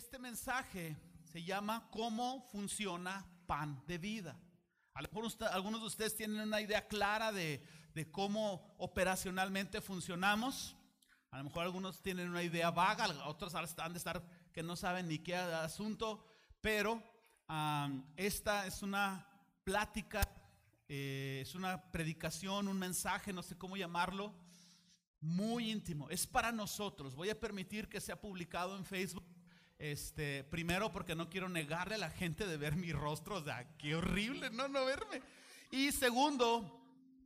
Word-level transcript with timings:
Este 0.00 0.18
mensaje 0.18 0.96
se 1.30 1.44
llama 1.44 1.86
¿Cómo 1.90 2.48
funciona 2.50 3.22
pan 3.46 3.84
de 3.86 3.98
vida? 3.98 4.40
A 4.94 5.02
lo 5.02 5.08
mejor 5.12 5.30
algunos 5.52 5.82
de 5.82 5.86
ustedes 5.88 6.16
tienen 6.16 6.40
una 6.40 6.62
idea 6.62 6.88
clara 6.88 7.32
de, 7.32 7.62
cómo 8.10 8.74
operacionalmente 8.78 9.82
funcionamos. 9.82 10.74
A 11.30 11.36
lo 11.36 11.44
mejor 11.44 11.64
algunos 11.64 12.00
tienen 12.00 12.30
una 12.30 12.42
idea 12.42 12.70
vaga, 12.70 13.08
otros 13.26 13.54
han 13.54 13.92
de 13.92 13.98
estar 13.98 14.26
que 14.54 14.62
no 14.62 14.74
saben 14.74 15.06
ni 15.06 15.18
qué 15.18 15.36
asunto, 15.36 16.24
pero 16.62 17.02
esta 18.16 18.66
es 18.66 18.82
una 18.82 19.28
plática, 19.64 20.26
eh, 20.88 21.40
es 21.42 21.54
una 21.54 21.92
predicación, 21.92 22.68
un 22.68 22.78
mensaje, 22.78 23.34
no 23.34 23.42
sé 23.42 23.58
cómo 23.58 23.76
llamarlo, 23.76 24.34
muy 25.20 25.70
íntimo. 25.70 26.08
Es 26.08 26.26
para 26.26 26.52
nosotros. 26.52 27.14
Voy 27.14 27.28
a 27.28 27.38
permitir 27.38 27.86
que 27.86 28.00
sea 28.00 28.18
publicado 28.18 28.78
en 28.78 28.86
Facebook. 28.86 29.39
Este, 29.80 30.44
primero 30.44 30.92
porque 30.92 31.14
no 31.14 31.30
quiero 31.30 31.48
negarle 31.48 31.94
a 31.94 31.98
la 31.98 32.10
gente 32.10 32.46
de 32.46 32.58
ver 32.58 32.76
mi 32.76 32.92
rostro, 32.92 33.36
o 33.36 33.42
sea, 33.42 33.66
qué 33.78 33.94
horrible 33.94 34.50
no 34.50 34.68
no 34.68 34.84
verme. 34.84 35.22
Y 35.70 35.90
segundo, 35.90 36.78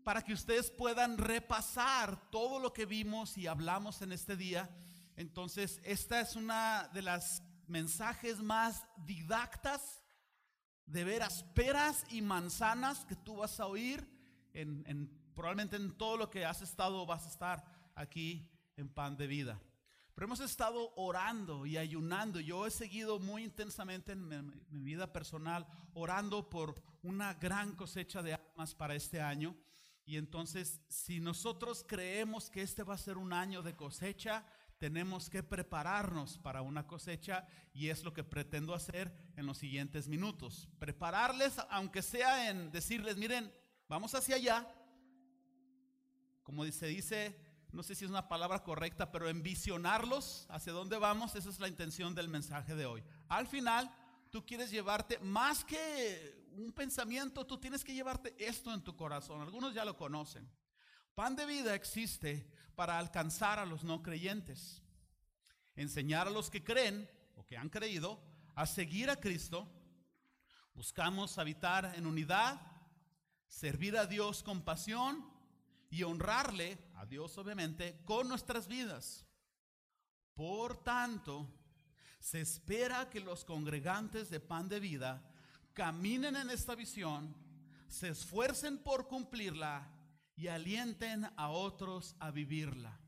para 0.04 0.22
que 0.22 0.32
ustedes 0.34 0.70
puedan 0.70 1.18
repasar 1.18 2.30
todo 2.30 2.60
lo 2.60 2.72
que 2.72 2.86
vimos 2.86 3.36
y 3.36 3.48
hablamos 3.48 4.02
en 4.02 4.12
este 4.12 4.36
día. 4.36 4.70
Entonces, 5.16 5.80
esta 5.82 6.20
es 6.20 6.36
una 6.36 6.88
de 6.94 7.02
las 7.02 7.42
mensajes 7.66 8.38
más 8.40 8.84
didactas, 9.04 10.00
de 10.86 11.02
veras 11.02 11.42
peras 11.54 12.04
y 12.08 12.22
manzanas 12.22 13.04
que 13.04 13.16
tú 13.16 13.36
vas 13.38 13.58
a 13.58 13.66
oír 13.66 14.06
en, 14.52 14.84
en- 14.86 15.10
probablemente 15.34 15.74
en 15.74 15.90
todo 15.98 16.16
lo 16.18 16.30
que 16.30 16.44
has 16.44 16.62
estado 16.62 17.04
vas 17.04 17.24
a 17.26 17.30
estar 17.30 17.64
aquí 17.96 18.48
en 18.76 18.88
Pan 18.88 19.16
de 19.16 19.26
Vida. 19.26 19.60
Pero 20.14 20.26
hemos 20.26 20.40
estado 20.40 20.92
orando 20.96 21.66
y 21.66 21.76
ayunando. 21.76 22.38
Yo 22.40 22.66
he 22.66 22.70
seguido 22.70 23.18
muy 23.18 23.42
intensamente 23.44 24.12
en 24.12 24.28
mi, 24.28 24.36
mi 24.70 24.82
vida 24.82 25.12
personal 25.12 25.66
orando 25.92 26.48
por 26.48 26.80
una 27.02 27.34
gran 27.34 27.74
cosecha 27.74 28.22
de 28.22 28.34
almas 28.34 28.74
para 28.74 28.94
este 28.94 29.20
año. 29.20 29.56
Y 30.06 30.16
entonces, 30.16 30.80
si 30.88 31.18
nosotros 31.18 31.84
creemos 31.86 32.50
que 32.50 32.62
este 32.62 32.82
va 32.82 32.94
a 32.94 32.98
ser 32.98 33.16
un 33.16 33.32
año 33.32 33.62
de 33.62 33.74
cosecha, 33.74 34.44
tenemos 34.78 35.30
que 35.30 35.42
prepararnos 35.42 36.38
para 36.38 36.62
una 36.62 36.86
cosecha 36.86 37.46
y 37.72 37.88
es 37.88 38.04
lo 38.04 38.12
que 38.12 38.22
pretendo 38.22 38.74
hacer 38.74 39.10
en 39.36 39.46
los 39.46 39.58
siguientes 39.58 40.08
minutos. 40.08 40.68
Prepararles, 40.78 41.58
aunque 41.70 42.02
sea 42.02 42.50
en 42.50 42.70
decirles, 42.70 43.16
miren, 43.16 43.50
vamos 43.88 44.14
hacia 44.14 44.36
allá, 44.36 44.68
como 46.42 46.64
se 46.66 46.86
dice, 46.86 47.34
no 47.74 47.82
sé 47.82 47.96
si 47.96 48.04
es 48.04 48.10
una 48.10 48.28
palabra 48.28 48.62
correcta, 48.62 49.10
pero 49.10 49.28
envisionarlos 49.28 50.46
hacia 50.48 50.72
dónde 50.72 50.96
vamos, 50.96 51.34
esa 51.34 51.50
es 51.50 51.58
la 51.58 51.66
intención 51.66 52.14
del 52.14 52.28
mensaje 52.28 52.74
de 52.76 52.86
hoy. 52.86 53.02
Al 53.28 53.48
final, 53.48 53.92
tú 54.30 54.46
quieres 54.46 54.70
llevarte 54.70 55.18
más 55.18 55.64
que 55.64 56.48
un 56.56 56.72
pensamiento, 56.72 57.44
tú 57.44 57.58
tienes 57.58 57.82
que 57.82 57.92
llevarte 57.92 58.34
esto 58.38 58.72
en 58.72 58.82
tu 58.82 58.94
corazón. 58.94 59.42
Algunos 59.42 59.74
ya 59.74 59.84
lo 59.84 59.96
conocen. 59.96 60.48
Pan 61.16 61.34
de 61.34 61.46
vida 61.46 61.74
existe 61.74 62.48
para 62.76 62.96
alcanzar 62.96 63.58
a 63.58 63.66
los 63.66 63.82
no 63.82 64.02
creyentes, 64.02 64.80
enseñar 65.74 66.28
a 66.28 66.30
los 66.30 66.50
que 66.50 66.62
creen 66.62 67.10
o 67.34 67.44
que 67.44 67.56
han 67.56 67.70
creído 67.70 68.22
a 68.54 68.66
seguir 68.66 69.10
a 69.10 69.16
Cristo. 69.16 69.68
Buscamos 70.74 71.38
habitar 71.38 71.92
en 71.96 72.06
unidad, 72.06 72.60
servir 73.48 73.96
a 73.96 74.06
Dios 74.06 74.44
con 74.44 74.62
pasión 74.62 75.33
y 75.94 76.02
honrarle 76.02 76.76
a 76.96 77.06
Dios 77.06 77.38
obviamente 77.38 78.00
con 78.04 78.26
nuestras 78.28 78.66
vidas. 78.66 79.24
Por 80.34 80.82
tanto, 80.82 81.48
se 82.18 82.40
espera 82.40 83.08
que 83.08 83.20
los 83.20 83.44
congregantes 83.44 84.28
de 84.28 84.40
pan 84.40 84.68
de 84.68 84.80
vida 84.80 85.22
caminen 85.72 86.34
en 86.34 86.50
esta 86.50 86.74
visión, 86.74 87.32
se 87.86 88.08
esfuercen 88.08 88.78
por 88.78 89.06
cumplirla 89.06 89.88
y 90.34 90.48
alienten 90.48 91.26
a 91.36 91.50
otros 91.50 92.16
a 92.18 92.32
vivirla. 92.32 92.98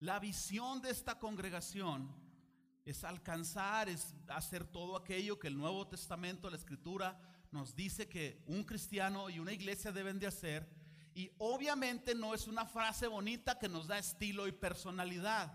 La 0.00 0.18
visión 0.18 0.82
de 0.82 0.90
esta 0.90 1.20
congregación 1.20 2.12
es 2.84 3.04
alcanzar, 3.04 3.88
es 3.88 4.16
hacer 4.26 4.64
todo 4.64 4.96
aquello 4.96 5.38
que 5.38 5.46
el 5.46 5.56
Nuevo 5.56 5.86
Testamento, 5.86 6.50
la 6.50 6.56
Escritura, 6.56 7.20
nos 7.52 7.76
dice 7.76 8.08
que 8.08 8.42
un 8.48 8.64
cristiano 8.64 9.30
y 9.30 9.38
una 9.38 9.52
iglesia 9.52 9.92
deben 9.92 10.18
de 10.18 10.26
hacer. 10.26 10.81
Y 11.14 11.30
obviamente 11.38 12.14
no 12.14 12.34
es 12.34 12.46
una 12.46 12.64
frase 12.64 13.06
bonita 13.06 13.58
que 13.58 13.68
nos 13.68 13.86
da 13.86 13.98
estilo 13.98 14.46
y 14.46 14.52
personalidad. 14.52 15.52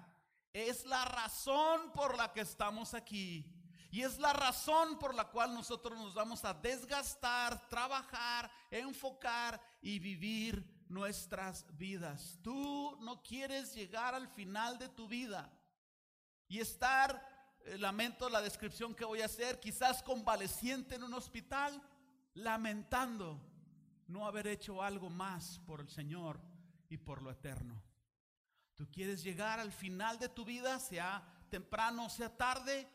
Es 0.53 0.85
la 0.85 1.05
razón 1.05 1.91
por 1.93 2.17
la 2.17 2.31
que 2.33 2.41
estamos 2.41 2.93
aquí. 2.93 3.53
Y 3.89 4.01
es 4.01 4.19
la 4.19 4.33
razón 4.33 4.99
por 4.99 5.15
la 5.15 5.29
cual 5.29 5.53
nosotros 5.53 5.97
nos 5.97 6.13
vamos 6.13 6.43
a 6.45 6.53
desgastar, 6.53 7.67
trabajar, 7.69 8.51
enfocar 8.69 9.61
y 9.81 9.99
vivir 9.99 10.85
nuestras 10.89 11.65
vidas. 11.77 12.37
Tú 12.43 12.97
no 13.01 13.23
quieres 13.23 13.73
llegar 13.73 14.13
al 14.13 14.27
final 14.27 14.77
de 14.77 14.89
tu 14.89 15.07
vida 15.07 15.51
y 16.47 16.59
estar, 16.59 17.23
eh, 17.65 17.77
lamento 17.77 18.29
la 18.29 18.41
descripción 18.41 18.93
que 18.93 19.05
voy 19.05 19.21
a 19.21 19.25
hacer, 19.25 19.59
quizás 19.59 20.03
convaleciente 20.03 20.95
en 20.95 21.03
un 21.03 21.13
hospital, 21.13 21.81
lamentando 22.33 23.41
no 24.07 24.25
haber 24.25 24.47
hecho 24.47 24.81
algo 24.81 25.09
más 25.09 25.59
por 25.59 25.81
el 25.81 25.89
Señor 25.89 26.39
y 26.89 26.97
por 26.97 27.21
lo 27.21 27.31
eterno. 27.31 27.81
Tú 28.75 28.89
quieres 28.91 29.23
llegar 29.23 29.59
al 29.59 29.71
final 29.71 30.19
de 30.19 30.29
tu 30.29 30.45
vida, 30.45 30.79
sea 30.79 31.23
temprano, 31.49 32.09
sea 32.09 32.35
tarde, 32.35 32.87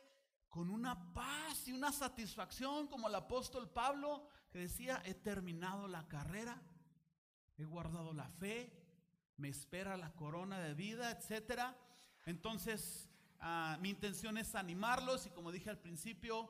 con 0.49 0.71
una 0.71 1.13
paz 1.15 1.67
y 1.67 1.73
una 1.73 1.91
satisfacción 1.93 2.87
como 2.87 3.09
el 3.09 3.15
apóstol 3.15 3.71
Pablo 3.71 4.29
que 4.51 4.59
decía, 4.59 5.03
he 5.05 5.15
terminado 5.15 5.89
la 5.89 6.07
carrera, 6.09 6.61
he 7.57 7.65
guardado 7.65 8.13
la 8.13 8.29
fe, 8.29 8.71
me 9.39 9.49
espera 9.49 9.97
la 9.97 10.13
corona 10.13 10.61
de 10.61 10.75
vida, 10.75 11.11
etcétera. 11.11 11.77
Entonces, 12.27 13.09
ah, 13.41 13.79
mi 13.81 13.89
intención 13.89 14.37
es 14.37 14.55
animarlos 14.55 15.27
y 15.27 15.31
como 15.31 15.51
dije 15.51 15.71
al 15.71 15.79
principio, 15.79 16.49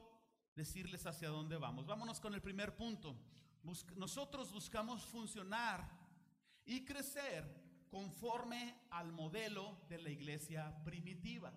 decirles 0.56 1.06
hacia 1.06 1.28
dónde 1.28 1.56
vamos. 1.56 1.86
Vámonos 1.86 2.20
con 2.20 2.34
el 2.34 2.42
primer 2.42 2.76
punto. 2.76 3.16
Nosotros 3.62 4.52
buscamos 4.52 5.04
funcionar 5.04 5.88
y 6.64 6.84
crecer 6.84 7.62
conforme 7.90 8.86
al 8.90 9.12
modelo 9.12 9.78
de 9.88 9.98
la 9.98 10.10
iglesia 10.10 10.74
primitiva. 10.84 11.52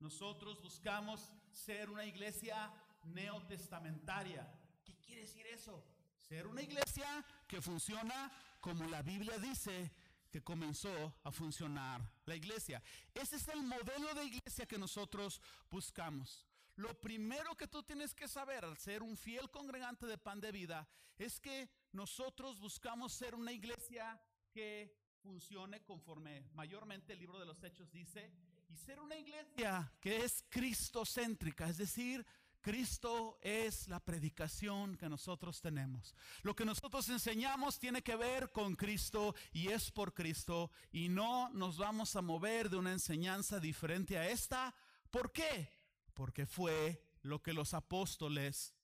Nosotros 0.00 0.62
buscamos 0.62 1.30
ser 1.50 1.90
una 1.90 2.04
iglesia 2.04 2.72
neotestamentaria. 3.04 4.48
¿Qué 4.84 4.96
quiere 4.96 5.22
decir 5.22 5.46
eso? 5.46 5.84
Ser 6.28 6.46
una 6.46 6.62
iglesia 6.62 7.24
que 7.46 7.60
funciona 7.60 8.32
como 8.60 8.86
la 8.88 9.02
Biblia 9.02 9.38
dice 9.38 9.92
que 10.30 10.42
comenzó 10.42 11.14
a 11.24 11.30
funcionar 11.30 12.00
la 12.24 12.34
iglesia. 12.34 12.82
Ese 13.12 13.36
es 13.36 13.48
el 13.48 13.62
modelo 13.62 14.14
de 14.14 14.24
iglesia 14.24 14.66
que 14.66 14.78
nosotros 14.78 15.40
buscamos. 15.70 16.46
Lo 16.82 17.00
primero 17.00 17.56
que 17.56 17.68
tú 17.68 17.84
tienes 17.84 18.12
que 18.12 18.26
saber 18.26 18.64
al 18.64 18.76
ser 18.76 19.04
un 19.04 19.16
fiel 19.16 19.48
congregante 19.50 20.04
de 20.04 20.18
pan 20.18 20.40
de 20.40 20.50
vida 20.50 20.88
es 21.16 21.38
que 21.38 21.70
nosotros 21.92 22.58
buscamos 22.58 23.12
ser 23.12 23.36
una 23.36 23.52
iglesia 23.52 24.20
que 24.50 24.92
funcione 25.22 25.84
conforme 25.84 26.44
mayormente 26.54 27.12
el 27.12 27.20
libro 27.20 27.38
de 27.38 27.46
los 27.46 27.62
hechos 27.62 27.92
dice 27.92 28.32
y 28.68 28.76
ser 28.76 28.98
una 28.98 29.14
iglesia 29.14 29.92
que 30.00 30.24
es 30.24 30.44
cristocéntrica, 30.48 31.68
es 31.68 31.76
decir, 31.76 32.26
Cristo 32.60 33.38
es 33.42 33.86
la 33.86 34.00
predicación 34.00 34.96
que 34.96 35.08
nosotros 35.08 35.60
tenemos. 35.60 36.16
Lo 36.42 36.56
que 36.56 36.64
nosotros 36.64 37.08
enseñamos 37.10 37.78
tiene 37.78 38.02
que 38.02 38.16
ver 38.16 38.50
con 38.50 38.74
Cristo 38.74 39.36
y 39.52 39.68
es 39.68 39.92
por 39.92 40.14
Cristo 40.14 40.72
y 40.90 41.08
no 41.08 41.48
nos 41.50 41.76
vamos 41.76 42.16
a 42.16 42.22
mover 42.22 42.68
de 42.70 42.78
una 42.78 42.90
enseñanza 42.90 43.60
diferente 43.60 44.18
a 44.18 44.28
esta. 44.28 44.74
¿Por 45.12 45.30
qué? 45.30 45.81
Porque 46.14 46.46
fue 46.46 47.02
lo 47.22 47.42
que 47.42 47.52
los 47.52 47.74
apóstoles 47.74 48.74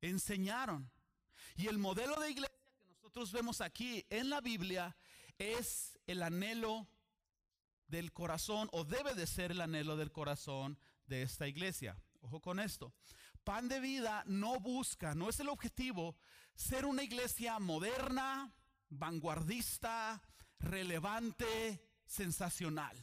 enseñaron. 0.00 0.90
Y 1.56 1.68
el 1.68 1.78
modelo 1.78 2.18
de 2.20 2.30
iglesia 2.30 2.58
que 2.78 2.86
nosotros 2.86 3.32
vemos 3.32 3.60
aquí 3.60 4.04
en 4.10 4.30
la 4.30 4.40
Biblia 4.40 4.96
es 5.38 5.98
el 6.06 6.22
anhelo 6.22 6.88
del 7.88 8.12
corazón 8.12 8.68
o 8.72 8.84
debe 8.84 9.14
de 9.14 9.26
ser 9.26 9.50
el 9.52 9.60
anhelo 9.60 9.96
del 9.96 10.12
corazón 10.12 10.78
de 11.06 11.22
esta 11.22 11.46
iglesia. 11.46 11.96
Ojo 12.20 12.40
con 12.40 12.58
esto. 12.58 12.92
Pan 13.44 13.68
de 13.68 13.80
vida 13.80 14.24
no 14.26 14.58
busca, 14.58 15.14
no 15.14 15.28
es 15.28 15.38
el 15.40 15.48
objetivo 15.48 16.16
ser 16.54 16.86
una 16.86 17.02
iglesia 17.02 17.58
moderna, 17.58 18.52
vanguardista, 18.88 20.22
relevante, 20.58 21.82
sensacional. 22.06 22.96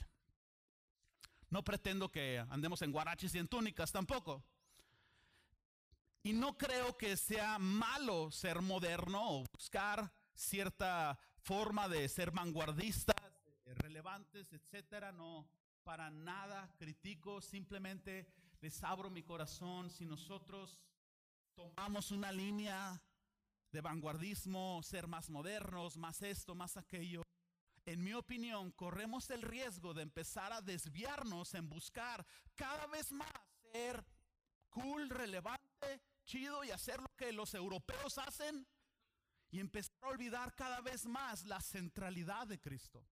No 1.52 1.64
pretendo 1.64 2.10
que 2.10 2.40
andemos 2.50 2.82
en 2.82 2.92
guaraches 2.92 3.36
y 3.36 3.38
en 3.38 3.48
túnicas 3.48 3.92
tampoco. 3.92 4.44
Y 6.24 6.34
no 6.34 6.58
creo 6.58 6.98
que 6.98 7.18
sea 7.18 7.60
malo 7.60 8.32
ser 8.32 8.62
moderno 8.62 9.20
o 9.22 9.44
buscar 9.54 10.12
cierta 10.34 11.20
forma 11.42 11.90
de 11.90 12.08
ser 12.08 12.32
vanguardistas, 12.32 13.16
relevantes, 13.66 14.54
etcétera. 14.54 15.12
No, 15.12 15.46
para 15.84 16.10
nada 16.10 16.74
critico, 16.78 17.42
simplemente 17.42 18.28
les 18.62 18.82
abro 18.84 19.10
mi 19.10 19.22
corazón, 19.22 19.90
si 19.90 20.06
nosotros 20.06 20.80
tomamos 21.54 22.12
una 22.12 22.32
línea 22.32 23.02
de 23.72 23.82
vanguardismo, 23.82 24.82
ser 24.84 25.06
más 25.06 25.30
modernos, 25.30 25.98
más 25.98 26.22
esto, 26.22 26.56
más 26.56 26.78
aquello, 26.78 27.24
en 27.86 28.04
mi 28.04 28.14
opinión, 28.14 28.72
corremos 28.72 29.30
el 29.30 29.42
riesgo 29.42 29.94
de 29.94 30.04
empezar 30.04 30.54
a 30.54 30.62
desviarnos 30.62 31.54
en 31.56 31.68
buscar 31.70 32.26
cada 32.56 32.86
vez 32.88 33.12
más 33.12 33.32
ser 33.72 34.06
cool, 34.70 35.10
relevante, 35.10 36.02
chido 36.24 36.64
y 36.64 36.72
hacer 36.72 37.02
lo 37.02 37.10
que 37.16 37.32
los 37.32 37.54
europeos 37.54 38.18
hacen 38.18 38.68
y 39.50 39.60
empezar 39.60 39.96
a 40.02 40.08
olvidar 40.08 40.56
cada 40.56 40.82
vez 40.82 41.06
más 41.06 41.46
la 41.46 41.60
centralidad 41.60 42.48
de 42.48 42.60
Cristo. 42.60 43.06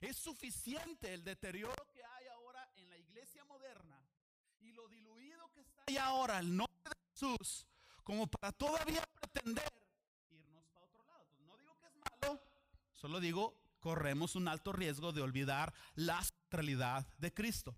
Es 0.00 0.16
suficiente 0.16 1.14
el 1.14 1.22
deterioro 1.22 1.86
que 1.92 2.04
hay 2.04 2.26
ahora 2.26 2.68
en 2.74 2.90
la 2.90 2.98
iglesia 2.98 3.44
moderna 3.44 4.04
y 4.58 4.72
lo 4.72 4.88
diluido 4.88 5.48
que 5.52 5.60
está 5.60 5.84
ahí 5.86 5.96
ahora 5.96 6.40
el 6.40 6.56
nombre 6.56 6.76
de 6.84 6.96
Jesús 7.12 7.66
como 8.02 8.26
para 8.26 8.52
todavía 8.52 9.02
pretender 9.20 9.68
irnos 10.30 10.66
para 10.70 10.86
otro 10.86 11.04
lado. 11.04 11.24
no 11.46 11.56
digo 11.56 11.78
que 11.78 11.86
es 11.86 11.94
malo, 11.94 12.42
solo 12.92 13.20
digo 13.20 13.61
corremos 13.82 14.36
un 14.36 14.48
alto 14.48 14.72
riesgo 14.72 15.12
de 15.12 15.20
olvidar 15.20 15.74
la 15.96 16.22
centralidad 16.22 17.06
de 17.18 17.34
Cristo. 17.34 17.76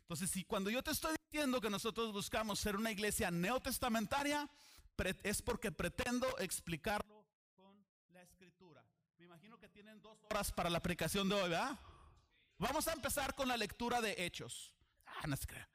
Entonces, 0.00 0.28
si 0.30 0.44
cuando 0.44 0.68
yo 0.68 0.82
te 0.82 0.90
estoy 0.90 1.14
diciendo 1.30 1.60
que 1.60 1.70
nosotros 1.70 2.12
buscamos 2.12 2.58
ser 2.58 2.76
una 2.76 2.90
iglesia 2.90 3.30
neotestamentaria, 3.30 4.50
es 5.22 5.40
porque 5.40 5.72
pretendo 5.72 6.26
explicarlo 6.38 7.24
con 7.54 7.86
la 8.12 8.22
escritura. 8.22 8.84
Me 9.16 9.26
imagino 9.26 9.58
que 9.58 9.68
tienen 9.68 10.02
dos 10.02 10.18
horas 10.24 10.52
para 10.52 10.68
la 10.68 10.78
aplicación 10.78 11.28
de 11.28 11.36
hoy, 11.36 11.48
¿verdad? 11.48 11.78
Vamos 12.58 12.86
a 12.88 12.92
empezar 12.92 13.34
con 13.34 13.48
la 13.48 13.56
lectura 13.56 14.00
de 14.00 14.26
Hechos. 14.26 14.72
Ah, 15.06 15.26
no 15.26 15.36
se 15.36 15.46
crea. 15.46 15.68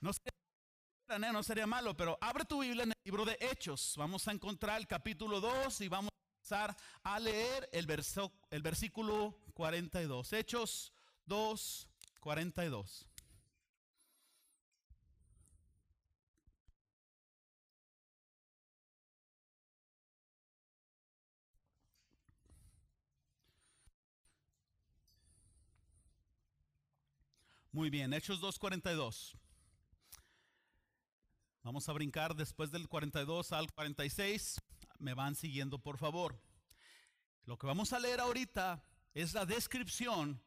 No, 0.00 0.12
sería, 0.12 1.32
no 1.32 1.42
sería 1.42 1.66
malo, 1.66 1.96
pero 1.96 2.16
abre 2.20 2.44
tu 2.44 2.60
Biblia 2.60 2.84
en 2.84 2.90
el 2.90 3.02
libro 3.04 3.24
de 3.24 3.36
Hechos. 3.40 3.94
Vamos 3.96 4.28
a 4.28 4.32
encontrar 4.32 4.78
el 4.78 4.86
capítulo 4.86 5.40
2 5.40 5.80
y 5.80 5.88
vamos 5.88 6.10
a 6.52 7.18
leer 7.20 7.68
el, 7.72 7.86
verso, 7.86 8.32
el 8.50 8.62
versículo 8.62 9.38
42. 9.54 10.32
Hechos 10.32 10.92
2, 11.26 11.88
42. 12.20 13.06
Muy 27.76 27.90
bien, 27.90 28.14
Hechos 28.14 28.40
2.42. 28.40 29.36
Vamos 31.62 31.86
a 31.88 31.92
brincar 31.92 32.34
después 32.34 32.70
del 32.70 32.88
42 32.88 33.52
al 33.52 33.70
46 33.70 34.62
me 34.98 35.14
van 35.14 35.34
siguiendo, 35.34 35.78
por 35.78 35.98
favor. 35.98 36.40
Lo 37.44 37.58
que 37.58 37.66
vamos 37.66 37.92
a 37.92 37.98
leer 37.98 38.20
ahorita 38.20 38.82
es 39.14 39.34
la 39.34 39.46
descripción 39.46 40.42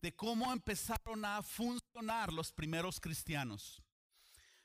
de 0.00 0.14
cómo 0.14 0.52
empezaron 0.52 1.24
a 1.24 1.42
funcionar 1.42 2.32
los 2.32 2.52
primeros 2.52 3.00
cristianos. 3.00 3.82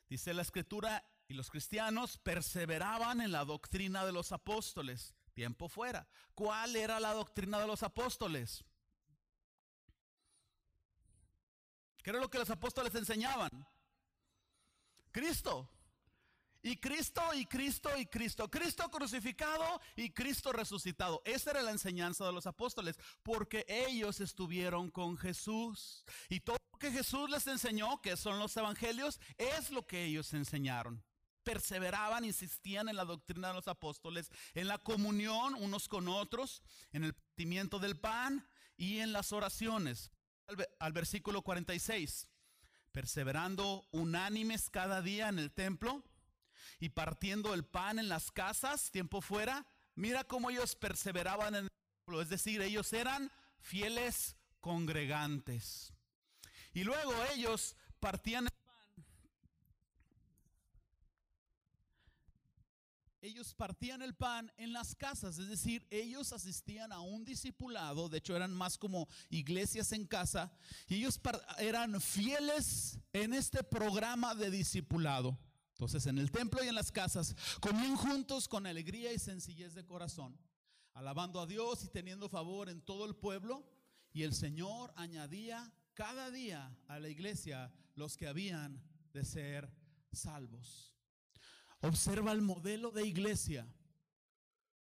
Dice 0.07 0.33
la 0.33 0.43
escritura, 0.43 1.03
y 1.27 1.33
los 1.33 1.49
cristianos 1.49 2.17
perseveraban 2.17 3.21
en 3.21 3.31
la 3.31 3.45
doctrina 3.45 4.05
de 4.05 4.11
los 4.11 4.31
apóstoles. 4.31 5.15
Tiempo 5.33 5.67
fuera. 5.67 6.07
¿Cuál 6.35 6.75
era 6.75 6.99
la 6.99 7.13
doctrina 7.13 7.59
de 7.59 7.67
los 7.67 7.81
apóstoles? 7.81 8.63
¿Qué 12.03 12.09
era 12.09 12.19
lo 12.19 12.29
que 12.29 12.37
los 12.37 12.49
apóstoles 12.49 12.93
enseñaban? 12.95 13.49
Cristo. 15.11 15.69
Y 16.65 16.77
Cristo, 16.77 17.21
y 17.33 17.45
Cristo, 17.45 17.89
y 17.97 18.05
Cristo. 18.05 18.49
Cristo 18.49 18.89
crucificado 18.89 19.81
y 19.97 20.11
Cristo 20.11 20.53
resucitado. 20.53 21.21
Esa 21.25 21.51
era 21.51 21.61
la 21.61 21.71
enseñanza 21.71 22.25
de 22.25 22.31
los 22.31 22.47
apóstoles, 22.47 22.97
porque 23.21 23.65
ellos 23.67 24.21
estuvieron 24.21 24.89
con 24.89 25.17
Jesús. 25.17 26.05
Y 26.29 26.39
todo 26.39 26.57
lo 26.71 26.79
que 26.79 26.89
Jesús 26.89 27.29
les 27.29 27.45
enseñó, 27.47 28.01
que 28.01 28.15
son 28.15 28.39
los 28.39 28.55
evangelios, 28.55 29.19
es 29.37 29.71
lo 29.71 29.85
que 29.85 30.05
ellos 30.05 30.33
enseñaron. 30.33 31.03
Perseveraban, 31.43 32.23
insistían 32.23 32.87
en 32.87 32.95
la 32.95 33.03
doctrina 33.03 33.49
de 33.49 33.55
los 33.55 33.67
apóstoles, 33.67 34.31
en 34.53 34.69
la 34.69 34.77
comunión 34.77 35.55
unos 35.55 35.89
con 35.89 36.07
otros, 36.07 36.63
en 36.93 37.03
el 37.03 37.13
partimiento 37.13 37.77
del 37.77 37.99
pan 37.99 38.47
y 38.77 38.99
en 38.99 39.11
las 39.11 39.33
oraciones. 39.33 40.11
Al, 40.47 40.65
al 40.79 40.93
versículo 40.93 41.41
46. 41.41 42.29
Perseverando 42.93 43.85
unánimes 43.91 44.69
cada 44.69 45.01
día 45.01 45.27
en 45.27 45.39
el 45.39 45.51
templo 45.51 46.05
y 46.79 46.89
partiendo 46.89 47.53
el 47.53 47.63
pan 47.63 47.99
en 47.99 48.09
las 48.09 48.31
casas, 48.31 48.91
tiempo 48.91 49.21
fuera, 49.21 49.65
mira 49.95 50.23
cómo 50.23 50.49
ellos 50.49 50.75
perseveraban 50.75 51.55
en 51.55 51.63
el 51.65 51.71
pueblo, 52.05 52.21
es 52.21 52.29
decir, 52.29 52.61
ellos 52.61 52.91
eran 52.93 53.31
fieles 53.59 54.35
congregantes. 54.59 55.93
Y 56.73 56.83
luego 56.83 57.13
ellos 57.33 57.75
partían 57.99 58.45
el 58.45 58.51
pan. 58.51 58.63
Ellos 63.21 63.53
partían 63.53 64.01
el 64.01 64.13
pan 64.13 64.51
en 64.57 64.73
las 64.73 64.95
casas, 64.95 65.37
es 65.37 65.47
decir, 65.47 65.87
ellos 65.89 66.33
asistían 66.33 66.91
a 66.91 66.99
un 66.99 67.23
discipulado, 67.23 68.09
de 68.09 68.17
hecho 68.17 68.35
eran 68.35 68.53
más 68.53 68.77
como 68.77 69.07
iglesias 69.29 69.93
en 69.93 70.05
casa, 70.05 70.51
y 70.89 70.95
ellos 70.95 71.21
eran 71.57 72.01
fieles 72.01 72.99
en 73.13 73.33
este 73.33 73.63
programa 73.63 74.35
de 74.35 74.51
discipulado. 74.51 75.37
Entonces 75.73 76.05
en 76.05 76.19
el 76.19 76.31
templo 76.31 76.63
y 76.63 76.67
en 76.67 76.75
las 76.75 76.91
casas 76.91 77.35
comían 77.59 77.95
juntos 77.95 78.47
con 78.47 78.65
alegría 78.67 79.11
y 79.11 79.19
sencillez 79.19 79.73
de 79.73 79.85
corazón, 79.85 80.37
alabando 80.93 81.41
a 81.41 81.47
Dios 81.47 81.83
y 81.83 81.87
teniendo 81.87 82.29
favor 82.29 82.69
en 82.69 82.81
todo 82.81 83.05
el 83.05 83.15
pueblo. 83.15 83.67
Y 84.11 84.21
el 84.23 84.35
Señor 84.35 84.93
añadía 84.95 85.73
cada 85.95 86.29
día 86.29 86.77
a 86.87 86.99
la 86.99 87.09
iglesia 87.09 87.73
los 87.95 88.17
que 88.17 88.27
habían 88.27 88.81
de 89.13 89.25
ser 89.25 89.71
salvos. 90.11 90.93
Observa 91.81 92.31
el 92.31 92.41
modelo 92.41 92.91
de 92.91 93.07
iglesia. 93.07 93.67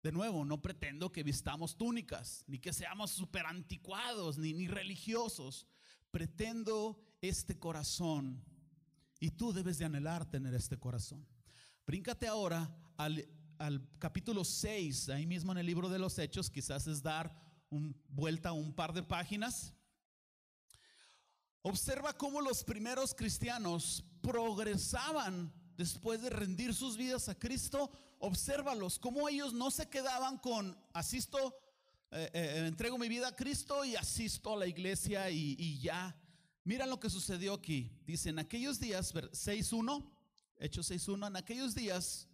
De 0.03 0.13
nuevo, 0.13 0.45
no 0.45 0.63
pretendo 0.63 1.11
que 1.11 1.25
vistamos 1.25 1.77
túnicas, 1.77 2.45
ni 2.47 2.61
que 2.61 2.73
seamos 2.73 3.11
súper 3.11 3.45
anticuados, 3.45 4.39
ni, 4.39 4.53
ni 4.53 4.69
religiosos. 4.69 5.67
Pretendo 6.13 7.03
este 7.21 7.59
corazón 7.59 8.45
y 9.19 9.31
tú 9.31 9.53
debes 9.53 9.79
de 9.79 9.85
anhelar 9.85 10.29
tener 10.29 10.55
este 10.55 10.79
corazón. 10.79 11.27
Bríncate 11.87 12.27
ahora 12.27 12.69
al, 12.97 13.27
capítulo 13.99 14.45
6, 14.45 15.09
ahí 15.11 15.27
mismo 15.27 15.53
en 15.53 15.59
el 15.59 15.67
libro 15.67 15.89
de 15.89 15.99
los 15.99 16.19
Hechos, 16.19 16.51
quizás 16.51 16.87
es 16.87 17.03
dar 17.03 17.35
un, 17.71 17.97
vuelta 18.09 18.51
a 18.51 18.53
un 18.53 18.75
par 18.75 18.93
de 18.93 19.03
páginas. 19.03 19.73
Observa 21.63 22.13
cómo 22.13 22.41
los 22.41 22.63
primeros 22.63 23.15
cristianos 23.15 24.05
progresaban 24.21 25.53
después 25.77 26.23
de 26.23 26.31
rendir 26.31 26.75
sus 26.75 26.97
vidas 26.97 27.29
a 27.29 27.35
Cristo. 27.35 27.91
Obsérvalos, 28.19 28.99
cómo 28.99 29.29
ellos 29.29 29.53
no 29.53 29.71
se 29.71 29.89
quedaban 29.89 30.39
con 30.39 30.77
asisto, 30.93 31.57
eh, 32.11 32.31
eh, 32.33 32.65
entrego 32.67 32.99
mi 32.99 33.09
vida 33.09 33.29
a 33.29 33.37
Cristo 33.37 33.85
y 33.85 33.97
asisto 33.97 34.53
a 34.53 34.59
la 34.59 34.67
iglesia 34.67 35.31
y 35.31 35.79
ya 35.81 36.15
Mira 36.67 36.85
lo 36.85 36.99
que 36.99 37.09
sucedió 37.09 37.55
aquí. 37.55 37.93
Dice, 38.05 38.31
en 38.31 38.41
aquellos 38.41 38.81
días, 38.81 39.15
6.1, 39.15 40.05
Hechos 40.59 40.91
6.1, 40.91 41.29
en 41.29 41.37
aquellos 41.37 41.77
días, 41.77 42.27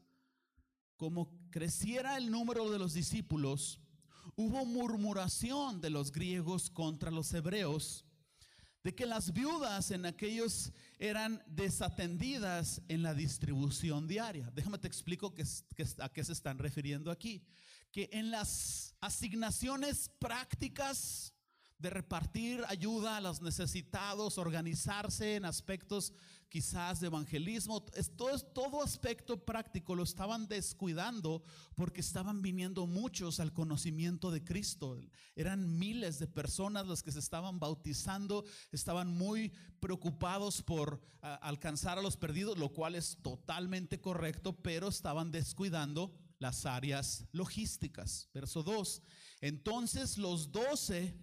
como 0.96 1.30
creciera 1.50 2.16
el 2.16 2.30
número 2.30 2.70
de 2.70 2.78
los 2.78 2.94
discípulos, 2.94 3.78
hubo 4.34 4.64
murmuración 4.64 5.82
de 5.82 5.90
los 5.90 6.12
griegos 6.12 6.70
contra 6.70 7.10
los 7.10 7.34
hebreos, 7.34 8.06
de 8.82 8.94
que 8.94 9.04
las 9.04 9.34
viudas 9.34 9.90
en 9.90 10.06
aquellos 10.06 10.72
eran 10.98 11.42
desatendidas 11.46 12.80
en 12.88 13.02
la 13.02 13.12
distribución 13.12 14.08
diaria. 14.08 14.50
Déjame 14.54 14.78
te 14.78 14.88
explico 14.88 15.34
a 15.98 16.08
qué 16.08 16.24
se 16.24 16.32
están 16.32 16.56
refiriendo 16.58 17.10
aquí. 17.10 17.44
Que 17.90 18.08
en 18.10 18.30
las 18.30 18.94
asignaciones 19.02 20.08
prácticas 20.18 21.34
de 21.82 21.90
repartir 21.90 22.64
ayuda 22.68 23.16
a 23.16 23.20
los 23.20 23.42
necesitados, 23.42 24.38
organizarse 24.38 25.34
en 25.34 25.44
aspectos 25.44 26.12
quizás 26.48 27.00
de 27.00 27.08
evangelismo, 27.08 27.82
todo, 28.16 28.38
todo 28.38 28.82
aspecto 28.82 29.42
práctico 29.42 29.94
lo 29.94 30.02
estaban 30.02 30.46
descuidando 30.46 31.42
porque 31.74 32.00
estaban 32.00 32.40
viniendo 32.40 32.86
muchos 32.86 33.40
al 33.40 33.52
conocimiento 33.52 34.30
de 34.30 34.44
Cristo. 34.44 34.96
Eran 35.34 35.78
miles 35.78 36.18
de 36.18 36.28
personas 36.28 36.86
las 36.86 37.02
que 37.02 37.10
se 37.10 37.18
estaban 37.18 37.58
bautizando, 37.58 38.44
estaban 38.70 39.08
muy 39.08 39.50
preocupados 39.80 40.62
por 40.62 41.00
alcanzar 41.20 41.98
a 41.98 42.02
los 42.02 42.16
perdidos, 42.16 42.58
lo 42.58 42.68
cual 42.68 42.94
es 42.94 43.18
totalmente 43.22 44.00
correcto, 44.00 44.54
pero 44.54 44.88
estaban 44.88 45.32
descuidando 45.32 46.12
las 46.38 46.66
áreas 46.66 47.24
logísticas. 47.32 48.28
Verso 48.34 48.62
2. 48.62 49.02
Entonces 49.40 50.18
los 50.18 50.52
doce 50.52 51.16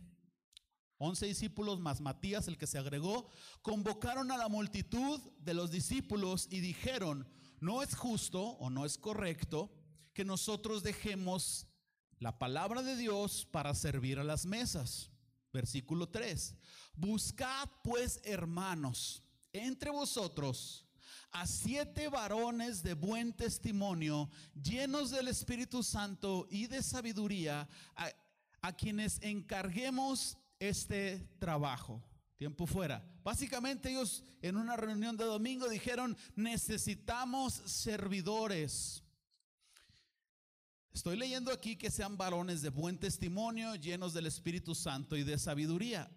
Once 1.01 1.25
discípulos 1.25 1.79
más 1.79 2.01
Matías, 2.01 2.49
el 2.49 2.57
que 2.57 2.67
se 2.67 2.77
agregó, 2.77 3.29
convocaron 3.61 4.31
a 4.31 4.37
la 4.37 4.49
multitud 4.49 5.19
de 5.39 5.53
los 5.53 5.71
discípulos 5.71 6.47
y 6.51 6.59
dijeron, 6.59 7.25
no 7.61 7.81
es 7.81 7.95
justo 7.95 8.41
o 8.41 8.69
no 8.69 8.85
es 8.85 8.97
correcto 8.97 9.71
que 10.13 10.25
nosotros 10.25 10.83
dejemos 10.83 11.67
la 12.19 12.37
palabra 12.37 12.83
de 12.83 12.97
Dios 12.97 13.47
para 13.49 13.73
servir 13.73 14.19
a 14.19 14.25
las 14.25 14.45
mesas. 14.45 15.09
Versículo 15.53 16.09
3. 16.09 16.55
Buscad 16.95 17.69
pues, 17.81 18.19
hermanos, 18.25 19.23
entre 19.53 19.91
vosotros 19.91 20.85
a 21.31 21.47
siete 21.47 22.09
varones 22.09 22.83
de 22.83 22.93
buen 22.93 23.31
testimonio, 23.31 24.29
llenos 24.61 25.11
del 25.11 25.29
Espíritu 25.29 25.81
Santo 25.81 26.45
y 26.49 26.67
de 26.67 26.83
sabiduría, 26.83 27.69
a, 27.95 28.09
a 28.61 28.75
quienes 28.75 29.19
encarguemos 29.21 30.37
este 30.59 31.19
trabajo. 31.39 32.03
Tiempo 32.37 32.65
fuera. 32.65 33.03
Básicamente 33.23 33.89
ellos 33.89 34.23
en 34.41 34.55
una 34.55 34.77
reunión 34.77 35.17
de 35.17 35.25
domingo 35.25 35.67
dijeron, 35.67 36.15
necesitamos 36.35 37.53
servidores. 37.65 39.03
Estoy 40.93 41.17
leyendo 41.17 41.51
aquí 41.51 41.75
que 41.75 41.91
sean 41.91 42.17
varones 42.17 42.61
de 42.61 42.69
buen 42.69 42.97
testimonio, 42.97 43.75
llenos 43.75 44.13
del 44.13 44.25
Espíritu 44.25 44.73
Santo 44.73 45.15
y 45.15 45.23
de 45.23 45.37
sabiduría. 45.37 46.09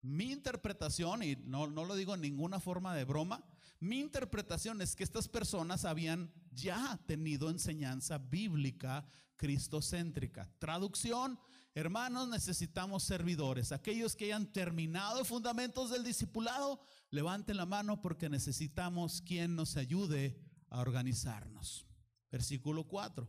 Mi 0.00 0.30
interpretación, 0.30 1.22
y 1.22 1.36
no, 1.36 1.66
no 1.66 1.84
lo 1.84 1.94
digo 1.96 2.14
en 2.14 2.20
ninguna 2.20 2.60
forma 2.60 2.94
de 2.94 3.04
broma, 3.04 3.44
mi 3.80 4.00
interpretación 4.00 4.80
es 4.80 4.94
que 4.94 5.04
estas 5.04 5.28
personas 5.28 5.84
habían 5.84 6.32
ya 6.52 7.00
tenido 7.06 7.50
enseñanza 7.50 8.18
bíblica 8.18 9.06
cristocéntrica. 9.36 10.50
Traducción, 10.58 11.38
hermanos, 11.74 12.28
necesitamos 12.28 13.02
servidores. 13.02 13.72
Aquellos 13.72 14.14
que 14.14 14.26
hayan 14.26 14.46
terminado 14.46 15.24
fundamentos 15.24 15.90
del 15.90 16.04
discipulado, 16.04 16.80
levanten 17.10 17.56
la 17.56 17.66
mano 17.66 18.00
porque 18.00 18.28
necesitamos 18.28 19.20
quien 19.20 19.56
nos 19.56 19.76
ayude 19.76 20.40
a 20.70 20.80
organizarnos. 20.80 21.86
Versículo 22.30 22.84
4. 22.84 23.28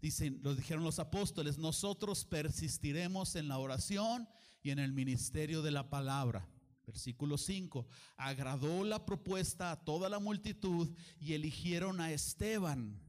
Dicen, 0.00 0.40
lo 0.42 0.54
dijeron 0.54 0.84
los 0.84 0.98
apóstoles, 0.98 1.56
nosotros 1.56 2.24
persistiremos 2.24 3.36
en 3.36 3.48
la 3.48 3.58
oración 3.58 4.28
y 4.62 4.70
en 4.70 4.78
el 4.78 4.92
ministerio 4.92 5.62
de 5.62 5.70
la 5.70 5.88
palabra. 5.88 6.48
Versículo 6.86 7.38
5. 7.38 7.86
Agradó 8.16 8.84
la 8.84 9.06
propuesta 9.06 9.70
a 9.70 9.84
toda 9.84 10.08
la 10.08 10.18
multitud 10.18 10.90
y 11.18 11.32
eligieron 11.32 12.00
a 12.00 12.12
Esteban, 12.12 13.00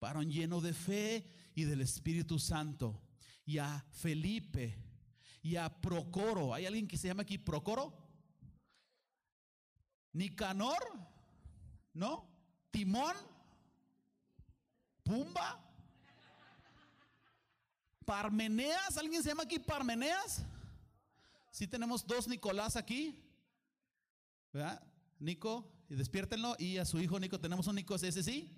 varón 0.00 0.30
lleno 0.30 0.60
de 0.60 0.72
fe 0.72 1.24
y 1.54 1.64
del 1.64 1.80
Espíritu 1.80 2.38
Santo, 2.38 3.00
y 3.50 3.58
a 3.58 3.84
Felipe 3.90 4.78
y 5.42 5.56
a 5.56 5.68
Procoro. 5.68 6.54
¿Hay 6.54 6.66
alguien 6.66 6.86
que 6.86 6.96
se 6.96 7.08
llama 7.08 7.22
aquí 7.22 7.36
Procoro? 7.36 7.92
Nicanor, 10.12 10.78
¿no? 11.92 12.28
Timón, 12.70 13.16
Pumba, 15.02 15.60
Parmeneas. 18.04 18.96
¿Alguien 18.96 19.20
se 19.20 19.30
llama 19.30 19.42
aquí 19.42 19.58
Parmeneas? 19.58 20.44
Si 21.50 21.66
tenemos 21.66 22.06
dos 22.06 22.28
Nicolás 22.28 22.76
aquí. 22.76 23.20
¿Verdad? 24.52 24.80
Nico, 25.18 25.68
y 25.88 25.96
despiértenlo. 25.96 26.54
Y 26.56 26.78
a 26.78 26.84
su 26.84 27.00
hijo 27.00 27.18
Nico 27.18 27.40
tenemos 27.40 27.66
un 27.66 27.74
Nico, 27.74 27.96
ese 27.96 28.22
sí. 28.22 28.56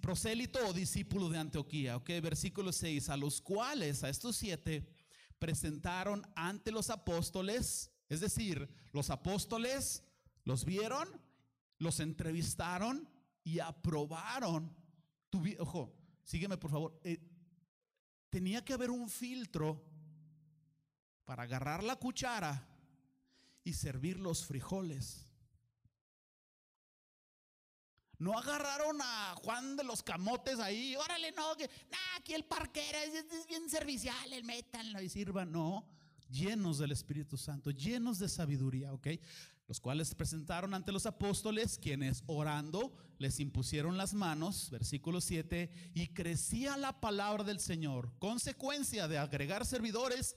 Prosélito 0.00 0.58
o 0.66 0.72
discípulo 0.72 1.28
de 1.28 1.36
Antioquía. 1.36 1.96
Ok, 1.96 2.08
versículo 2.22 2.72
6. 2.72 3.10
A 3.10 3.18
los 3.18 3.42
cuales, 3.42 4.02
a 4.02 4.08
estos 4.08 4.36
siete, 4.36 4.88
presentaron 5.38 6.26
ante 6.34 6.72
los 6.72 6.88
apóstoles. 6.88 7.90
Es 8.08 8.20
decir, 8.20 8.66
los 8.92 9.10
apóstoles 9.10 10.02
los 10.44 10.64
vieron, 10.64 11.06
los 11.78 12.00
entrevistaron 12.00 13.10
y 13.44 13.58
aprobaron. 13.58 14.74
Ojo, 15.58 15.94
sígueme 16.24 16.56
por 16.56 16.70
favor. 16.70 16.98
Eh, 17.04 17.20
tenía 18.30 18.64
que 18.64 18.72
haber 18.72 18.90
un 18.90 19.10
filtro 19.10 19.84
para 21.26 21.42
agarrar 21.42 21.84
la 21.84 21.96
cuchara 21.96 22.66
y 23.64 23.74
servir 23.74 24.18
los 24.18 24.46
frijoles. 24.46 25.27
No 28.18 28.36
agarraron 28.36 29.00
a 29.00 29.34
Juan 29.36 29.76
de 29.76 29.84
los 29.84 30.02
Camotes 30.02 30.58
ahí, 30.58 30.96
órale, 30.96 31.30
no, 31.32 31.56
que 31.56 31.70
aquí 32.16 32.34
el 32.34 32.44
parquero 32.44 32.98
es, 32.98 33.46
bien 33.46 33.70
servicial, 33.70 34.32
el 34.32 34.42
métanlo 34.44 35.00
y 35.00 35.08
sirvan. 35.08 35.52
No, 35.52 35.86
llenos 36.28 36.78
del 36.78 36.90
Espíritu 36.90 37.36
Santo, 37.36 37.70
llenos 37.70 38.18
de 38.18 38.28
sabiduría, 38.28 38.92
¿ok? 38.92 39.06
Los 39.68 39.80
cuales 39.80 40.14
presentaron 40.14 40.74
ante 40.74 40.90
los 40.90 41.06
apóstoles, 41.06 41.78
quienes 41.78 42.24
orando 42.26 42.92
les 43.18 43.38
impusieron 43.38 43.96
las 43.96 44.14
manos, 44.14 44.70
versículo 44.70 45.20
7, 45.20 45.70
y 45.94 46.08
crecía 46.08 46.76
la 46.76 47.00
palabra 47.00 47.44
del 47.44 47.60
Señor. 47.60 48.12
Consecuencia 48.18 49.06
de 49.06 49.18
agregar 49.18 49.64
servidores, 49.64 50.36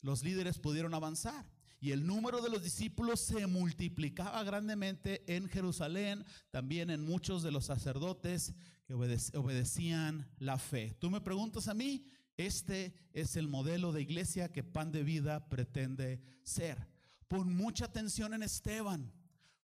los 0.00 0.22
líderes 0.22 0.58
pudieron 0.58 0.94
avanzar. 0.94 1.55
Y 1.80 1.92
el 1.92 2.06
número 2.06 2.40
de 2.40 2.50
los 2.50 2.62
discípulos 2.62 3.20
se 3.20 3.46
multiplicaba 3.46 4.42
grandemente 4.42 5.22
en 5.34 5.48
Jerusalén, 5.48 6.24
también 6.50 6.90
en 6.90 7.04
muchos 7.04 7.42
de 7.42 7.52
los 7.52 7.66
sacerdotes 7.66 8.54
que 8.86 8.94
obedecían 8.94 10.28
la 10.38 10.58
fe. 10.58 10.96
Tú 10.98 11.10
me 11.10 11.20
preguntas 11.20 11.68
a 11.68 11.74
mí, 11.74 12.06
este 12.36 12.94
es 13.12 13.36
el 13.36 13.48
modelo 13.48 13.92
de 13.92 14.02
iglesia 14.02 14.52
que 14.52 14.62
Pan 14.62 14.92
de 14.92 15.02
Vida 15.02 15.48
pretende 15.48 16.20
ser. 16.42 16.86
Pon 17.28 17.54
mucha 17.54 17.86
atención 17.86 18.34
en 18.34 18.42
Esteban. 18.42 19.12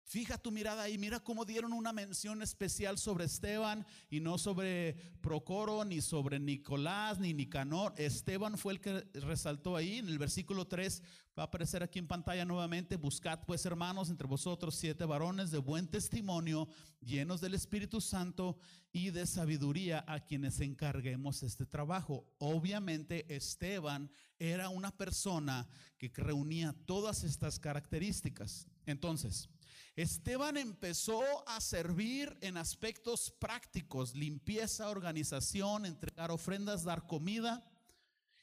Fija 0.09 0.39
tu 0.39 0.51
mirada 0.51 0.81
ahí, 0.81 0.97
mira 0.97 1.19
cómo 1.19 1.45
dieron 1.45 1.71
una 1.71 1.93
mención 1.93 2.41
especial 2.41 2.97
sobre 2.97 3.25
Esteban 3.25 3.85
y 4.09 4.21
no 4.21 4.39
sobre 4.39 4.95
Procoro, 5.21 5.85
ni 5.85 6.01
sobre 6.01 6.39
Nicolás, 6.39 7.19
ni 7.19 7.31
Nicanor. 7.31 7.93
Esteban 7.95 8.57
fue 8.57 8.73
el 8.73 8.81
que 8.81 9.01
resaltó 9.13 9.75
ahí. 9.75 9.99
En 9.99 10.07
el 10.07 10.17
versículo 10.17 10.65
3 10.65 11.03
va 11.37 11.43
a 11.43 11.45
aparecer 11.45 11.83
aquí 11.83 11.99
en 11.99 12.07
pantalla 12.07 12.43
nuevamente. 12.43 12.95
Buscad 12.95 13.41
pues 13.45 13.63
hermanos 13.67 14.09
entre 14.09 14.25
vosotros 14.25 14.73
siete 14.73 15.05
varones 15.05 15.51
de 15.51 15.59
buen 15.59 15.87
testimonio, 15.87 16.67
llenos 17.01 17.39
del 17.39 17.53
Espíritu 17.53 18.01
Santo 18.01 18.57
y 18.91 19.11
de 19.11 19.27
sabiduría, 19.27 20.03
a 20.07 20.21
quienes 20.21 20.59
encarguemos 20.59 21.43
este 21.43 21.67
trabajo. 21.67 22.25
Obviamente 22.39 23.35
Esteban 23.35 24.09
era 24.39 24.69
una 24.69 24.89
persona 24.89 25.67
que 25.99 26.11
reunía 26.15 26.73
todas 26.87 27.23
estas 27.23 27.59
características. 27.59 28.65
Entonces, 28.87 29.49
Esteban 29.95 30.57
empezó 30.57 31.21
a 31.47 31.59
servir 31.59 32.37
en 32.41 32.57
aspectos 32.57 33.31
prácticos, 33.31 34.15
limpieza, 34.15 34.89
organización, 34.89 35.85
entregar 35.85 36.31
ofrendas, 36.31 36.83
dar 36.83 37.05
comida. 37.05 37.65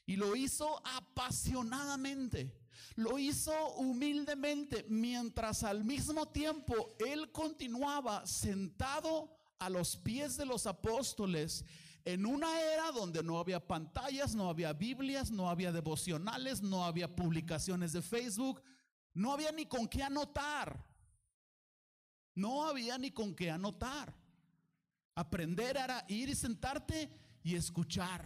Y 0.05 0.15
lo 0.15 0.35
hizo 0.35 0.81
apasionadamente, 0.85 2.55
lo 2.95 3.19
hizo 3.19 3.51
humildemente, 3.75 4.85
mientras 4.87 5.63
al 5.63 5.83
mismo 5.83 6.29
tiempo 6.29 6.95
él 6.99 7.31
continuaba 7.31 8.25
sentado 8.25 9.35
a 9.59 9.69
los 9.69 9.97
pies 9.97 10.37
de 10.37 10.45
los 10.45 10.65
apóstoles 10.65 11.65
en 12.07 12.25
una 12.25 12.61
era 12.61 12.89
donde 12.93 13.21
no 13.21 13.37
había 13.37 13.59
pantallas, 13.59 14.33
no 14.33 14.49
había 14.49 14.71
Biblias, 14.71 15.29
no 15.29 15.49
había 15.49 15.73
devocionales, 15.73 16.61
no 16.61 16.85
había 16.85 17.13
publicaciones 17.13 17.91
de 17.91 18.01
Facebook, 18.01 18.63
no 19.13 19.33
había 19.33 19.51
ni 19.51 19.65
con 19.65 19.89
qué 19.89 20.03
anotar. 20.03 20.85
No 22.37 22.67
había 22.67 22.99
ni 22.99 23.09
con 23.09 23.33
qué 23.33 23.49
anotar. 23.49 24.13
Aprender 25.15 25.75
era 25.75 26.05
ir 26.07 26.29
y 26.29 26.35
sentarte 26.35 27.09
y 27.41 27.55
escuchar, 27.55 28.23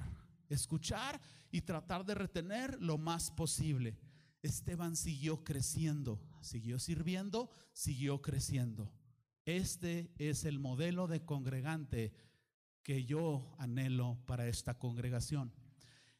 escuchar 0.50 1.22
y 1.50 1.62
tratar 1.62 2.03
de 2.03 2.15
retener 2.15 2.77
lo 2.82 2.98
más 2.98 3.32
posible. 3.32 3.98
Esteban 4.41 4.98
siguió 4.98 5.46
creciendo, 5.46 6.20
siguió 6.41 6.77
sirviendo, 6.77 7.50
siguió 7.72 8.22
creciendo. 8.22 8.91
Este 9.46 10.12
es 10.18 10.44
el 10.44 10.60
modelo 10.60 11.08
de 11.08 11.24
congregante 11.24 12.12
que 12.84 13.06
yo 13.06 13.56
anhelo 13.60 14.20
para 14.25 14.46
esta 14.50 14.77
congregación. 14.77 15.53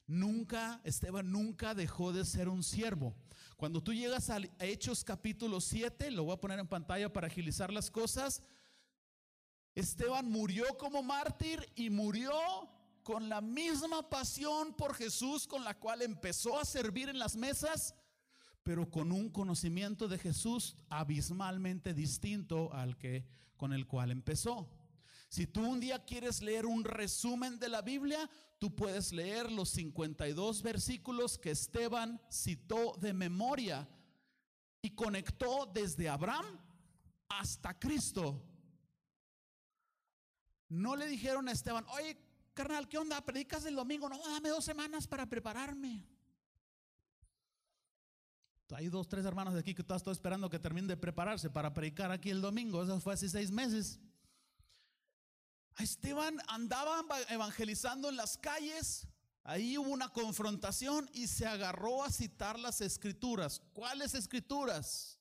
Nunca, 0.08 0.80
Esteban 0.86 1.30
nunca 1.30 1.76
dejó 1.76 2.14
de 2.14 2.24
ser 2.24 2.48
un 2.48 2.64
siervo. 2.64 3.18
Cuando 3.62 3.80
tú 3.84 3.94
llegas 3.94 4.32
a 4.32 4.40
Hechos 4.58 5.04
capítulo 5.04 5.62
7, 5.62 6.10
lo 6.10 6.24
voy 6.24 6.34
a 6.34 6.42
poner 6.42 6.58
en 6.58 6.68
pantalla 6.68 7.14
para 7.14 7.28
agilizar 7.28 7.72
las 7.72 7.92
cosas, 7.92 8.42
Esteban 9.76 10.32
murió 10.32 10.66
como 10.80 11.04
mártir 11.04 11.72
y 11.76 11.92
murió 11.92 12.34
con 13.04 13.30
la 13.30 13.40
misma 13.40 14.10
pasión 14.10 14.74
por 14.74 14.96
Jesús 14.96 15.46
con 15.46 15.64
la 15.64 15.78
cual 15.78 16.02
empezó 16.02 16.60
a 16.60 16.66
servir 16.66 17.08
en 17.08 17.20
las 17.20 17.36
mesas, 17.36 17.94
pero 18.64 18.90
con 18.90 19.12
un 19.12 19.30
conocimiento 19.30 20.08
de 20.08 20.18
Jesús 20.18 20.76
abismalmente 20.90 21.94
distinto 21.94 22.74
al 22.74 22.98
que 22.98 23.28
con 23.58 23.74
el 23.74 23.86
cual 23.86 24.10
empezó. 24.10 24.68
Si 25.32 25.48
tú 25.48 25.66
un 25.66 25.80
día 25.80 26.04
quieres 26.04 26.42
leer 26.42 26.66
un 26.66 26.84
resumen 26.84 27.58
de 27.58 27.70
la 27.70 27.82
Biblia, 27.82 28.30
tú 28.60 28.76
puedes 28.76 29.14
leer 29.14 29.50
los 29.50 29.70
52 29.70 30.62
versículos 30.62 31.38
que 31.38 31.52
Esteban 31.52 32.22
citó 32.30 32.98
de 33.00 33.14
memoria 33.14 33.88
y 34.82 34.90
conectó 34.90 35.72
desde 35.74 36.10
Abraham 36.10 36.60
hasta 37.30 37.80
Cristo. 37.80 38.44
No 40.68 40.98
le 40.98 41.08
dijeron 41.08 41.48
a 41.48 41.54
Esteban, 41.54 41.86
oye, 41.94 42.18
carnal, 42.54 42.90
¿qué 42.90 42.98
onda? 42.98 43.24
¿Predicas 43.24 43.64
el 43.64 43.76
domingo? 43.76 44.10
No, 44.10 44.20
dame 44.20 44.50
dos 44.50 44.66
semanas 44.66 45.08
para 45.08 45.30
prepararme. 45.30 46.06
Hay 48.72 48.90
dos, 48.90 49.08
tres 49.08 49.24
hermanos 49.24 49.54
de 49.54 49.62
aquí 49.62 49.74
que 49.74 49.82
estás 49.82 50.06
esperando 50.08 50.50
que 50.50 50.60
terminen 50.60 50.90
de 50.90 50.98
prepararse 50.98 51.50
para 51.50 51.74
predicar 51.74 52.12
aquí 52.12 52.30
el 52.32 52.42
domingo. 52.42 52.84
Eso 52.84 53.00
fue 53.00 53.14
hace 53.14 53.30
seis 53.30 53.50
meses. 53.50 53.98
Esteban 55.82 56.40
andaba 56.48 57.04
evangelizando 57.30 58.10
en 58.10 58.16
las 58.16 58.38
calles. 58.38 59.08
Ahí 59.44 59.78
hubo 59.78 59.90
una 59.90 60.10
confrontación 60.10 61.10
y 61.14 61.28
se 61.28 61.46
agarró 61.46 62.04
a 62.04 62.12
citar 62.12 62.60
las 62.60 62.82
escrituras. 62.82 63.62
¿Cuáles 63.74 64.14
escrituras? 64.14 65.18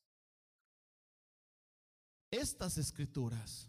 Estas 2.30 2.78
escrituras. 2.78 3.68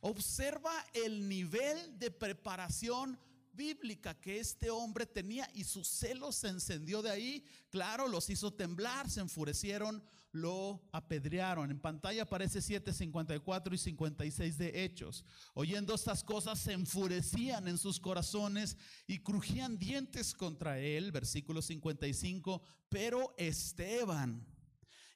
Observa 0.00 0.72
el 0.94 1.28
nivel 1.28 1.98
de 1.98 2.10
preparación 2.10 3.18
bíblica 3.52 4.14
que 4.20 4.38
este 4.38 4.70
hombre 4.70 5.04
tenía 5.04 5.50
y 5.52 5.64
su 5.64 5.84
celo 5.84 6.30
se 6.30 6.48
encendió 6.48 7.02
de 7.02 7.10
ahí. 7.10 7.44
Claro, 7.70 8.06
los 8.06 8.30
hizo 8.30 8.52
temblar, 8.52 9.10
se 9.10 9.20
enfurecieron, 9.20 10.02
lo 10.32 10.82
apedrearon. 10.92 11.70
En 11.70 11.80
pantalla 11.80 12.22
aparece 12.22 12.60
7, 12.60 12.92
54 12.92 13.74
y 13.74 13.78
56 13.78 14.58
de 14.58 14.84
Hechos. 14.84 15.24
Oyendo 15.54 15.94
estas 15.94 16.22
cosas 16.22 16.58
se 16.58 16.72
enfurecían 16.72 17.68
en 17.68 17.78
sus 17.78 17.98
corazones 17.98 18.76
y 19.06 19.18
crujían 19.20 19.78
dientes 19.78 20.34
contra 20.34 20.78
él. 20.78 21.12
Versículo 21.12 21.62
55. 21.62 22.62
Pero 22.88 23.34
Esteban, 23.36 24.46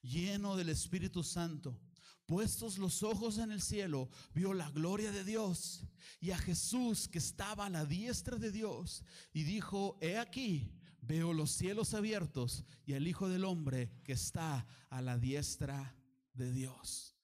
lleno 0.02 0.56
del 0.56 0.70
Espíritu 0.70 1.22
Santo, 1.22 1.78
puestos 2.26 2.78
los 2.78 3.02
ojos 3.02 3.38
en 3.38 3.52
el 3.52 3.60
cielo, 3.60 4.08
vio 4.34 4.54
la 4.54 4.70
gloria 4.70 5.12
de 5.12 5.24
Dios 5.24 5.84
y 6.20 6.30
a 6.30 6.38
Jesús 6.38 7.08
que 7.08 7.18
estaba 7.18 7.66
a 7.66 7.70
la 7.70 7.84
diestra 7.84 8.36
de 8.36 8.50
Dios 8.50 9.04
y 9.32 9.42
dijo, 9.42 9.98
he 10.00 10.18
aquí, 10.18 10.72
veo 11.02 11.32
los 11.32 11.50
cielos 11.50 11.94
abiertos 11.94 12.64
y 12.86 12.94
al 12.94 13.06
Hijo 13.06 13.28
del 13.28 13.44
Hombre 13.44 13.90
que 14.04 14.12
está 14.12 14.66
a 14.88 15.02
la 15.02 15.18
diestra 15.18 15.94
de 16.32 16.52
Dios. 16.52 17.16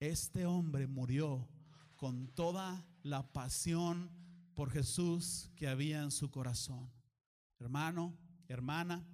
Este 0.00 0.46
hombre 0.46 0.86
murió 0.86 1.48
con 1.96 2.28
toda 2.28 2.84
la 3.02 3.32
pasión 3.32 4.10
por 4.54 4.70
Jesús 4.70 5.50
que 5.54 5.68
había 5.68 6.02
en 6.02 6.10
su 6.10 6.30
corazón. 6.30 6.90
Hermano, 7.58 8.16
hermana, 8.48 9.06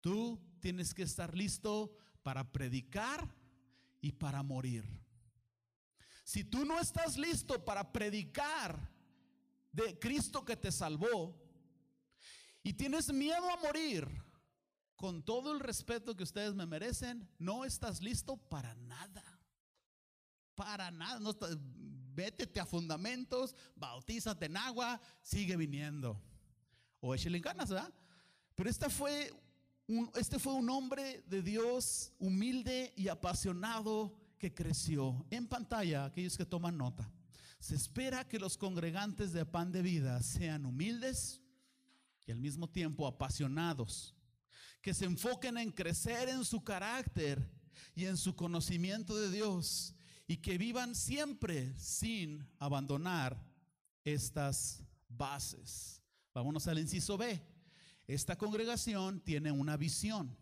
tú 0.00 0.40
tienes 0.60 0.94
que 0.94 1.02
estar 1.02 1.36
listo 1.36 1.92
para 2.22 2.52
predicar 2.52 3.34
y 4.00 4.12
para 4.12 4.42
morir. 4.42 4.84
Si 6.24 6.44
tú 6.44 6.64
no 6.64 6.78
estás 6.78 7.16
listo 7.16 7.64
para 7.64 7.92
predicar 7.92 8.90
de 9.72 9.98
Cristo 9.98 10.44
que 10.44 10.56
te 10.56 10.70
salvó 10.70 11.41
y 12.62 12.74
tienes 12.74 13.12
miedo 13.12 13.50
a 13.50 13.56
morir, 13.56 14.08
con 14.96 15.22
todo 15.22 15.52
el 15.52 15.60
respeto 15.60 16.14
que 16.14 16.22
ustedes 16.22 16.54
me 16.54 16.66
merecen, 16.66 17.28
no 17.38 17.64
estás 17.64 18.00
listo 18.00 18.36
para 18.36 18.74
nada. 18.74 19.24
Para 20.54 20.90
nada. 20.92 21.18
No 21.18 21.34
vétete 22.14 22.60
a 22.60 22.66
fundamentos, 22.66 23.56
bautízate 23.74 24.46
en 24.46 24.56
agua, 24.56 25.00
sigue 25.20 25.56
viniendo. 25.56 26.22
O 27.00 27.14
échale 27.14 27.40
ganas, 27.40 27.70
¿verdad? 27.70 27.92
Pero 28.54 28.70
esta 28.70 28.88
fue 28.88 29.32
este 30.14 30.38
fue 30.38 30.54
un 30.54 30.70
hombre 30.70 31.22
de 31.26 31.42
Dios 31.42 32.12
humilde 32.18 32.92
y 32.96 33.08
apasionado 33.08 34.16
que 34.38 34.54
creció. 34.54 35.26
En 35.30 35.48
pantalla, 35.48 36.04
aquellos 36.04 36.36
que 36.36 36.46
toman 36.46 36.78
nota, 36.78 37.10
se 37.58 37.74
espera 37.74 38.26
que 38.26 38.38
los 38.38 38.56
congregantes 38.56 39.32
de 39.32 39.44
pan 39.44 39.72
de 39.72 39.82
vida 39.82 40.22
sean 40.22 40.64
humildes 40.64 41.41
y 42.26 42.32
al 42.32 42.38
mismo 42.38 42.68
tiempo 42.68 43.06
apasionados, 43.06 44.14
que 44.80 44.94
se 44.94 45.04
enfoquen 45.04 45.58
en 45.58 45.70
crecer 45.70 46.28
en 46.28 46.44
su 46.44 46.62
carácter 46.62 47.48
y 47.94 48.06
en 48.06 48.16
su 48.16 48.34
conocimiento 48.34 49.16
de 49.16 49.30
Dios 49.30 49.94
y 50.26 50.38
que 50.38 50.58
vivan 50.58 50.94
siempre 50.94 51.74
sin 51.78 52.46
abandonar 52.58 53.40
estas 54.04 54.82
bases. 55.08 56.00
Vámonos 56.34 56.66
al 56.66 56.78
inciso 56.78 57.16
B. 57.16 57.40
Esta 58.06 58.36
congregación 58.36 59.20
tiene 59.20 59.52
una 59.52 59.76
visión, 59.76 60.36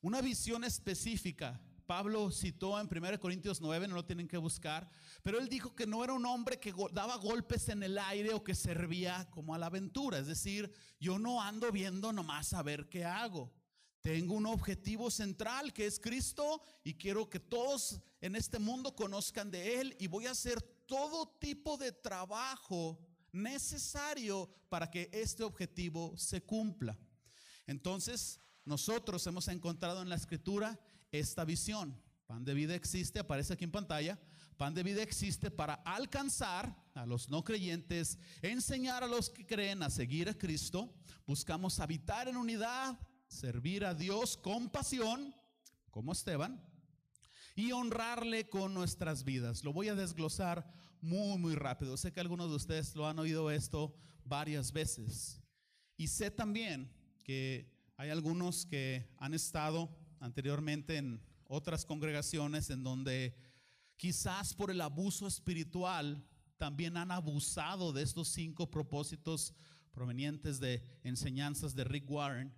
una 0.00 0.20
visión 0.20 0.64
específica. 0.64 1.60
Pablo 1.86 2.30
citó 2.30 2.78
en 2.80 2.88
1 2.90 3.20
Corintios 3.20 3.60
9, 3.60 3.88
no 3.88 3.94
lo 3.94 4.04
tienen 4.04 4.28
que 4.28 4.36
buscar, 4.36 4.88
pero 5.22 5.38
él 5.38 5.48
dijo 5.48 5.74
que 5.74 5.86
no 5.86 6.04
era 6.04 6.12
un 6.12 6.26
hombre 6.26 6.58
que 6.58 6.74
daba 6.92 7.16
golpes 7.16 7.68
en 7.68 7.82
el 7.82 7.98
aire 7.98 8.32
o 8.34 8.42
que 8.42 8.54
servía 8.54 9.28
como 9.30 9.54
a 9.54 9.58
la 9.58 9.66
aventura. 9.66 10.18
Es 10.18 10.26
decir, 10.26 10.72
yo 11.00 11.18
no 11.18 11.42
ando 11.42 11.70
viendo 11.70 12.12
nomás 12.12 12.52
a 12.54 12.62
ver 12.62 12.88
qué 12.88 13.04
hago. 13.04 13.52
Tengo 14.02 14.34
un 14.34 14.46
objetivo 14.46 15.10
central 15.10 15.72
que 15.72 15.86
es 15.86 16.00
Cristo 16.00 16.60
y 16.82 16.94
quiero 16.94 17.30
que 17.30 17.38
todos 17.38 18.00
en 18.20 18.34
este 18.34 18.58
mundo 18.58 18.96
conozcan 18.96 19.50
de 19.50 19.80
Él 19.80 19.96
y 20.00 20.08
voy 20.08 20.26
a 20.26 20.32
hacer 20.32 20.60
todo 20.86 21.28
tipo 21.38 21.76
de 21.76 21.92
trabajo 21.92 22.98
necesario 23.30 24.50
para 24.68 24.90
que 24.90 25.08
este 25.12 25.44
objetivo 25.44 26.16
se 26.16 26.42
cumpla. 26.42 26.98
Entonces, 27.66 28.40
nosotros 28.64 29.26
hemos 29.26 29.48
encontrado 29.48 30.02
en 30.02 30.08
la 30.08 30.16
escritura 30.16 30.78
esta 31.12 31.44
visión. 31.44 31.94
Pan 32.26 32.44
de 32.44 32.54
vida 32.54 32.74
existe, 32.74 33.20
aparece 33.20 33.52
aquí 33.52 33.64
en 33.64 33.70
pantalla. 33.70 34.18
Pan 34.56 34.74
de 34.74 34.82
vida 34.82 35.02
existe 35.02 35.50
para 35.50 35.74
alcanzar 35.74 36.74
a 36.94 37.04
los 37.06 37.28
no 37.28 37.44
creyentes, 37.44 38.18
enseñar 38.40 39.04
a 39.04 39.06
los 39.06 39.28
que 39.28 39.46
creen 39.46 39.82
a 39.82 39.90
seguir 39.90 40.28
a 40.28 40.34
Cristo. 40.34 40.94
Buscamos 41.26 41.78
habitar 41.80 42.28
en 42.28 42.36
unidad, 42.36 42.98
servir 43.28 43.84
a 43.84 43.94
Dios 43.94 44.36
con 44.36 44.70
pasión, 44.70 45.34
como 45.90 46.12
Esteban, 46.12 46.62
y 47.54 47.72
honrarle 47.72 48.48
con 48.48 48.72
nuestras 48.72 49.24
vidas. 49.24 49.62
Lo 49.62 49.72
voy 49.72 49.88
a 49.88 49.94
desglosar 49.94 50.66
muy, 51.00 51.38
muy 51.38 51.54
rápido. 51.54 51.96
Sé 51.96 52.12
que 52.12 52.20
algunos 52.20 52.48
de 52.48 52.56
ustedes 52.56 52.94
lo 52.94 53.06
han 53.06 53.18
oído 53.18 53.50
esto 53.50 53.94
varias 54.24 54.72
veces. 54.72 55.42
Y 55.96 56.08
sé 56.08 56.30
también 56.30 56.90
que 57.24 57.70
hay 57.96 58.10
algunos 58.10 58.64
que 58.64 59.14
han 59.18 59.34
estado 59.34 59.94
anteriormente 60.22 60.96
en 60.96 61.20
otras 61.48 61.84
congregaciones 61.84 62.70
en 62.70 62.84
donde 62.84 63.36
quizás 63.96 64.54
por 64.54 64.70
el 64.70 64.80
abuso 64.80 65.26
espiritual 65.26 66.24
también 66.56 66.96
han 66.96 67.10
abusado 67.10 67.92
de 67.92 68.02
estos 68.02 68.28
cinco 68.28 68.70
propósitos 68.70 69.52
provenientes 69.90 70.60
de 70.60 70.82
enseñanzas 71.02 71.74
de 71.74 71.84
Rick 71.84 72.08
Warren. 72.08 72.54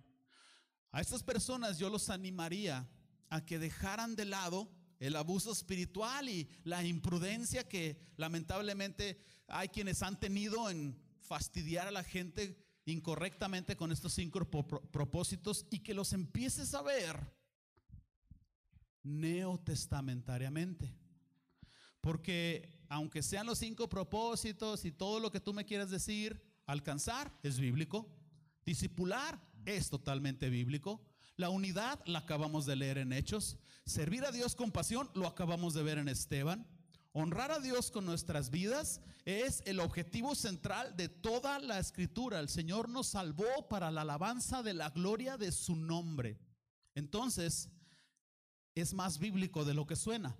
A 0.91 1.01
estas 1.01 1.23
personas 1.23 1.79
yo 1.79 1.89
los 1.89 2.09
animaría 2.09 2.87
a 3.29 3.43
que 3.43 3.57
dejaran 3.57 4.15
de 4.15 4.25
lado 4.25 4.71
el 4.99 5.15
abuso 5.15 5.51
espiritual 5.51 6.29
y 6.29 6.47
la 6.63 6.85
imprudencia 6.85 7.67
que 7.67 7.99
lamentablemente 8.15 9.19
hay 9.47 9.69
quienes 9.69 10.03
han 10.03 10.19
tenido 10.19 10.69
en 10.69 10.97
fastidiar 11.19 11.87
a 11.87 11.91
la 11.91 12.03
gente 12.03 12.63
incorrectamente 12.85 13.75
con 13.75 13.91
estos 13.91 14.13
cinco 14.13 14.47
propósitos 14.91 15.65
y 15.71 15.79
que 15.79 15.95
los 15.95 16.13
empieces 16.13 16.75
a 16.75 16.83
ver 16.83 17.34
neotestamentariamente. 19.05 20.93
Porque 22.01 22.83
aunque 22.89 23.23
sean 23.23 23.47
los 23.47 23.59
cinco 23.59 23.87
propósitos 23.87 24.83
y 24.83 24.91
todo 24.91 25.19
lo 25.19 25.31
que 25.31 25.39
tú 25.39 25.53
me 25.53 25.65
quieras 25.65 25.89
decir, 25.89 26.41
alcanzar 26.65 27.31
es 27.41 27.59
bíblico, 27.59 28.07
discipular 28.65 29.41
es 29.65 29.89
totalmente 29.89 30.49
bíblico, 30.49 31.01
la 31.37 31.49
unidad 31.49 31.99
la 32.05 32.19
acabamos 32.19 32.65
de 32.65 32.75
leer 32.75 32.97
en 32.97 33.11
Hechos. 33.11 33.57
Servir 33.85 34.25
a 34.25 34.31
Dios 34.31 34.55
con 34.55 34.71
pasión 34.71 35.09
lo 35.13 35.27
acabamos 35.27 35.73
de 35.73 35.83
ver 35.83 35.97
en 35.97 36.07
Esteban. 36.07 36.67
Honrar 37.11 37.51
a 37.51 37.59
Dios 37.59 37.91
con 37.91 38.05
nuestras 38.05 38.49
vidas 38.49 39.01
es 39.25 39.63
el 39.65 39.79
objetivo 39.79 40.35
central 40.35 40.95
de 40.95 41.09
toda 41.09 41.59
la 41.59 41.79
escritura. 41.79 42.39
El 42.39 42.49
Señor 42.49 42.89
nos 42.89 43.07
salvó 43.07 43.67
para 43.69 43.91
la 43.91 44.01
alabanza 44.01 44.63
de 44.63 44.73
la 44.73 44.89
gloria 44.89 45.37
de 45.37 45.51
su 45.51 45.75
nombre. 45.75 46.37
Entonces, 46.93 47.69
es 48.75 48.93
más 48.93 49.17
bíblico 49.19 49.63
de 49.63 49.73
lo 49.73 49.87
que 49.87 49.95
suena. 49.95 50.35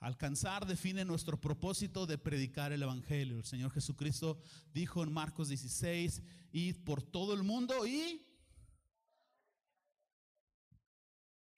Alcanzar 0.00 0.66
define 0.66 1.04
nuestro 1.04 1.40
propósito 1.40 2.06
de 2.06 2.18
predicar 2.18 2.72
el 2.72 2.82
Evangelio. 2.82 3.38
El 3.38 3.44
Señor 3.44 3.70
Jesucristo 3.70 4.38
dijo 4.72 5.02
en 5.02 5.12
Marcos 5.12 5.48
16, 5.48 6.22
id 6.52 6.76
por 6.84 7.02
todo 7.02 7.34
el 7.34 7.42
mundo 7.42 7.86
y 7.86 8.22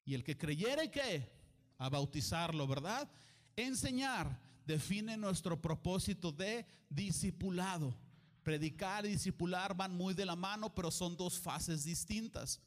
y 0.05 0.13
el 0.13 0.23
que 0.23 0.37
creyere 0.37 0.89
que 0.89 1.29
a 1.77 1.89
bautizarlo, 1.89 2.65
¿verdad? 2.65 3.11
Enseñar, 3.57 4.39
define 4.65 5.17
nuestro 5.17 5.61
propósito 5.61 6.31
de 6.31 6.65
discipulado. 6.89 7.93
Predicar 8.41 9.05
y 9.05 9.09
discipular 9.09 9.75
van 9.75 9.93
muy 9.93 10.13
de 10.13 10.25
la 10.25 10.37
mano, 10.37 10.73
pero 10.73 10.91
son 10.91 11.17
dos 11.17 11.37
fases 11.37 11.83
distintas. 11.83 12.61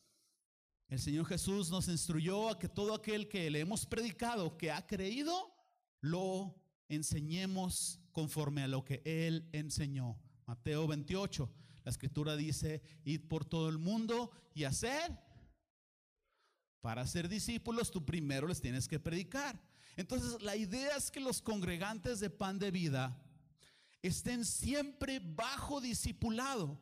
El 0.91 0.99
Señor 0.99 1.25
Jesús 1.27 1.71
nos 1.71 1.87
instruyó 1.87 2.49
a 2.51 2.59
que 2.59 2.69
todo 2.69 2.95
aquel 2.95 3.29
que 3.29 3.49
le 3.49 3.61
hemos 3.61 3.87
predicado, 3.87 4.57
que 4.57 4.73
ha 4.73 4.85
creído, 4.85 5.55
lo 6.01 6.61
enseñemos 6.89 8.01
conforme 8.11 8.65
a 8.65 8.67
lo 8.67 8.85
que 8.85 9.01
Él 9.05 9.49
enseñó. 9.53 10.21
Mateo 10.47 10.89
28, 10.89 11.49
la 11.85 11.93
escritura 11.93 12.35
dice, 12.35 12.83
id 13.05 13.21
por 13.29 13.45
todo 13.45 13.69
el 13.69 13.79
mundo 13.79 14.33
y 14.53 14.65
hacer. 14.65 15.17
Para 16.81 17.07
ser 17.07 17.29
discípulos, 17.29 17.93
tú 17.93 18.05
primero 18.05 18.49
les 18.49 18.61
tienes 18.61 18.89
que 18.89 18.99
predicar. 18.99 19.63
Entonces, 19.97 20.43
la 20.43 20.57
idea 20.57 20.97
es 20.97 21.13
que 21.13 21.21
los 21.21 21.41
congregantes 21.41 22.19
de 22.19 22.31
pan 22.31 22.59
de 22.59 22.73
vida 22.73 23.17
estén 24.03 24.45
siempre 24.45 25.21
bajo 25.21 25.81
discipulado. 25.81 26.81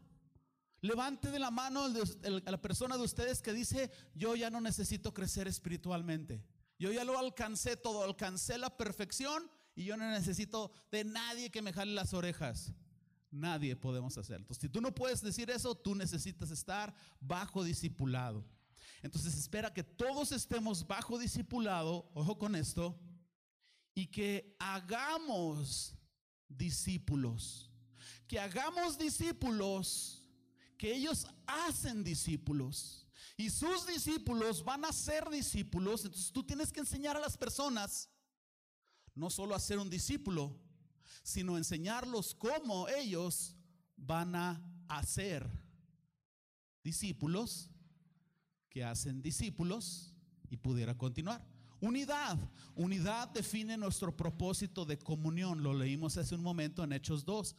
Levante 0.81 1.31
de 1.31 1.39
la 1.41 1.51
mano 1.51 1.87
a 1.87 2.51
la 2.51 2.61
persona 2.61 2.97
de 2.97 3.03
ustedes 3.03 3.43
que 3.43 3.53
dice, 3.53 3.91
yo 4.15 4.37
ya 4.37 4.49
no 4.49 4.61
necesito 4.61 5.13
crecer 5.13 5.49
espiritualmente. 5.49 6.45
Yo 6.79 6.93
ya 6.93 7.05
lo 7.05 7.19
alcancé 7.19 7.77
todo, 7.77 8.05
alcancé 8.05 8.57
la 8.59 8.77
perfección 8.77 9.51
y 9.75 9.85
yo 9.85 9.97
no 9.97 10.09
necesito 10.09 10.71
de 10.93 11.05
nadie 11.05 11.51
que 11.51 11.63
me 11.63 11.73
jale 11.73 11.93
las 11.93 12.15
orejas. 12.15 12.73
Nadie 13.31 13.77
podemos 13.77 14.17
hacerlo. 14.17 14.45
Entonces, 14.45 14.63
si 14.63 14.69
tú 14.69 14.81
no 14.81 14.95
puedes 14.95 15.21
decir 15.21 15.51
eso, 15.51 15.75
tú 15.75 15.95
necesitas 15.95 16.51
estar 16.51 16.95
bajo 17.21 17.65
discipulado. 17.65 18.45
Entonces, 19.03 19.37
espera 19.37 19.75
que 19.75 19.85
todos 19.85 20.33
estemos 20.33 20.87
bajo 20.87 21.19
discipulado, 21.19 22.11
ojo 22.15 22.39
con 22.39 22.55
esto, 22.55 22.99
y 23.95 24.07
que 24.07 24.57
hagamos 24.59 25.95
discípulos. 26.49 27.71
Que 28.27 28.39
hagamos 28.39 28.97
discípulos 28.97 30.18
que 30.79 30.95
ellos 30.95 31.27
hacen 31.47 32.05
discípulos. 32.05 33.05
Y 33.37 33.51
sus 33.51 33.87
discípulos 33.87 34.65
van 34.65 34.85
a 34.85 34.93
ser 34.93 35.29
discípulos. 35.29 36.05
Entonces 36.05 36.33
tú 36.33 36.43
tienes 36.45 36.73
que 36.73 36.81
enseñar 36.81 37.17
a 37.17 37.21
las 37.21 37.37
personas 37.37 38.09
no 39.15 39.29
solo 39.29 39.55
a 39.55 39.61
ser 39.61 39.79
un 39.79 39.91
discípulo, 39.91 40.57
sino 41.25 41.59
enseñarlos 41.59 42.35
cómo 42.35 42.89
ellos 42.89 43.57
van 43.97 44.35
a 44.37 44.63
hacer 44.87 45.51
discípulos 46.85 47.69
que 48.71 48.85
hacen 48.85 49.21
discípulos 49.21 50.15
y 50.49 50.57
pudiera 50.57 50.97
continuar. 50.97 51.45
Unidad. 51.81 52.39
Unidad 52.77 53.29
define 53.29 53.77
nuestro 53.77 54.17
propósito 54.17 54.85
de 54.85 54.99
comunión. 54.99 55.63
Lo 55.63 55.75
leímos 55.75 56.17
hace 56.17 56.35
un 56.35 56.43
momento 56.43 56.85
en 56.85 56.93
Hechos 56.93 57.25
2 57.25 57.57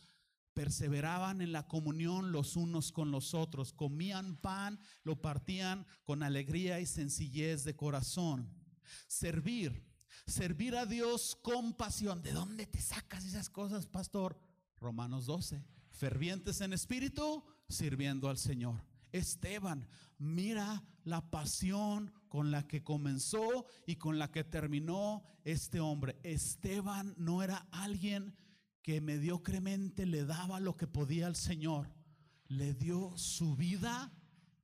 perseveraban 0.59 1.39
en 1.39 1.53
la 1.53 1.69
comunión 1.69 2.33
los 2.33 2.57
unos 2.57 2.91
con 2.91 3.11
los 3.11 3.33
otros, 3.33 3.71
comían 3.71 4.35
pan, 4.35 4.77
lo 5.05 5.21
partían 5.21 5.87
con 6.03 6.21
alegría 6.21 6.81
y 6.81 6.85
sencillez 6.85 7.63
de 7.63 7.77
corazón. 7.77 8.53
Servir, 9.07 9.85
servir 10.27 10.75
a 10.75 10.85
Dios 10.85 11.37
con 11.41 11.71
pasión. 11.71 12.21
¿De 12.21 12.33
dónde 12.33 12.67
te 12.67 12.81
sacas 12.81 13.23
esas 13.23 13.49
cosas, 13.49 13.87
pastor? 13.87 14.37
Romanos 14.81 15.27
12. 15.27 15.63
Fervientes 15.91 16.59
en 16.59 16.73
espíritu, 16.73 17.41
sirviendo 17.69 18.27
al 18.27 18.37
Señor. 18.37 18.83
Esteban, 19.13 19.87
mira 20.17 20.83
la 21.05 21.21
pasión 21.31 22.13
con 22.27 22.51
la 22.51 22.67
que 22.67 22.83
comenzó 22.83 23.65
y 23.85 23.95
con 23.95 24.19
la 24.19 24.29
que 24.29 24.43
terminó 24.43 25.23
este 25.45 25.79
hombre. 25.79 26.19
Esteban 26.23 27.13
no 27.17 27.43
era 27.43 27.65
alguien 27.71 28.35
que 28.89 29.01
mediocremente 29.01 30.07
le 30.07 30.25
daba 30.25 30.59
lo 30.59 30.75
que 30.75 30.87
podía 30.87 31.27
al 31.27 31.35
Señor, 31.35 31.93
le 32.47 32.73
dio 32.73 33.15
su 33.17 33.55
vida 33.55 34.11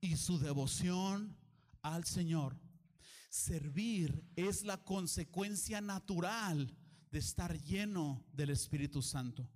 y 0.00 0.16
su 0.16 0.40
devoción 0.40 1.38
al 1.80 2.04
Señor. 2.04 2.58
Servir 3.30 4.24
es 4.34 4.64
la 4.64 4.78
consecuencia 4.78 5.80
natural 5.80 6.76
de 7.12 7.20
estar 7.20 7.56
lleno 7.62 8.26
del 8.32 8.50
Espíritu 8.50 9.00
Santo. 9.00 9.48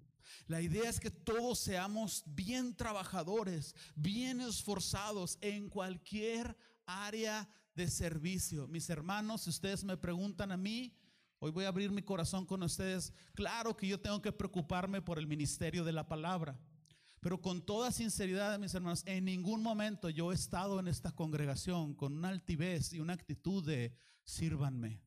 La 0.47 0.63
idea 0.63 0.89
es 0.89 1.01
que 1.01 1.11
todos 1.11 1.59
seamos 1.59 2.23
bien 2.25 2.77
trabajadores, 2.77 3.75
bien 3.97 4.41
esforzados 4.41 5.37
en 5.41 5.69
cualquier 5.69 6.57
área 6.87 7.49
de 7.75 7.91
servicio. 7.91 8.69
Mis 8.69 8.89
hermanos, 8.89 9.41
si 9.41 9.51
ustedes 9.51 9.83
me 9.83 9.97
preguntan 9.97 10.53
a 10.53 10.57
mí, 10.57 10.95
Hoy 11.43 11.53
voy 11.53 11.65
a 11.65 11.69
abrir 11.69 11.91
mi 11.91 12.03
corazón 12.03 12.45
con 12.45 12.63
ustedes. 12.63 13.15
Claro 13.33 13.75
que 13.75 13.89
yo 13.89 13.99
tengo 13.99 14.21
que 14.21 14.31
preocuparme 14.31 15.01
por 15.01 15.19
el 15.19 15.27
ministerio 15.27 15.85
de 15.85 15.93
la 15.93 16.07
palabra. 16.07 16.61
Pero 17.19 17.41
con 17.41 17.63
toda 17.65 17.93
sinceridad, 17.93 18.59
mis 18.59 18.75
hermanos, 18.75 19.03
en 19.07 19.25
ningún 19.25 19.63
momento 19.63 20.11
yo 20.11 20.33
he 20.33 20.35
estado 20.35 20.79
en 20.79 20.87
esta 20.87 21.13
congregación 21.13 21.95
con 21.95 22.15
una 22.15 22.29
altivez 22.29 22.93
y 22.93 23.01
una 23.01 23.15
actitud 23.15 23.65
de 23.65 23.95
sírvanme. 24.25 25.03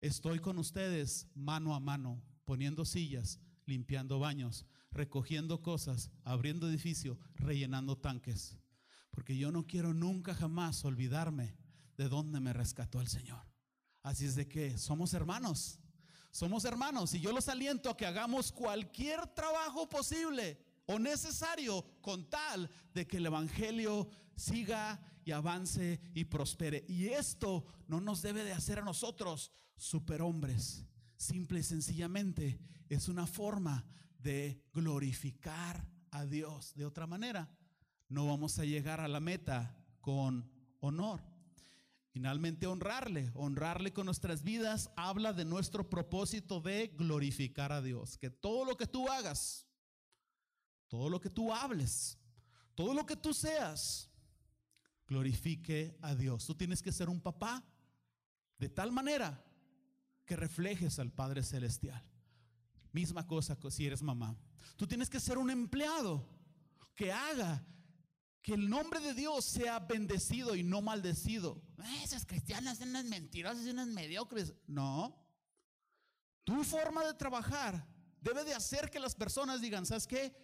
Estoy 0.00 0.38
con 0.38 0.56
ustedes 0.56 1.26
mano 1.34 1.74
a 1.74 1.80
mano, 1.80 2.22
poniendo 2.44 2.84
sillas, 2.84 3.40
limpiando 3.66 4.20
baños, 4.20 4.66
recogiendo 4.92 5.62
cosas, 5.62 6.12
abriendo 6.22 6.68
edificio, 6.68 7.18
rellenando 7.34 7.98
tanques. 7.98 8.56
Porque 9.10 9.36
yo 9.36 9.50
no 9.50 9.66
quiero 9.66 9.94
nunca 9.94 10.32
jamás 10.32 10.84
olvidarme 10.84 11.56
de 11.96 12.08
dónde 12.08 12.38
me 12.38 12.52
rescató 12.52 13.00
el 13.00 13.08
Señor. 13.08 13.57
Así 14.08 14.24
es 14.24 14.36
de 14.36 14.48
que 14.48 14.78
somos 14.78 15.12
hermanos. 15.12 15.78
Somos 16.30 16.64
hermanos 16.64 17.12
y 17.12 17.20
yo 17.20 17.30
los 17.30 17.46
aliento 17.46 17.90
a 17.90 17.96
que 17.98 18.06
hagamos 18.06 18.50
cualquier 18.50 19.26
trabajo 19.34 19.86
posible 19.86 20.58
o 20.86 20.98
necesario 20.98 21.84
con 22.00 22.30
tal 22.30 22.70
de 22.94 23.06
que 23.06 23.18
el 23.18 23.26
Evangelio 23.26 24.08
siga 24.34 24.98
y 25.26 25.32
avance 25.32 26.00
y 26.14 26.24
prospere. 26.24 26.86
Y 26.88 27.08
esto 27.08 27.66
no 27.86 28.00
nos 28.00 28.22
debe 28.22 28.44
de 28.44 28.54
hacer 28.54 28.78
a 28.78 28.82
nosotros 28.82 29.52
superhombres. 29.76 30.86
Simple 31.18 31.60
y 31.60 31.64
sencillamente 31.64 32.58
es 32.88 33.08
una 33.08 33.26
forma 33.26 33.84
de 34.18 34.64
glorificar 34.72 35.86
a 36.12 36.24
Dios. 36.24 36.74
De 36.74 36.86
otra 36.86 37.06
manera, 37.06 37.54
no 38.08 38.26
vamos 38.26 38.58
a 38.58 38.64
llegar 38.64 39.02
a 39.02 39.08
la 39.08 39.20
meta 39.20 39.76
con 40.00 40.50
honor. 40.80 41.20
Finalmente, 42.18 42.66
honrarle. 42.66 43.30
Honrarle 43.34 43.92
con 43.92 44.06
nuestras 44.06 44.42
vidas 44.42 44.90
habla 44.96 45.32
de 45.32 45.44
nuestro 45.44 45.88
propósito 45.88 46.60
de 46.60 46.88
glorificar 46.88 47.70
a 47.70 47.80
Dios. 47.80 48.18
Que 48.18 48.28
todo 48.28 48.64
lo 48.64 48.76
que 48.76 48.88
tú 48.88 49.08
hagas, 49.08 49.68
todo 50.88 51.10
lo 51.10 51.20
que 51.20 51.30
tú 51.30 51.54
hables, 51.54 52.18
todo 52.74 52.92
lo 52.92 53.06
que 53.06 53.14
tú 53.14 53.32
seas, 53.32 54.10
glorifique 55.06 55.96
a 56.02 56.16
Dios. 56.16 56.44
Tú 56.44 56.56
tienes 56.56 56.82
que 56.82 56.90
ser 56.90 57.08
un 57.08 57.20
papá 57.20 57.64
de 58.58 58.68
tal 58.68 58.90
manera 58.90 59.40
que 60.24 60.34
reflejes 60.34 60.98
al 60.98 61.12
Padre 61.12 61.44
Celestial. 61.44 62.02
Misma 62.90 63.28
cosa 63.28 63.56
si 63.70 63.86
eres 63.86 64.02
mamá. 64.02 64.36
Tú 64.76 64.88
tienes 64.88 65.08
que 65.08 65.20
ser 65.20 65.38
un 65.38 65.50
empleado 65.50 66.28
que 66.96 67.12
haga 67.12 67.64
que 68.48 68.54
el 68.54 68.70
nombre 68.70 68.98
de 69.00 69.12
Dios 69.12 69.44
sea 69.44 69.78
bendecido 69.78 70.56
y 70.56 70.62
no 70.62 70.80
maldecido. 70.80 71.60
Esas 72.02 72.24
cristianas 72.24 72.78
son 72.78 72.88
unas 72.88 73.04
mentirosas 73.04 73.66
y 73.66 73.68
unas 73.68 73.88
mediocres. 73.88 74.54
No. 74.66 75.14
Tu 76.44 76.64
forma 76.64 77.04
de 77.04 77.12
trabajar 77.12 77.86
debe 78.22 78.44
de 78.44 78.54
hacer 78.54 78.88
que 78.88 79.00
las 79.00 79.14
personas 79.14 79.60
digan, 79.60 79.84
¿sabes 79.84 80.06
qué? 80.06 80.34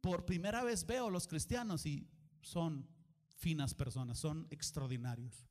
Por 0.00 0.24
primera 0.24 0.62
vez 0.62 0.86
veo 0.86 1.08
a 1.08 1.10
los 1.10 1.26
cristianos 1.26 1.84
y 1.84 2.08
son 2.42 2.88
finas 3.38 3.74
personas, 3.74 4.20
son 4.20 4.46
extraordinarios. 4.50 5.44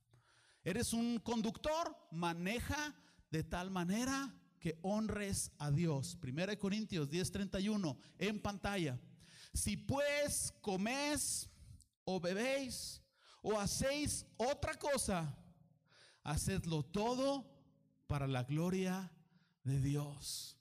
Eres 0.64 0.94
un 0.94 1.20
conductor, 1.20 1.94
maneja 2.10 2.96
de 3.32 3.44
tal 3.44 3.70
manera 3.70 4.34
que 4.62 4.80
honres 4.82 5.52
a 5.58 5.72
Dios. 5.72 6.16
Primera 6.16 6.52
de 6.52 6.58
Corintios 6.58 7.10
10:31 7.10 7.98
en 8.18 8.42
pantalla. 8.42 8.98
Si 9.54 9.76
pues 9.76 10.54
comes 10.62 11.51
o 12.04 12.20
bebéis 12.20 13.02
o 13.42 13.60
hacéis 13.60 14.26
otra 14.38 14.76
cosa, 14.76 15.36
hacedlo 16.24 16.84
todo 16.84 17.46
para 18.08 18.28
la 18.28 18.44
gloria 18.44 19.12
de 19.64 19.80
Dios. 19.80 20.58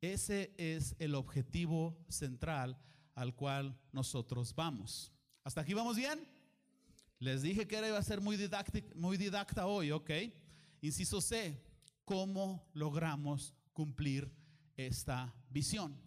Ese 0.00 0.54
es 0.56 0.94
el 0.98 1.14
objetivo 1.14 1.98
central 2.08 2.78
al 3.14 3.34
cual 3.34 3.78
nosotros 3.92 4.54
vamos. 4.54 5.12
¿Hasta 5.42 5.62
aquí 5.62 5.74
vamos 5.74 5.96
bien? 5.96 6.26
Les 7.18 7.42
dije 7.42 7.66
que 7.66 7.76
era 7.76 7.88
iba 7.88 7.98
a 7.98 8.02
ser 8.02 8.20
muy, 8.20 8.38
muy 8.94 9.16
didacta 9.16 9.66
hoy, 9.66 9.90
¿ok? 9.90 10.10
Inciso 10.82 11.20
C, 11.20 11.60
¿cómo 12.04 12.68
logramos 12.74 13.54
cumplir 13.72 14.30
esta 14.76 15.34
visión? 15.48 16.05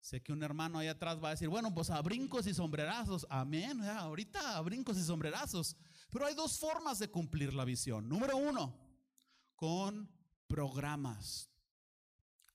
Sé 0.00 0.22
que 0.22 0.32
un 0.32 0.42
hermano 0.42 0.78
ahí 0.78 0.88
atrás 0.88 1.22
va 1.22 1.28
a 1.28 1.30
decir, 1.32 1.48
bueno, 1.48 1.74
pues 1.74 1.90
a 1.90 2.00
brincos 2.00 2.46
y 2.46 2.54
sombrerazos. 2.54 3.26
Amén. 3.28 3.82
ahorita 3.82 4.56
a 4.56 4.60
brincos 4.60 4.96
y 4.96 5.02
sombrerazos. 5.02 5.76
Pero 6.10 6.26
hay 6.26 6.34
dos 6.34 6.58
formas 6.58 6.98
de 6.98 7.10
cumplir 7.10 7.52
la 7.52 7.64
visión. 7.64 8.08
Número 8.08 8.36
uno, 8.36 8.74
con 9.56 10.10
programas. 10.46 11.50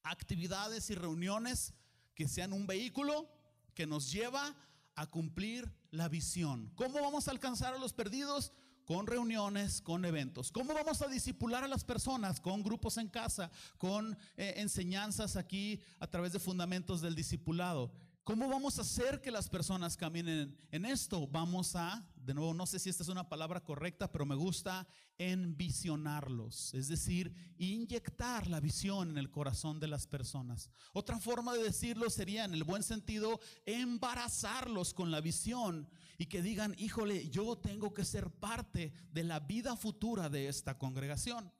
actividades 0.05 0.89
y 0.89 0.95
reuniones 0.95 1.73
que 2.13 2.27
sean 2.27 2.51
un 2.51 2.67
vehículo 2.67 3.29
que 3.73 3.87
nos 3.87 4.11
lleva 4.11 4.55
a 4.95 5.07
cumplir 5.07 5.71
la 5.91 6.09
visión. 6.09 6.71
¿Cómo 6.75 7.01
vamos 7.01 7.27
a 7.27 7.31
alcanzar 7.31 7.73
a 7.73 7.77
los 7.77 7.93
perdidos? 7.93 8.51
Con 8.85 9.07
reuniones, 9.07 9.81
con 9.81 10.03
eventos. 10.03 10.51
¿Cómo 10.51 10.73
vamos 10.73 11.01
a 11.01 11.07
disipular 11.07 11.63
a 11.63 11.67
las 11.67 11.83
personas? 11.83 12.39
Con 12.41 12.63
grupos 12.63 12.97
en 12.97 13.07
casa, 13.07 13.49
con 13.77 14.17
eh, 14.35 14.55
enseñanzas 14.57 15.35
aquí 15.35 15.79
a 15.99 16.07
través 16.07 16.33
de 16.33 16.39
fundamentos 16.39 17.01
del 17.01 17.15
discipulado. 17.15 17.91
¿Cómo 18.23 18.47
vamos 18.47 18.77
a 18.79 18.83
hacer 18.83 19.19
que 19.19 19.31
las 19.31 19.49
personas 19.49 19.97
caminen 19.97 20.57
en 20.71 20.85
esto? 20.85 21.27
Vamos 21.27 21.75
a, 21.75 22.07
de 22.15 22.33
nuevo, 22.33 22.53
no 22.53 22.65
sé 22.65 22.79
si 22.79 22.89
esta 22.89 23.03
es 23.03 23.09
una 23.09 23.27
palabra 23.27 23.61
correcta, 23.61 24.09
pero 24.09 24.25
me 24.25 24.35
gusta 24.35 24.87
envisionarlos, 25.17 26.73
es 26.73 26.87
decir, 26.87 27.33
inyectar 27.57 28.47
la 28.47 28.61
visión 28.61 29.09
en 29.09 29.17
el 29.17 29.29
corazón 29.29 29.81
de 29.81 29.89
las 29.89 30.07
personas. 30.07 30.69
Otra 30.93 31.19
forma 31.19 31.53
de 31.53 31.63
decirlo 31.63 32.09
sería, 32.09 32.45
en 32.45 32.53
el 32.53 32.63
buen 32.63 32.83
sentido, 32.83 33.41
embarazarlos 33.65 34.93
con 34.93 35.11
la 35.11 35.19
visión 35.19 35.89
y 36.17 36.27
que 36.27 36.41
digan, 36.41 36.75
híjole, 36.77 37.29
yo 37.29 37.57
tengo 37.57 37.93
que 37.93 38.05
ser 38.05 38.29
parte 38.29 38.93
de 39.11 39.23
la 39.23 39.39
vida 39.39 39.75
futura 39.75 40.29
de 40.29 40.47
esta 40.47 40.77
congregación. 40.77 41.51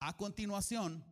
A 0.00 0.16
continuación, 0.16 1.04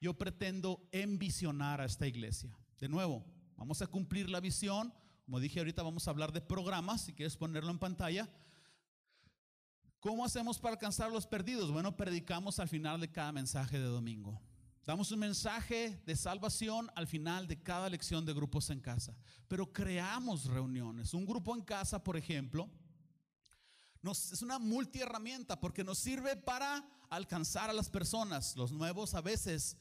yo 0.00 0.16
pretendo 0.18 0.88
envisionar 0.92 1.80
a 1.80 1.86
esta 1.86 2.06
iglesia. 2.06 2.56
De 2.78 2.88
nuevo, 2.88 3.24
Vamos 3.58 3.82
a 3.82 3.88
cumplir 3.88 4.30
la 4.30 4.38
visión. 4.38 4.94
Como 5.24 5.40
dije 5.40 5.58
ahorita, 5.58 5.82
vamos 5.82 6.06
a 6.06 6.12
hablar 6.12 6.32
de 6.32 6.40
programas, 6.40 7.02
si 7.02 7.12
quieres 7.12 7.36
ponerlo 7.36 7.72
en 7.72 7.78
pantalla. 7.78 8.30
¿Cómo 9.98 10.24
hacemos 10.24 10.60
para 10.60 10.74
alcanzar 10.74 11.10
los 11.10 11.26
perdidos? 11.26 11.72
Bueno, 11.72 11.96
predicamos 11.96 12.60
al 12.60 12.68
final 12.68 13.00
de 13.00 13.10
cada 13.10 13.32
mensaje 13.32 13.76
de 13.76 13.84
domingo. 13.84 14.40
Damos 14.88 15.12
un 15.12 15.18
mensaje 15.18 16.00
de 16.06 16.16
salvación 16.16 16.90
al 16.94 17.06
final 17.06 17.46
de 17.46 17.62
cada 17.62 17.90
lección 17.90 18.24
de 18.24 18.32
grupos 18.32 18.70
en 18.70 18.80
casa. 18.80 19.14
Pero 19.46 19.70
creamos 19.70 20.46
reuniones. 20.46 21.12
Un 21.12 21.26
grupo 21.26 21.54
en 21.54 21.60
casa, 21.60 22.02
por 22.02 22.16
ejemplo, 22.16 22.70
es 24.02 24.40
una 24.40 24.58
multiherramienta 24.58 25.60
porque 25.60 25.84
nos 25.84 25.98
sirve 25.98 26.36
para 26.36 26.82
alcanzar 27.10 27.68
a 27.68 27.74
las 27.74 27.90
personas. 27.90 28.56
Los 28.56 28.72
nuevos 28.72 29.12
a 29.12 29.20
veces 29.20 29.76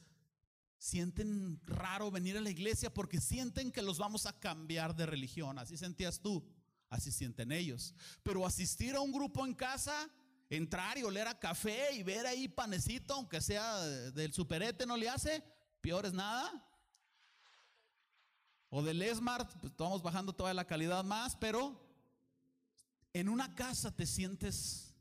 sienten 0.78 1.62
raro 1.65 2.12
venir 2.12 2.36
a 2.36 2.41
la 2.41 2.50
iglesia 2.50 2.93
porque 2.93 3.22
sienten 3.22 3.72
que 3.72 3.82
los 3.82 4.00
vamos 4.00 4.26
a 4.26 4.38
cambiar 4.38 4.93
de 4.93 5.06
religión. 5.06 5.58
Así 5.58 5.78
sentías 5.78 6.20
tú, 6.20 6.46
así 6.89 7.13
sienten 7.13 7.54
ellos. 7.54 7.96
Pero 8.24 8.46
asistir 8.46 8.93
a 8.93 9.00
un 9.00 9.13
grupo 9.13 9.46
en 9.46 9.54
casa, 9.54 10.10
entrar 10.49 10.97
y 10.97 11.03
oler 11.03 11.27
a 11.27 11.39
café 11.39 11.93
y 11.93 12.03
ver 12.03 12.25
ahí 12.25 12.47
panecito, 12.47 13.13
aunque 13.13 13.41
sea 13.41 13.79
del 13.81 14.33
superete, 14.33 14.86
no 14.86 14.95
le 14.95 15.10
hace, 15.10 15.43
peor 15.81 16.05
es 16.05 16.13
nada. 16.13 16.63
O 18.69 18.83
del 18.83 19.03
Smart, 19.15 19.49
pues 19.60 19.71
estamos 19.71 20.01
bajando 20.01 20.33
toda 20.33 20.53
la 20.53 20.65
calidad 20.65 21.03
más, 21.03 21.36
pero 21.36 21.79
en 23.13 23.29
una 23.29 23.55
casa 23.55 23.95
te 23.95 24.05
sientes 24.05 24.93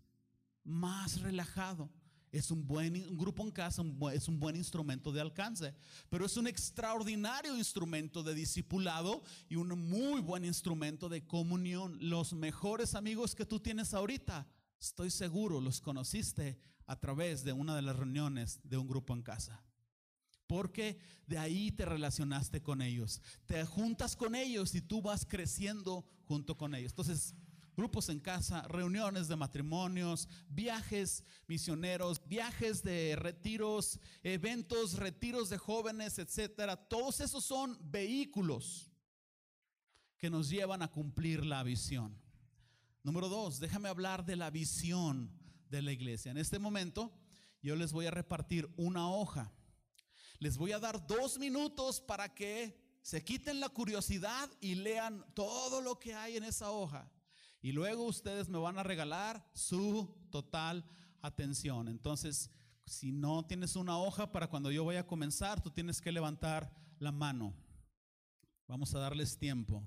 más 0.62 1.20
relajado. 1.20 1.90
Es 2.32 2.50
un 2.50 2.66
buen 2.66 3.16
grupo 3.16 3.42
en 3.42 3.50
casa, 3.50 3.82
es 4.12 4.28
un 4.28 4.38
buen 4.38 4.56
instrumento 4.56 5.10
de 5.10 5.20
alcance, 5.20 5.74
pero 6.10 6.26
es 6.26 6.36
un 6.36 6.46
extraordinario 6.46 7.56
instrumento 7.56 8.22
de 8.22 8.34
discipulado 8.34 9.22
y 9.48 9.56
un 9.56 9.68
muy 9.88 10.20
buen 10.20 10.44
instrumento 10.44 11.08
de 11.08 11.26
comunión. 11.26 11.96
Los 12.00 12.34
mejores 12.34 12.94
amigos 12.94 13.34
que 13.34 13.46
tú 13.46 13.58
tienes 13.58 13.94
ahorita, 13.94 14.46
estoy 14.80 15.10
seguro, 15.10 15.60
los 15.60 15.80
conociste 15.80 16.58
a 16.86 16.98
través 16.98 17.44
de 17.44 17.52
una 17.52 17.74
de 17.74 17.82
las 17.82 17.96
reuniones 17.96 18.60
de 18.64 18.76
un 18.76 18.86
grupo 18.86 19.14
en 19.14 19.22
casa. 19.22 19.62
Porque 20.46 20.98
de 21.26 21.38
ahí 21.38 21.72
te 21.72 21.84
relacionaste 21.84 22.62
con 22.62 22.80
ellos, 22.80 23.20
te 23.46 23.64
juntas 23.64 24.14
con 24.14 24.34
ellos 24.34 24.74
y 24.74 24.80
tú 24.80 25.02
vas 25.02 25.26
creciendo 25.26 26.06
junto 26.24 26.56
con 26.56 26.74
ellos. 26.74 26.92
Entonces, 26.92 27.34
grupos 27.76 28.08
en 28.08 28.20
casa, 28.20 28.62
reuniones 28.62 29.28
de 29.28 29.36
matrimonios, 29.36 30.28
viajes 30.48 31.24
misioneros, 31.48 32.26
viajes 32.26 32.82
de 32.82 33.16
retiros, 33.16 34.00
eventos, 34.22 34.94
retiros 34.94 35.50
de 35.50 35.58
jóvenes, 35.58 36.18
etcétera. 36.18 36.76
Todos 36.76 37.20
esos 37.20 37.44
son 37.44 37.76
vehículos 37.82 38.90
que 40.16 40.30
nos 40.30 40.48
llevan 40.48 40.82
a 40.82 40.88
cumplir 40.88 41.44
la 41.44 41.62
visión. 41.62 42.25
Número 43.06 43.28
dos, 43.28 43.60
déjame 43.60 43.88
hablar 43.88 44.26
de 44.26 44.34
la 44.34 44.50
visión 44.50 45.30
de 45.70 45.80
la 45.80 45.92
iglesia. 45.92 46.32
En 46.32 46.38
este 46.38 46.58
momento 46.58 47.12
yo 47.62 47.76
les 47.76 47.92
voy 47.92 48.06
a 48.06 48.10
repartir 48.10 48.68
una 48.76 49.08
hoja. 49.08 49.52
Les 50.40 50.58
voy 50.58 50.72
a 50.72 50.80
dar 50.80 51.06
dos 51.06 51.38
minutos 51.38 52.00
para 52.00 52.34
que 52.34 52.76
se 53.02 53.22
quiten 53.22 53.60
la 53.60 53.68
curiosidad 53.68 54.50
y 54.60 54.74
lean 54.74 55.24
todo 55.34 55.80
lo 55.82 56.00
que 56.00 56.14
hay 56.14 56.36
en 56.36 56.42
esa 56.42 56.72
hoja. 56.72 57.08
Y 57.62 57.70
luego 57.70 58.02
ustedes 58.02 58.48
me 58.48 58.58
van 58.58 58.76
a 58.76 58.82
regalar 58.82 59.48
su 59.54 60.12
total 60.32 60.84
atención. 61.22 61.86
Entonces, 61.86 62.50
si 62.86 63.12
no 63.12 63.46
tienes 63.46 63.76
una 63.76 64.00
hoja 64.00 64.32
para 64.32 64.48
cuando 64.48 64.72
yo 64.72 64.84
vaya 64.84 65.02
a 65.02 65.06
comenzar, 65.06 65.62
tú 65.62 65.70
tienes 65.70 66.00
que 66.00 66.10
levantar 66.10 66.74
la 66.98 67.12
mano. 67.12 67.54
Vamos 68.66 68.92
a 68.96 68.98
darles 68.98 69.38
tiempo. 69.38 69.86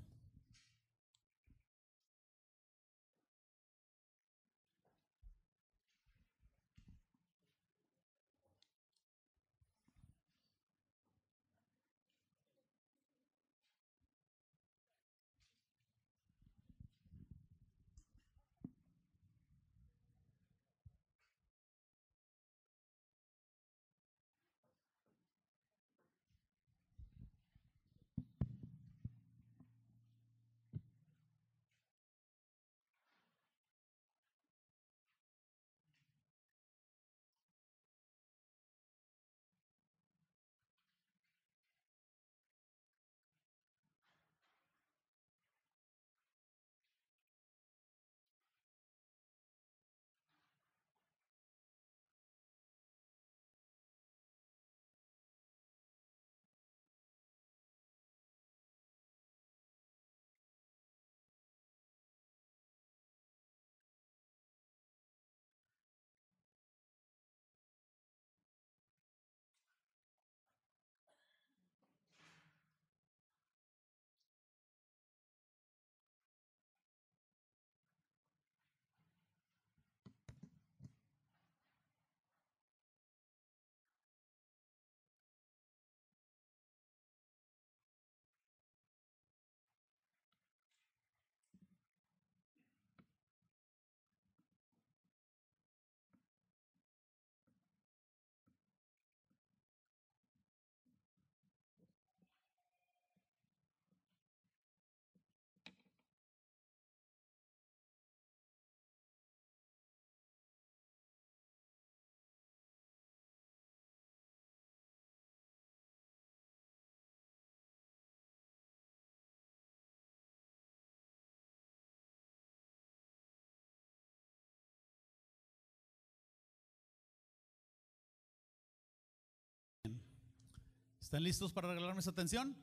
¿Están 131.10 131.24
listos 131.24 131.52
para 131.52 131.66
regalarme 131.66 132.02
su 132.02 132.10
atención? 132.10 132.56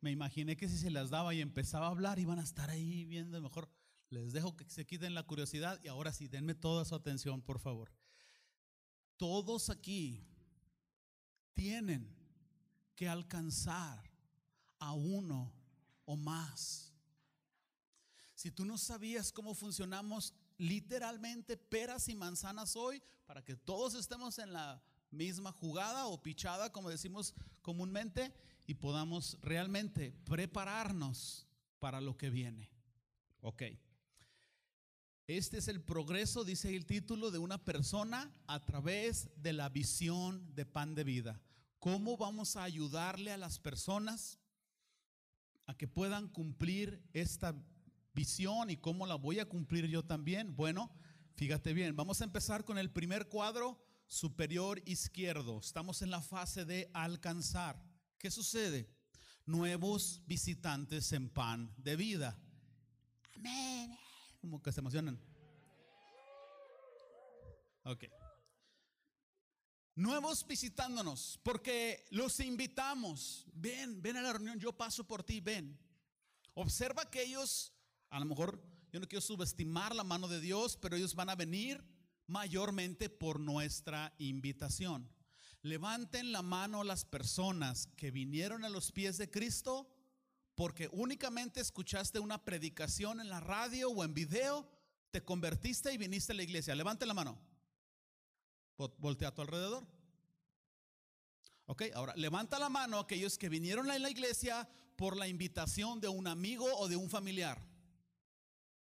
Me 0.00 0.10
imaginé 0.10 0.56
que 0.56 0.68
si 0.68 0.76
se 0.76 0.90
las 0.90 1.10
daba 1.10 1.34
y 1.34 1.40
empezaba 1.40 1.86
a 1.86 1.90
hablar, 1.90 2.18
iban 2.18 2.40
a 2.40 2.42
estar 2.42 2.68
ahí 2.68 3.04
viendo. 3.04 3.40
Mejor 3.40 3.70
les 4.10 4.32
dejo 4.32 4.56
que 4.56 4.68
se 4.68 4.84
quiten 4.84 5.14
la 5.14 5.22
curiosidad 5.22 5.78
y 5.84 5.86
ahora 5.86 6.12
sí, 6.12 6.26
denme 6.26 6.56
toda 6.56 6.84
su 6.84 6.96
atención, 6.96 7.42
por 7.42 7.60
favor. 7.60 7.92
Todos 9.16 9.70
aquí 9.70 10.26
tienen 11.52 12.12
que 12.96 13.08
alcanzar 13.08 14.02
a 14.80 14.92
uno 14.92 15.54
o 16.06 16.16
más. 16.16 16.92
Si 18.34 18.50
tú 18.50 18.64
no 18.64 18.78
sabías 18.78 19.30
cómo 19.30 19.54
funcionamos 19.54 20.34
literalmente 20.58 21.56
peras 21.56 22.08
y 22.08 22.16
manzanas 22.16 22.74
hoy, 22.74 23.00
para 23.26 23.44
que 23.44 23.54
todos 23.54 23.94
estemos 23.94 24.40
en 24.40 24.52
la 24.52 24.82
misma 25.14 25.52
jugada 25.52 26.06
o 26.06 26.22
pichada, 26.22 26.72
como 26.72 26.90
decimos 26.90 27.34
comúnmente, 27.62 28.32
y 28.66 28.74
podamos 28.74 29.38
realmente 29.42 30.12
prepararnos 30.24 31.46
para 31.78 32.00
lo 32.00 32.16
que 32.16 32.30
viene. 32.30 32.70
Ok. 33.40 33.62
Este 35.26 35.56
es 35.56 35.68
el 35.68 35.80
progreso, 35.80 36.44
dice 36.44 36.74
el 36.74 36.84
título, 36.84 37.30
de 37.30 37.38
una 37.38 37.64
persona 37.64 38.30
a 38.46 38.64
través 38.64 39.30
de 39.36 39.54
la 39.54 39.70
visión 39.70 40.54
de 40.54 40.66
pan 40.66 40.94
de 40.94 41.04
vida. 41.04 41.40
¿Cómo 41.78 42.16
vamos 42.16 42.56
a 42.56 42.62
ayudarle 42.62 43.32
a 43.32 43.38
las 43.38 43.58
personas 43.58 44.38
a 45.66 45.74
que 45.76 45.88
puedan 45.88 46.28
cumplir 46.28 47.02
esta 47.12 47.54
visión 48.14 48.70
y 48.70 48.76
cómo 48.76 49.06
la 49.06 49.14
voy 49.14 49.38
a 49.38 49.48
cumplir 49.48 49.86
yo 49.86 50.04
también? 50.04 50.54
Bueno, 50.56 50.90
fíjate 51.36 51.72
bien, 51.72 51.96
vamos 51.96 52.20
a 52.20 52.24
empezar 52.24 52.64
con 52.64 52.76
el 52.78 52.90
primer 52.90 53.28
cuadro 53.28 53.82
superior 54.06 54.82
izquierdo. 54.86 55.58
Estamos 55.58 56.02
en 56.02 56.10
la 56.10 56.20
fase 56.20 56.64
de 56.64 56.90
alcanzar. 56.92 57.82
¿Qué 58.18 58.30
sucede? 58.30 58.88
Nuevos 59.46 60.22
visitantes 60.26 61.12
en 61.12 61.28
pan 61.28 61.72
de 61.76 61.96
vida. 61.96 62.38
Amén. 63.34 63.98
Como 64.40 64.62
que 64.62 64.72
se 64.72 64.80
emocionan. 64.80 65.20
Ok. 67.84 68.04
Nuevos 69.96 70.46
visitándonos, 70.46 71.38
porque 71.42 72.04
los 72.10 72.40
invitamos. 72.40 73.46
Ven, 73.52 74.02
ven 74.02 74.16
a 74.16 74.22
la 74.22 74.32
reunión, 74.32 74.58
yo 74.58 74.72
paso 74.76 75.04
por 75.06 75.22
ti, 75.22 75.40
ven. 75.40 75.78
Observa 76.54 77.08
que 77.10 77.22
ellos, 77.22 77.72
a 78.10 78.18
lo 78.18 78.24
mejor, 78.24 78.60
yo 78.92 79.00
no 79.00 79.06
quiero 79.06 79.20
subestimar 79.20 79.94
la 79.94 80.02
mano 80.02 80.26
de 80.26 80.40
Dios, 80.40 80.76
pero 80.76 80.96
ellos 80.96 81.14
van 81.14 81.30
a 81.30 81.36
venir 81.36 81.84
mayormente 82.26 83.08
por 83.08 83.40
nuestra 83.40 84.14
invitación. 84.18 85.10
Levanten 85.62 86.32
la 86.32 86.42
mano 86.42 86.84
las 86.84 87.04
personas 87.04 87.88
que 87.96 88.10
vinieron 88.10 88.64
a 88.64 88.68
los 88.68 88.92
pies 88.92 89.16
de 89.16 89.30
Cristo 89.30 89.90
porque 90.54 90.88
únicamente 90.92 91.60
escuchaste 91.60 92.20
una 92.20 92.44
predicación 92.44 93.20
en 93.20 93.28
la 93.28 93.40
radio 93.40 93.90
o 93.90 94.04
en 94.04 94.14
video, 94.14 94.68
te 95.10 95.24
convertiste 95.24 95.92
y 95.92 95.98
viniste 95.98 96.32
a 96.32 96.36
la 96.36 96.42
iglesia. 96.42 96.74
Levante 96.74 97.06
la 97.06 97.14
mano. 97.14 97.38
Voltea 98.76 99.28
a 99.28 99.34
tu 99.34 99.42
alrededor. 99.42 99.86
Ok, 101.66 101.84
ahora 101.94 102.14
levanta 102.16 102.58
la 102.58 102.68
mano 102.68 102.98
aquellos 102.98 103.38
que 103.38 103.48
vinieron 103.48 103.90
a 103.90 103.98
la 103.98 104.10
iglesia 104.10 104.68
por 104.96 105.16
la 105.16 105.28
invitación 105.28 106.00
de 106.00 106.08
un 106.08 106.26
amigo 106.26 106.66
o 106.76 106.88
de 106.88 106.96
un 106.96 107.08
familiar. 107.08 107.64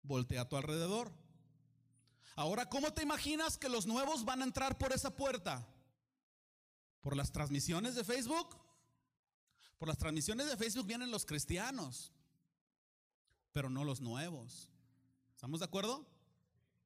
Voltea 0.02 0.42
a 0.42 0.48
tu 0.48 0.56
alrededor. 0.56 1.12
Ahora, 2.38 2.68
¿cómo 2.68 2.92
te 2.92 3.02
imaginas 3.02 3.58
que 3.58 3.68
los 3.68 3.84
nuevos 3.84 4.24
van 4.24 4.42
a 4.42 4.44
entrar 4.44 4.78
por 4.78 4.92
esa 4.92 5.10
puerta? 5.10 5.66
¿Por 7.00 7.16
las 7.16 7.32
transmisiones 7.32 7.96
de 7.96 8.04
Facebook? 8.04 8.56
Por 9.76 9.88
las 9.88 9.98
transmisiones 9.98 10.46
de 10.46 10.56
Facebook 10.56 10.86
vienen 10.86 11.10
los 11.10 11.26
cristianos, 11.26 12.12
pero 13.50 13.68
no 13.68 13.82
los 13.82 14.00
nuevos. 14.00 14.70
¿Estamos 15.34 15.58
de 15.58 15.66
acuerdo? 15.66 16.06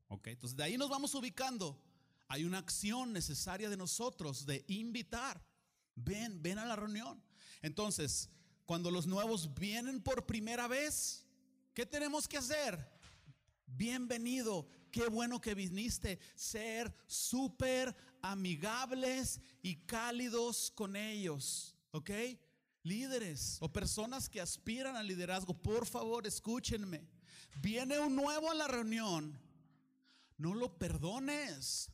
Ok, 0.08 0.28
entonces 0.28 0.56
de 0.56 0.64
ahí 0.64 0.78
nos 0.78 0.88
vamos 0.88 1.14
ubicando. 1.14 1.78
Hay 2.28 2.44
una 2.44 2.56
acción 2.56 3.12
necesaria 3.12 3.68
de 3.68 3.76
nosotros 3.76 4.46
de 4.46 4.64
invitar. 4.68 5.44
Ven, 5.94 6.40
ven 6.40 6.60
a 6.60 6.64
la 6.64 6.76
reunión. 6.76 7.22
Entonces, 7.60 8.30
cuando 8.64 8.90
los 8.90 9.06
nuevos 9.06 9.52
vienen 9.52 10.02
por 10.02 10.24
primera 10.24 10.66
vez, 10.66 11.26
¿qué 11.74 11.84
tenemos 11.84 12.26
que 12.26 12.38
hacer? 12.38 12.90
Bienvenido, 13.66 14.66
qué 14.92 15.09
bueno 15.09 15.40
que 15.40 15.57
viniste. 15.57 16.20
Ser 16.37 16.94
súper 17.09 17.96
amigables 18.20 19.40
y 19.62 19.76
cálidos 19.87 20.70
con 20.70 20.94
ellos, 20.94 21.74
¿ok? 21.90 22.11
Líderes 22.85 23.59
o 23.61 23.72
personas 23.72 24.28
que 24.28 24.40
aspiran 24.40 24.96
al 24.96 25.07
liderazgo, 25.09 25.55
por 25.55 25.87
favor, 25.87 26.26
escúchenme. 26.26 27.09
Viene 27.61 27.98
un 27.98 28.14
nuevo 28.14 28.50
a 28.50 28.55
la 28.55 28.68
reunión, 28.68 29.38
no 30.37 30.55
lo 30.55 30.78
perdones. 30.78 31.90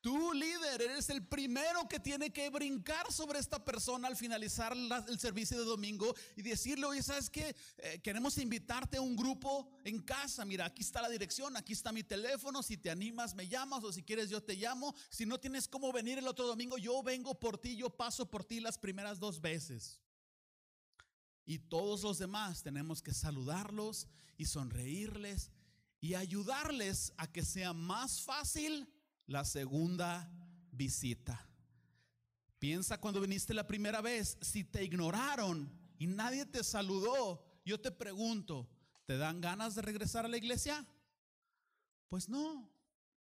Tú, 0.00 0.32
líder, 0.32 0.80
eres 0.80 1.10
el 1.10 1.26
primero 1.26 1.88
que 1.88 1.98
tiene 1.98 2.30
que 2.30 2.48
brincar 2.50 3.12
sobre 3.12 3.40
esta 3.40 3.64
persona 3.64 4.06
al 4.06 4.16
finalizar 4.16 4.72
el 5.08 5.18
servicio 5.18 5.58
de 5.58 5.64
domingo 5.64 6.14
y 6.36 6.42
decirle, 6.42 6.86
oye, 6.86 7.02
¿sabes 7.02 7.28
qué? 7.28 7.56
Eh, 7.78 8.00
queremos 8.00 8.38
invitarte 8.38 8.98
a 8.98 9.00
un 9.00 9.16
grupo 9.16 9.68
en 9.82 10.00
casa. 10.00 10.44
Mira, 10.44 10.66
aquí 10.66 10.82
está 10.82 11.02
la 11.02 11.08
dirección, 11.08 11.56
aquí 11.56 11.72
está 11.72 11.90
mi 11.90 12.04
teléfono. 12.04 12.62
Si 12.62 12.76
te 12.76 12.90
animas, 12.90 13.34
me 13.34 13.48
llamas 13.48 13.82
o 13.82 13.92
si 13.92 14.04
quieres, 14.04 14.30
yo 14.30 14.40
te 14.40 14.54
llamo. 14.54 14.94
Si 15.10 15.26
no 15.26 15.40
tienes 15.40 15.66
cómo 15.66 15.92
venir 15.92 16.18
el 16.18 16.28
otro 16.28 16.46
domingo, 16.46 16.78
yo 16.78 17.02
vengo 17.02 17.34
por 17.40 17.58
ti, 17.58 17.74
yo 17.74 17.90
paso 17.90 18.30
por 18.30 18.44
ti 18.44 18.60
las 18.60 18.78
primeras 18.78 19.18
dos 19.18 19.40
veces. 19.40 20.00
Y 21.44 21.58
todos 21.58 22.02
los 22.02 22.18
demás 22.18 22.62
tenemos 22.62 23.02
que 23.02 23.12
saludarlos 23.12 24.06
y 24.36 24.44
sonreírles 24.44 25.50
y 26.00 26.14
ayudarles 26.14 27.12
a 27.16 27.26
que 27.26 27.44
sea 27.44 27.72
más 27.72 28.22
fácil 28.22 28.88
la 29.28 29.44
segunda 29.44 30.28
visita. 30.72 31.46
Piensa 32.58 32.98
cuando 32.98 33.20
viniste 33.20 33.54
la 33.54 33.66
primera 33.66 34.00
vez, 34.00 34.36
si 34.40 34.64
te 34.64 34.82
ignoraron 34.82 35.70
y 35.98 36.08
nadie 36.08 36.44
te 36.44 36.64
saludó, 36.64 37.44
yo 37.64 37.80
te 37.80 37.92
pregunto, 37.92 38.68
¿te 39.06 39.16
dan 39.16 39.40
ganas 39.40 39.76
de 39.76 39.82
regresar 39.82 40.24
a 40.24 40.28
la 40.28 40.38
iglesia? 40.38 40.84
Pues 42.08 42.28
no. 42.28 42.68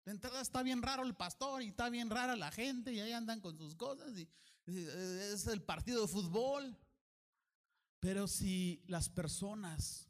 De 0.04 0.12
entrada 0.12 0.42
está 0.42 0.64
bien 0.64 0.82
raro 0.82 1.04
el 1.04 1.14
pastor 1.14 1.62
y 1.62 1.68
está 1.68 1.90
bien 1.90 2.10
rara 2.10 2.36
la 2.36 2.52
gente 2.52 2.92
y 2.92 3.00
ahí 3.00 3.14
andan 3.14 3.40
con 3.40 3.56
sus 3.58 3.76
cosas 3.76 4.18
y 4.18 4.28
es 4.66 5.46
el 5.48 5.62
partido 5.62 6.02
de 6.02 6.08
fútbol. 6.08 6.76
Pero 8.00 8.28
si 8.28 8.84
las 8.88 9.08
personas 9.10 10.10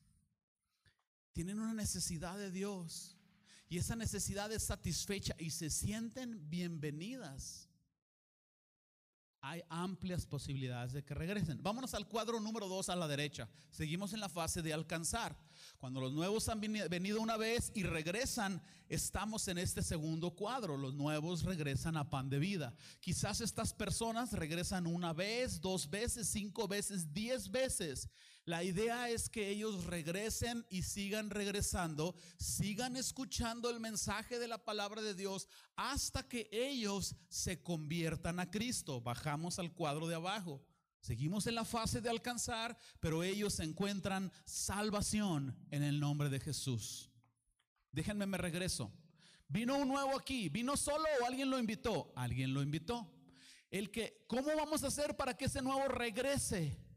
tienen 1.33 1.59
una 1.59 1.73
necesidad 1.73 2.37
de 2.37 2.49
Dios, 2.49 3.17
y 3.71 3.77
esa 3.77 3.95
necesidad 3.95 4.51
es 4.51 4.63
satisfecha 4.63 5.33
y 5.39 5.49
se 5.49 5.69
sienten 5.69 6.49
bienvenidas, 6.49 7.69
hay 9.39 9.63
amplias 9.69 10.25
posibilidades 10.25 10.91
de 10.91 11.05
que 11.05 11.13
regresen. 11.13 11.63
Vámonos 11.63 11.93
al 11.93 12.05
cuadro 12.05 12.41
número 12.41 12.67
dos 12.67 12.89
a 12.89 12.97
la 12.97 13.07
derecha. 13.07 13.47
Seguimos 13.69 14.11
en 14.11 14.19
la 14.19 14.27
fase 14.27 14.61
de 14.61 14.73
alcanzar. 14.73 15.37
Cuando 15.77 16.01
los 16.01 16.11
nuevos 16.11 16.49
han 16.49 16.59
venido 16.59 17.21
una 17.21 17.37
vez 17.37 17.71
y 17.73 17.83
regresan, 17.83 18.61
estamos 18.89 19.47
en 19.47 19.57
este 19.57 19.81
segundo 19.81 20.31
cuadro. 20.31 20.75
Los 20.75 20.93
nuevos 20.93 21.43
regresan 21.43 21.95
a 21.95 22.09
pan 22.09 22.29
de 22.29 22.39
vida. 22.39 22.75
Quizás 22.99 23.39
estas 23.39 23.73
personas 23.73 24.33
regresan 24.33 24.85
una 24.85 25.13
vez, 25.13 25.61
dos 25.61 25.89
veces, 25.89 26.27
cinco 26.27 26.67
veces, 26.67 27.13
diez 27.13 27.49
veces. 27.49 28.09
La 28.51 28.65
idea 28.65 29.09
es 29.09 29.29
que 29.29 29.47
ellos 29.47 29.85
regresen 29.85 30.65
y 30.69 30.83
sigan 30.83 31.29
regresando, 31.29 32.15
sigan 32.37 32.97
escuchando 32.97 33.69
el 33.69 33.79
mensaje 33.79 34.39
de 34.39 34.49
la 34.49 34.57
palabra 34.57 35.01
de 35.01 35.13
Dios 35.13 35.47
hasta 35.77 36.27
que 36.27 36.49
ellos 36.51 37.15
se 37.29 37.63
conviertan 37.63 38.41
a 38.41 38.51
Cristo. 38.51 38.99
Bajamos 38.99 39.57
al 39.57 39.71
cuadro 39.71 40.05
de 40.05 40.15
abajo. 40.15 40.61
Seguimos 40.99 41.47
en 41.47 41.55
la 41.55 41.63
fase 41.63 42.01
de 42.01 42.09
alcanzar, 42.09 42.77
pero 42.99 43.23
ellos 43.23 43.57
encuentran 43.61 44.29
salvación 44.43 45.57
en 45.71 45.83
el 45.83 46.01
nombre 46.01 46.27
de 46.27 46.41
Jesús. 46.41 47.09
Déjenme 47.93 48.25
me 48.25 48.37
regreso. 48.37 48.91
Vino 49.47 49.77
un 49.77 49.87
nuevo 49.87 50.19
aquí, 50.19 50.49
vino 50.49 50.75
solo 50.75 51.05
o 51.21 51.25
alguien 51.25 51.49
lo 51.49 51.57
invitó. 51.57 52.11
Alguien 52.17 52.53
lo 52.53 52.61
invitó. 52.61 53.09
El 53.69 53.91
que, 53.91 54.25
¿cómo 54.27 54.53
vamos 54.57 54.83
a 54.83 54.87
hacer 54.87 55.15
para 55.15 55.37
que 55.37 55.45
ese 55.45 55.61
nuevo 55.61 55.87
regrese? 55.87 56.90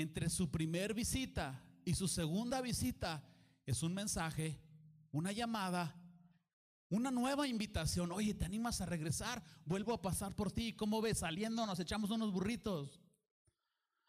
Entre 0.00 0.30
su 0.30 0.50
primer 0.50 0.94
visita 0.94 1.62
y 1.84 1.94
su 1.94 2.08
segunda 2.08 2.60
visita 2.60 3.24
es 3.66 3.82
un 3.82 3.94
mensaje, 3.94 4.60
una 5.10 5.32
llamada, 5.32 5.94
una 6.88 7.10
nueva 7.10 7.46
invitación. 7.46 8.12
Oye, 8.12 8.34
¿te 8.34 8.44
animas 8.44 8.80
a 8.80 8.86
regresar? 8.86 9.42
Vuelvo 9.64 9.92
a 9.92 10.02
pasar 10.02 10.34
por 10.34 10.52
ti. 10.52 10.72
¿Cómo 10.74 11.00
ves? 11.00 11.18
Saliendo 11.18 11.66
nos 11.66 11.80
echamos 11.80 12.10
unos 12.10 12.32
burritos. 12.32 13.00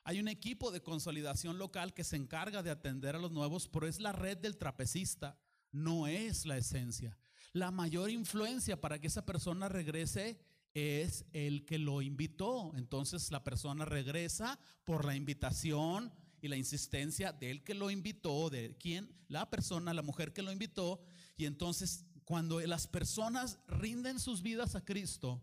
Hay 0.03 0.19
un 0.19 0.27
equipo 0.27 0.71
de 0.71 0.81
consolidación 0.81 1.57
local 1.57 1.93
que 1.93 2.03
se 2.03 2.15
encarga 2.15 2.63
de 2.63 2.71
atender 2.71 3.15
a 3.15 3.19
los 3.19 3.31
nuevos, 3.31 3.67
pero 3.67 3.85
es 3.85 3.99
la 3.99 4.11
red 4.11 4.37
del 4.37 4.57
trapecista, 4.57 5.37
no 5.71 6.07
es 6.07 6.45
la 6.45 6.57
esencia. 6.57 7.17
La 7.51 7.71
mayor 7.71 8.09
influencia 8.09 8.79
para 8.79 8.99
que 8.99 9.07
esa 9.07 9.25
persona 9.25 9.69
regrese 9.69 10.39
es 10.73 11.25
el 11.33 11.65
que 11.65 11.77
lo 11.77 12.01
invitó. 12.01 12.71
Entonces 12.75 13.31
la 13.31 13.43
persona 13.43 13.85
regresa 13.85 14.59
por 14.83 15.05
la 15.05 15.15
invitación 15.15 16.13
y 16.41 16.47
la 16.47 16.57
insistencia 16.57 17.31
del 17.31 17.63
que 17.63 17.73
lo 17.73 17.89
invitó, 17.89 18.49
de 18.49 18.77
quién, 18.77 19.13
la 19.27 19.49
persona, 19.49 19.93
la 19.93 20.01
mujer 20.01 20.33
que 20.33 20.41
lo 20.41 20.51
invitó. 20.51 21.01
Y 21.37 21.45
entonces 21.45 22.05
cuando 22.23 22.59
las 22.61 22.87
personas 22.87 23.59
rinden 23.67 24.19
sus 24.19 24.41
vidas 24.41 24.75
a 24.75 24.85
Cristo, 24.85 25.41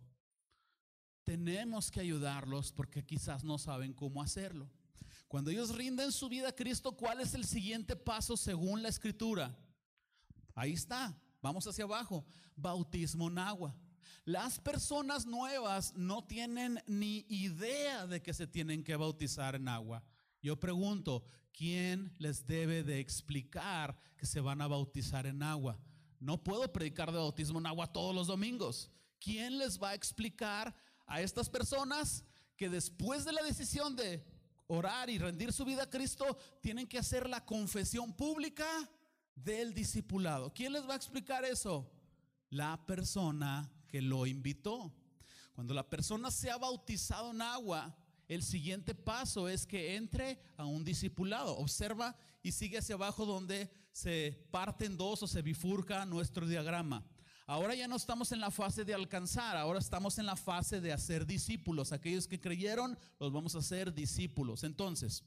tenemos 1.24 1.90
que 1.90 2.00
ayudarlos 2.00 2.72
porque 2.72 3.04
quizás 3.04 3.42
no 3.42 3.58
saben 3.58 3.92
cómo 3.92 4.22
hacerlo. 4.22 4.70
Cuando 5.26 5.50
ellos 5.50 5.74
rinden 5.74 6.12
su 6.12 6.28
vida 6.28 6.50
a 6.50 6.54
Cristo, 6.54 6.96
¿cuál 6.96 7.20
es 7.20 7.34
el 7.34 7.44
siguiente 7.44 7.96
paso 7.96 8.36
según 8.36 8.82
la 8.82 8.88
escritura? 8.88 9.58
Ahí 10.54 10.74
está, 10.74 11.20
vamos 11.42 11.66
hacia 11.66 11.84
abajo, 11.84 12.24
bautismo 12.54 13.28
en 13.28 13.38
agua. 13.38 13.76
Las 14.24 14.58
personas 14.58 15.26
nuevas 15.26 15.94
no 15.94 16.24
tienen 16.24 16.82
ni 16.86 17.24
idea 17.28 18.06
de 18.06 18.22
que 18.22 18.34
se 18.34 18.46
tienen 18.46 18.82
que 18.82 18.96
bautizar 18.96 19.54
en 19.54 19.68
agua. 19.68 20.02
Yo 20.42 20.58
pregunto, 20.58 21.24
¿quién 21.52 22.14
les 22.18 22.46
debe 22.46 22.82
de 22.82 23.00
explicar 23.00 23.98
que 24.16 24.26
se 24.26 24.40
van 24.40 24.60
a 24.60 24.66
bautizar 24.66 25.26
en 25.26 25.42
agua? 25.42 25.78
No 26.18 26.42
puedo 26.42 26.72
predicar 26.72 27.12
de 27.12 27.18
bautismo 27.18 27.58
en 27.58 27.66
agua 27.66 27.92
todos 27.92 28.14
los 28.14 28.26
domingos. 28.26 28.90
¿Quién 29.18 29.58
les 29.58 29.80
va 29.80 29.90
a 29.90 29.94
explicar 29.94 30.74
a 31.06 31.20
estas 31.20 31.48
personas 31.48 32.24
que 32.56 32.68
después 32.68 33.24
de 33.24 33.32
la 33.32 33.42
decisión 33.42 33.96
de 33.96 34.24
orar 34.66 35.10
y 35.10 35.18
rendir 35.18 35.52
su 35.52 35.64
vida 35.64 35.84
a 35.84 35.90
Cristo, 35.90 36.36
tienen 36.60 36.86
que 36.86 36.98
hacer 36.98 37.28
la 37.28 37.44
confesión 37.44 38.12
pública 38.12 38.66
del 39.34 39.74
discipulado? 39.74 40.52
¿Quién 40.52 40.72
les 40.72 40.88
va 40.88 40.94
a 40.94 40.96
explicar 40.96 41.44
eso? 41.44 41.90
La 42.50 42.84
persona 42.86 43.70
que 43.86 44.02
lo 44.02 44.26
invitó. 44.26 44.92
Cuando 45.54 45.74
la 45.74 45.88
persona 45.88 46.30
se 46.30 46.50
ha 46.50 46.58
bautizado 46.58 47.30
en 47.30 47.42
agua, 47.42 47.96
el 48.28 48.42
siguiente 48.42 48.94
paso 48.94 49.48
es 49.48 49.66
que 49.66 49.96
entre 49.96 50.40
a 50.56 50.64
un 50.64 50.84
discipulado. 50.84 51.56
Observa 51.58 52.16
y 52.42 52.52
sigue 52.52 52.78
hacia 52.78 52.96
abajo 52.96 53.24
donde 53.24 53.70
se 53.92 54.46
parten 54.50 54.96
dos 54.96 55.22
o 55.22 55.26
se 55.26 55.42
bifurca 55.42 56.04
nuestro 56.04 56.46
diagrama. 56.46 57.04
Ahora 57.46 57.76
ya 57.76 57.86
no 57.86 57.94
estamos 57.94 58.32
en 58.32 58.40
la 58.40 58.50
fase 58.50 58.84
de 58.84 58.92
alcanzar, 58.92 59.56
ahora 59.56 59.78
estamos 59.78 60.18
en 60.18 60.26
la 60.26 60.34
fase 60.34 60.80
de 60.80 60.92
hacer 60.92 61.24
discípulos. 61.24 61.92
Aquellos 61.92 62.26
que 62.26 62.40
creyeron, 62.40 62.98
los 63.20 63.32
vamos 63.32 63.54
a 63.54 63.58
hacer 63.58 63.94
discípulos. 63.94 64.64
Entonces, 64.64 65.22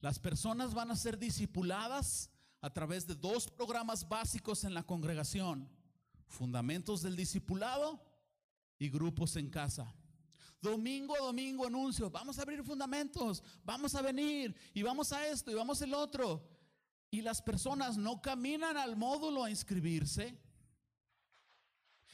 las 0.00 0.18
personas 0.18 0.74
van 0.74 0.90
a 0.90 0.96
ser 0.96 1.18
discipuladas 1.18 2.30
a 2.60 2.70
través 2.70 3.06
de 3.06 3.14
dos 3.14 3.48
programas 3.48 4.06
básicos 4.06 4.64
en 4.64 4.74
la 4.74 4.82
congregación. 4.82 5.66
Fundamentos 6.30 7.02
del 7.02 7.16
discipulado 7.16 8.00
y 8.78 8.88
grupos 8.88 9.34
en 9.36 9.50
casa. 9.50 9.92
Domingo 10.62 11.16
a 11.16 11.18
domingo 11.18 11.66
anuncio, 11.66 12.08
vamos 12.08 12.38
a 12.38 12.42
abrir 12.42 12.62
fundamentos, 12.62 13.42
vamos 13.64 13.94
a 13.94 14.02
venir 14.02 14.54
y 14.72 14.82
vamos 14.82 15.12
a 15.12 15.26
esto 15.26 15.50
y 15.50 15.54
vamos 15.54 15.82
el 15.82 15.92
otro. 15.92 16.48
Y 17.10 17.20
las 17.22 17.42
personas 17.42 17.96
no 17.96 18.22
caminan 18.22 18.76
al 18.76 18.94
módulo 18.94 19.42
a 19.42 19.50
inscribirse. 19.50 20.40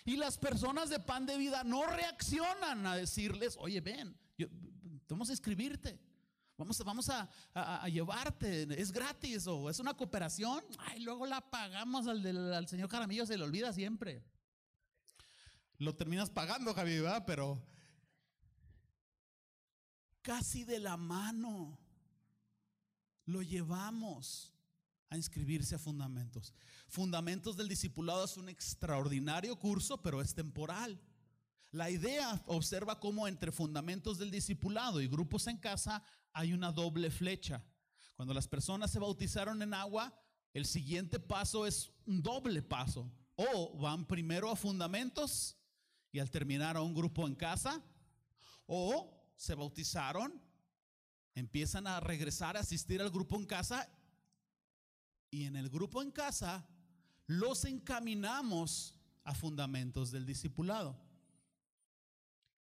Y 0.06 0.16
las 0.16 0.38
personas 0.38 0.88
de 0.88 0.98
pan 0.98 1.26
de 1.26 1.36
vida 1.36 1.62
no 1.62 1.84
reaccionan 1.86 2.86
a 2.86 2.96
decirles, 2.96 3.56
oye, 3.60 3.82
ven, 3.82 4.16
vamos 5.08 5.28
a 5.28 5.32
inscribirte. 5.32 6.00
Vamos, 6.58 6.78
vamos 6.84 7.08
a, 7.10 7.28
a, 7.52 7.88
llevarte, 7.88 8.66
es 8.80 8.90
gratis 8.90 9.46
o 9.46 9.68
es 9.68 9.78
una 9.78 9.94
cooperación. 9.94 10.64
Ay, 10.78 11.00
luego 11.00 11.26
la 11.26 11.42
pagamos 11.42 12.06
al, 12.06 12.22
del, 12.22 12.54
al 12.54 12.66
señor 12.66 12.88
Jaramillo, 12.88 13.26
se 13.26 13.36
le 13.36 13.44
olvida 13.44 13.72
siempre. 13.74 14.24
Lo 15.78 15.94
terminas 15.94 16.30
pagando, 16.30 16.72
Javi, 16.72 17.00
¿verdad? 17.00 17.24
Pero 17.26 17.62
casi 20.22 20.64
de 20.64 20.80
la 20.80 20.96
mano. 20.96 21.78
Lo 23.26 23.42
llevamos 23.42 24.52
a 25.10 25.16
inscribirse 25.16 25.74
a 25.74 25.78
Fundamentos. 25.78 26.54
Fundamentos 26.88 27.56
del 27.56 27.68
Discipulado 27.68 28.24
es 28.24 28.36
un 28.36 28.48
extraordinario 28.48 29.56
curso, 29.58 30.00
pero 30.00 30.20
es 30.22 30.34
temporal. 30.34 31.00
La 31.72 31.90
idea 31.90 32.42
observa 32.46 33.00
cómo 33.00 33.28
entre 33.28 33.52
Fundamentos 33.52 34.18
del 34.18 34.30
Discipulado 34.30 35.00
y 35.00 35.08
grupos 35.08 35.46
en 35.46 35.58
casa 35.58 36.02
hay 36.32 36.52
una 36.52 36.72
doble 36.72 37.10
flecha. 37.10 37.64
Cuando 38.14 38.32
las 38.32 38.48
personas 38.48 38.90
se 38.90 38.98
bautizaron 38.98 39.60
en 39.62 39.74
agua, 39.74 40.14
el 40.54 40.64
siguiente 40.64 41.20
paso 41.20 41.66
es 41.66 41.92
un 42.06 42.22
doble 42.22 42.62
paso. 42.62 43.10
O 43.34 43.76
van 43.78 44.06
primero 44.06 44.50
a 44.50 44.56
Fundamentos 44.56 45.56
y 46.12 46.18
al 46.18 46.30
terminar 46.30 46.76
a 46.76 46.82
un 46.82 46.94
grupo 46.94 47.26
en 47.26 47.34
casa, 47.34 47.82
o 48.66 49.30
se 49.36 49.54
bautizaron, 49.54 50.42
empiezan 51.34 51.86
a 51.86 52.00
regresar 52.00 52.56
a 52.56 52.60
asistir 52.60 53.02
al 53.02 53.10
grupo 53.10 53.36
en 53.36 53.44
casa 53.44 53.86
y 55.30 55.44
en 55.44 55.56
el 55.56 55.68
grupo 55.68 56.00
en 56.00 56.10
casa 56.10 56.66
los 57.26 57.66
encaminamos 57.66 58.94
a 59.24 59.34
fundamentos 59.34 60.10
del 60.10 60.24
discipulado. 60.24 60.98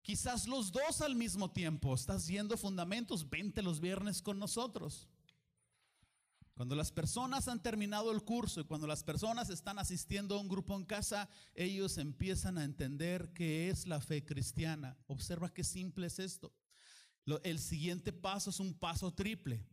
Quizás 0.05 0.47
los 0.47 0.71
dos 0.71 1.01
al 1.01 1.17
mismo 1.17 1.51
tiempo. 1.51 1.95
Estás 1.95 2.27
yendo 2.27 2.59
fundamentos, 2.59 3.29
vente 3.31 3.63
los 3.63 3.81
viernes 3.81 4.21
con 4.21 4.39
nosotros. 4.39 5.09
Cuando 6.53 6.77
las 6.77 6.93
personas 6.93 7.49
han 7.49 7.63
terminado 7.63 8.13
el 8.13 8.23
curso 8.23 8.61
y 8.61 8.65
cuando 8.65 8.87
las 8.87 9.03
personas 9.03 9.49
están 9.49 9.79
asistiendo 9.79 10.37
a 10.37 10.41
un 10.41 10.49
grupo 10.49 10.77
en 10.77 10.85
casa, 10.85 11.31
ellos 11.55 11.97
empiezan 11.97 12.59
a 12.59 12.65
entender 12.65 13.33
qué 13.33 13.71
es 13.71 13.87
la 13.87 13.99
fe 13.99 14.23
cristiana. 14.23 14.95
Observa 15.07 15.55
qué 15.55 15.65
simple 15.65 16.09
es 16.09 16.19
esto. 16.19 16.53
El 17.43 17.59
siguiente 17.59 18.13
paso 18.13 18.51
es 18.51 18.61
un 18.61 18.75
paso 18.75 19.11
triple. 19.11 19.65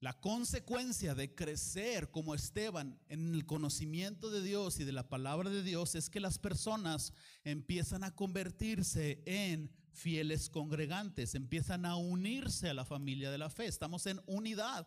La 0.00 0.12
consecuencia 0.20 1.14
de 1.14 1.34
crecer 1.34 2.10
como 2.10 2.34
Esteban 2.34 2.98
en 3.08 3.34
el 3.34 3.46
conocimiento 3.46 4.30
de 4.30 4.42
Dios 4.42 4.78
y 4.78 4.84
de 4.84 4.92
la 4.92 5.08
palabra 5.08 5.48
de 5.48 5.62
Dios 5.62 5.94
es 5.94 6.10
que 6.10 6.20
las 6.20 6.38
personas 6.38 7.14
empiezan 7.44 8.04
a 8.04 8.14
convertirse 8.14 9.22
en 9.24 9.70
fieles 9.92 10.50
congregantes, 10.50 11.34
empiezan 11.34 11.86
a 11.86 11.96
unirse 11.96 12.68
a 12.68 12.74
la 12.74 12.84
familia 12.84 13.30
de 13.30 13.38
la 13.38 13.48
fe. 13.48 13.66
Estamos 13.66 14.06
en 14.06 14.20
unidad. 14.26 14.86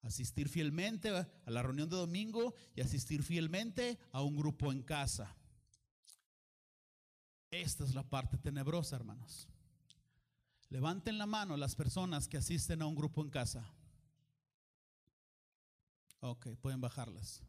Asistir 0.00 0.48
fielmente 0.48 1.10
a 1.10 1.28
la 1.46 1.62
reunión 1.62 1.90
de 1.90 1.96
domingo 1.96 2.54
y 2.74 2.80
asistir 2.80 3.22
fielmente 3.22 3.98
a 4.12 4.22
un 4.22 4.36
grupo 4.36 4.72
en 4.72 4.82
casa. 4.82 5.36
Esta 7.50 7.84
es 7.84 7.94
la 7.94 8.08
parte 8.08 8.38
tenebrosa, 8.38 8.96
hermanos. 8.96 9.48
Levanten 10.70 11.18
la 11.18 11.26
mano 11.26 11.56
las 11.56 11.74
personas 11.74 12.28
que 12.28 12.38
asisten 12.38 12.80
a 12.80 12.86
un 12.86 12.94
grupo 12.94 13.22
en 13.22 13.30
casa. 13.30 13.70
Ok, 16.28 16.48
pueden 16.60 16.82
bajarlas. 16.82 17.42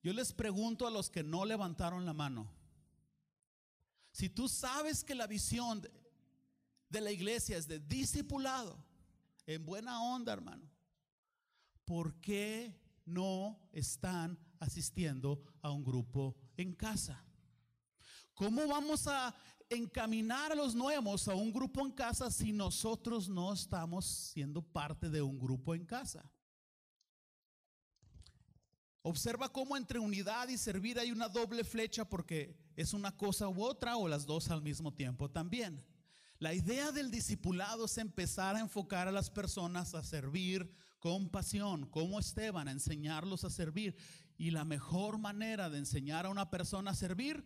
Yo 0.00 0.12
les 0.12 0.32
pregunto 0.32 0.86
a 0.86 0.90
los 0.90 1.10
que 1.10 1.24
no 1.24 1.44
levantaron 1.44 2.06
la 2.06 2.12
mano. 2.12 2.48
Si 4.12 4.28
tú 4.28 4.48
sabes 4.48 5.02
que 5.02 5.16
la 5.16 5.26
visión 5.26 5.82
de, 6.88 7.00
la 7.00 7.10
iglesia 7.10 7.56
es 7.56 7.66
de 7.66 7.80
discipulado, 7.80 8.78
en 9.46 9.66
buena 9.66 10.00
onda, 10.00 10.32
hermano, 10.32 10.70
¿por 11.84 12.14
qué 12.20 12.80
no 13.04 13.58
están 13.72 14.38
asistiendo 14.60 15.42
a 15.60 15.72
un 15.72 15.82
grupo 15.82 16.36
en 16.56 16.72
casa? 16.72 17.20
¿Cómo 18.32 18.68
vamos 18.68 19.08
a 19.08 19.34
encaminar 19.68 20.52
a 20.52 20.54
los 20.54 20.76
nuevos 20.76 21.26
a 21.26 21.34
un 21.34 21.52
grupo 21.52 21.84
en 21.84 21.90
casa 21.90 22.30
si 22.30 22.52
nosotros 22.52 23.28
no 23.28 23.52
estamos 23.52 24.04
siendo 24.04 24.62
parte 24.62 25.10
de 25.10 25.20
un 25.20 25.36
grupo 25.36 25.74
en 25.74 25.84
casa? 25.84 26.30
Observa 29.06 29.50
cómo 29.50 29.76
entre 29.76 29.98
unidad 29.98 30.48
y 30.48 30.56
servir 30.56 30.98
hay 30.98 31.12
una 31.12 31.28
doble 31.28 31.62
flecha 31.62 32.08
porque 32.08 32.56
es 32.74 32.94
una 32.94 33.14
cosa 33.14 33.50
u 33.50 33.62
otra 33.62 33.98
o 33.98 34.08
las 34.08 34.24
dos 34.24 34.50
al 34.50 34.62
mismo 34.62 34.94
tiempo 34.94 35.30
también. 35.30 35.84
La 36.38 36.54
idea 36.54 36.90
del 36.90 37.10
discipulado 37.10 37.84
es 37.84 37.98
empezar 37.98 38.56
a 38.56 38.60
enfocar 38.60 39.06
a 39.06 39.12
las 39.12 39.28
personas 39.28 39.94
a 39.94 40.02
servir 40.02 40.74
con 41.00 41.28
pasión, 41.28 41.84
como 41.84 42.18
Esteban, 42.18 42.66
a 42.66 42.72
enseñarlos 42.72 43.44
a 43.44 43.50
servir. 43.50 43.94
Y 44.38 44.52
la 44.52 44.64
mejor 44.64 45.18
manera 45.18 45.68
de 45.68 45.80
enseñar 45.80 46.24
a 46.24 46.30
una 46.30 46.50
persona 46.50 46.92
a 46.92 46.94
servir 46.94 47.44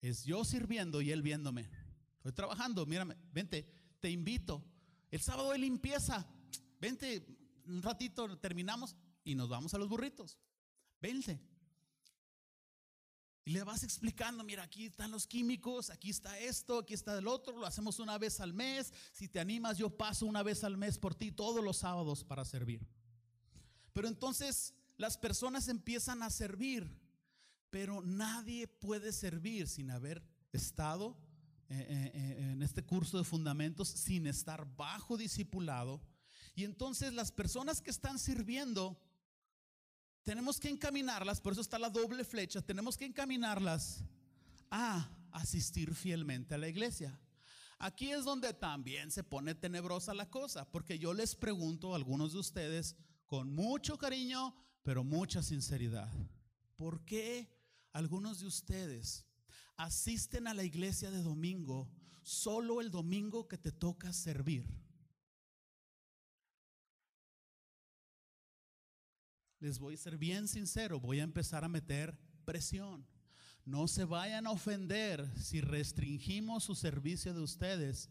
es 0.00 0.22
yo 0.22 0.44
sirviendo 0.44 1.02
y 1.02 1.10
él 1.10 1.20
viéndome. 1.20 1.68
Estoy 2.18 2.30
trabajando, 2.30 2.86
mírame, 2.86 3.16
vente, 3.32 3.68
te 3.98 4.08
invito. 4.08 4.64
El 5.10 5.20
sábado 5.20 5.50
de 5.50 5.58
limpieza, 5.58 6.24
vente, 6.80 7.26
un 7.66 7.82
ratito 7.82 8.38
terminamos 8.38 8.94
y 9.24 9.34
nos 9.34 9.48
vamos 9.48 9.74
a 9.74 9.78
los 9.78 9.88
burritos. 9.88 10.38
Vente. 11.00 11.40
Y 13.44 13.50
le 13.50 13.62
vas 13.62 13.84
explicando, 13.84 14.42
mira, 14.42 14.64
aquí 14.64 14.86
están 14.86 15.12
los 15.12 15.26
químicos, 15.26 15.90
aquí 15.90 16.10
está 16.10 16.36
esto, 16.38 16.80
aquí 16.80 16.94
está 16.94 17.16
el 17.16 17.28
otro, 17.28 17.56
lo 17.56 17.66
hacemos 17.66 18.00
una 18.00 18.18
vez 18.18 18.40
al 18.40 18.52
mes. 18.52 18.92
Si 19.12 19.28
te 19.28 19.38
animas, 19.38 19.78
yo 19.78 19.88
paso 19.88 20.26
una 20.26 20.42
vez 20.42 20.64
al 20.64 20.76
mes 20.76 20.98
por 20.98 21.14
ti 21.14 21.30
todos 21.30 21.62
los 21.62 21.76
sábados 21.76 22.24
para 22.24 22.44
servir. 22.44 22.84
Pero 23.92 24.08
entonces 24.08 24.74
las 24.96 25.16
personas 25.16 25.68
empiezan 25.68 26.22
a 26.22 26.30
servir 26.30 27.06
pero 27.76 28.00
nadie 28.00 28.66
puede 28.66 29.12
servir 29.12 29.68
sin 29.68 29.90
haber 29.90 30.22
estado 30.50 31.14
eh, 31.68 32.10
eh, 32.14 32.50
en 32.52 32.62
este 32.62 32.82
curso 32.82 33.18
de 33.18 33.24
fundamentos 33.24 33.88
sin 33.88 34.26
estar 34.26 34.66
bajo 34.76 35.18
discipulado. 35.18 36.00
Y 36.54 36.64
entonces 36.64 37.12
las 37.12 37.32
personas 37.32 37.82
que 37.82 37.90
están 37.90 38.18
sirviendo, 38.18 38.98
tenemos 40.26 40.58
que 40.58 40.68
encaminarlas, 40.68 41.40
por 41.40 41.52
eso 41.52 41.60
está 41.60 41.78
la 41.78 41.88
doble 41.88 42.24
flecha, 42.24 42.60
tenemos 42.60 42.96
que 42.96 43.04
encaminarlas 43.04 44.02
a 44.72 45.08
asistir 45.30 45.94
fielmente 45.94 46.52
a 46.52 46.58
la 46.58 46.66
iglesia. 46.66 47.16
Aquí 47.78 48.10
es 48.10 48.24
donde 48.24 48.52
también 48.52 49.12
se 49.12 49.22
pone 49.22 49.54
tenebrosa 49.54 50.14
la 50.14 50.28
cosa, 50.28 50.68
porque 50.68 50.98
yo 50.98 51.14
les 51.14 51.36
pregunto 51.36 51.92
a 51.92 51.96
algunos 51.96 52.32
de 52.32 52.40
ustedes 52.40 52.96
con 53.26 53.54
mucho 53.54 53.98
cariño, 53.98 54.52
pero 54.82 55.04
mucha 55.04 55.44
sinceridad, 55.44 56.12
¿por 56.74 57.04
qué 57.04 57.48
algunos 57.92 58.40
de 58.40 58.48
ustedes 58.48 59.24
asisten 59.76 60.48
a 60.48 60.54
la 60.54 60.64
iglesia 60.64 61.12
de 61.12 61.22
domingo 61.22 61.88
solo 62.22 62.80
el 62.80 62.90
domingo 62.90 63.46
que 63.46 63.58
te 63.58 63.70
toca 63.70 64.12
servir? 64.12 64.66
Les 69.58 69.78
voy 69.78 69.94
a 69.94 69.98
ser 69.98 70.18
bien 70.18 70.48
sincero, 70.48 71.00
voy 71.00 71.20
a 71.20 71.24
empezar 71.24 71.64
a 71.64 71.68
meter 71.68 72.18
presión. 72.44 73.06
No 73.64 73.88
se 73.88 74.04
vayan 74.04 74.46
a 74.46 74.52
ofender 74.52 75.28
si 75.36 75.60
restringimos 75.60 76.64
su 76.64 76.74
servicio 76.74 77.34
de 77.34 77.40
ustedes, 77.40 78.10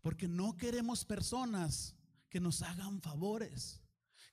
porque 0.00 0.26
no 0.26 0.56
queremos 0.56 1.04
personas 1.04 1.94
que 2.28 2.40
nos 2.40 2.62
hagan 2.62 3.00
favores. 3.00 3.80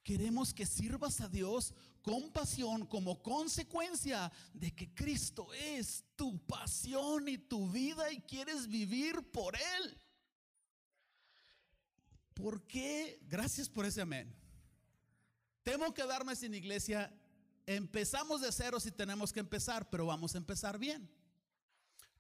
Queremos 0.03 0.53
que 0.53 0.65
sirvas 0.65 1.21
a 1.21 1.29
Dios 1.29 1.73
con 2.01 2.31
pasión 2.31 2.85
como 2.85 3.21
consecuencia 3.21 4.31
de 4.53 4.73
que 4.75 4.93
Cristo 4.93 5.53
es 5.53 6.03
tu 6.15 6.45
pasión 6.45 7.27
y 7.27 7.37
tu 7.37 7.69
vida 7.69 8.11
y 8.11 8.21
quieres 8.21 8.67
vivir 8.67 9.21
por 9.31 9.55
Él. 9.55 9.97
¿Por 12.33 12.65
qué? 12.67 13.19
Gracias 13.27 13.69
por 13.69 13.85
ese 13.85 14.01
amén. 14.01 14.42
Temo 15.63 15.93
quedarme 15.93 16.35
sin 16.35 16.53
iglesia 16.53 17.11
Empezamos 17.65 18.41
de 18.41 18.51
cero 18.51 18.79
si 18.79 18.91
tenemos 18.91 19.31
que 19.31 19.39
empezar, 19.39 19.89
pero 19.89 20.05
vamos 20.05 20.35
a 20.35 20.37
empezar 20.37 20.77
bien. 20.77 21.09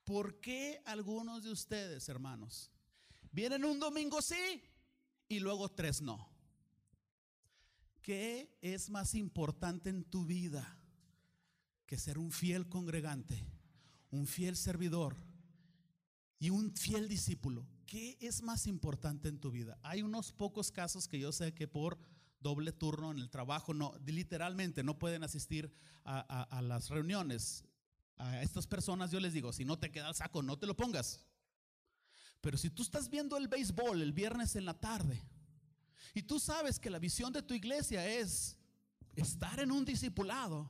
¿Por 0.05 0.39
qué 0.39 0.81
algunos 0.85 1.43
de 1.43 1.51
ustedes, 1.51 2.07
hermanos, 2.07 2.71
vienen 3.31 3.65
un 3.65 3.79
domingo 3.79 4.21
sí 4.21 4.63
y 5.27 5.39
luego 5.39 5.69
tres 5.69 6.01
no? 6.01 6.29
¿Qué 8.01 8.57
es 8.61 8.89
más 8.89 9.15
importante 9.15 9.89
en 9.89 10.03
tu 10.03 10.25
vida 10.25 10.77
que 11.85 11.97
ser 11.97 12.17
un 12.17 12.31
fiel 12.31 12.67
congregante, 12.69 13.45
un 14.11 14.27
fiel 14.27 14.55
servidor 14.55 15.15
y 16.39 16.49
un 16.51 16.73
fiel 16.73 17.09
discípulo? 17.09 17.67
¿Qué 17.85 18.17
es 18.21 18.41
más 18.41 18.65
importante 18.65 19.27
en 19.27 19.39
tu 19.39 19.51
vida? 19.51 19.77
Hay 19.83 20.03
unos 20.03 20.31
pocos 20.31 20.71
casos 20.71 21.07
que 21.07 21.19
yo 21.19 21.33
sé 21.33 21.53
que 21.53 21.67
por 21.67 21.97
doble 22.43 22.71
turno 22.71 23.11
en 23.11 23.17
el 23.17 23.29
trabajo, 23.29 23.73
no, 23.73 23.93
literalmente 24.05 24.83
no 24.83 24.99
pueden 24.99 25.23
asistir 25.23 25.73
a, 26.05 26.61
las 26.61 26.89
reuniones. 26.89 27.65
A 28.17 28.41
estas 28.43 28.67
personas 28.67 29.09
yo 29.09 29.19
les 29.19 29.33
digo, 29.33 29.51
si 29.51 29.65
no 29.65 29.79
te 29.79 29.91
queda 29.91 30.09
el 30.09 30.15
saco, 30.15 30.43
no 30.43 30.59
te 30.59 30.67
lo 30.67 30.75
pongas. 30.75 31.25
Pero 32.41 32.57
si 32.57 32.69
tú 32.69 32.83
estás 32.83 33.09
viendo 33.09 33.37
el 33.37 33.47
béisbol 33.47 34.01
el 34.01 34.11
viernes 34.11 34.55
en 34.55 34.65
la 34.65 34.73
tarde 34.73 35.19
y 36.13 36.21
tú 36.21 36.39
sabes 36.39 36.77
que 36.77 36.89
la 36.89 36.99
visión 36.99 37.33
de 37.33 37.41
tu 37.41 37.53
iglesia 37.53 38.05
es 38.05 38.57
estar 39.15 39.59
en 39.59 39.71
un 39.71 39.85
discipulado. 39.85 40.69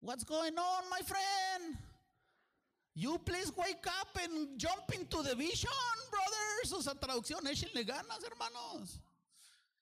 What's 0.00 0.24
going 0.24 0.56
on, 0.56 0.88
my 0.90 1.02
friend? 1.04 1.93
You 2.94 3.18
please 3.18 3.52
wake 3.56 3.86
up 3.86 4.16
and 4.22 4.56
jump 4.56 4.94
into 4.94 5.22
the 5.22 5.34
vision, 5.34 5.70
brothers. 6.10 6.72
O 6.72 6.94
traducción, 6.94 7.44
échenle 7.46 7.84
ganas, 7.84 8.22
hermanos. 8.22 9.00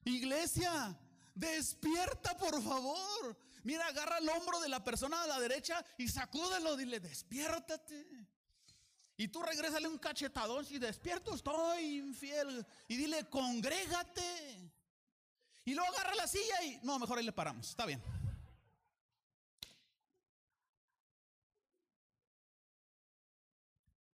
Iglesia, 0.04 0.96
despierta, 1.34 2.36
por 2.38 2.60
favor. 2.62 3.36
Mira, 3.64 3.86
agarra 3.86 4.18
el 4.18 4.28
hombro 4.30 4.60
de 4.60 4.68
la 4.68 4.82
persona 4.82 5.20
de 5.22 5.28
la 5.28 5.38
derecha 5.38 5.84
y 5.98 6.08
sacúdelo. 6.08 6.74
Dile, 6.74 7.00
despiértate. 7.00 8.06
Y 9.18 9.28
tú 9.28 9.42
regrésale 9.42 9.88
un 9.88 9.98
cachetadón. 9.98 10.64
Si 10.64 10.78
despierto, 10.78 11.34
estoy 11.34 11.98
infiel. 11.98 12.66
Y 12.88 12.96
dile, 12.96 13.28
congrégate. 13.28 14.72
Y 15.66 15.74
luego 15.74 15.94
agarra 15.94 16.14
la 16.14 16.26
silla 16.26 16.64
y. 16.64 16.80
No, 16.82 16.98
mejor 16.98 17.18
ahí 17.18 17.24
le 17.24 17.32
paramos. 17.32 17.68
Está 17.68 17.84
bien. 17.84 18.02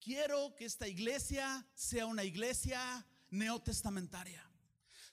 Quiero 0.09 0.57
que 0.57 0.65
esta 0.65 0.89
iglesia 0.89 1.67
sea 1.75 2.07
una 2.07 2.25
iglesia 2.25 3.07
neotestamentaria. 3.29 4.43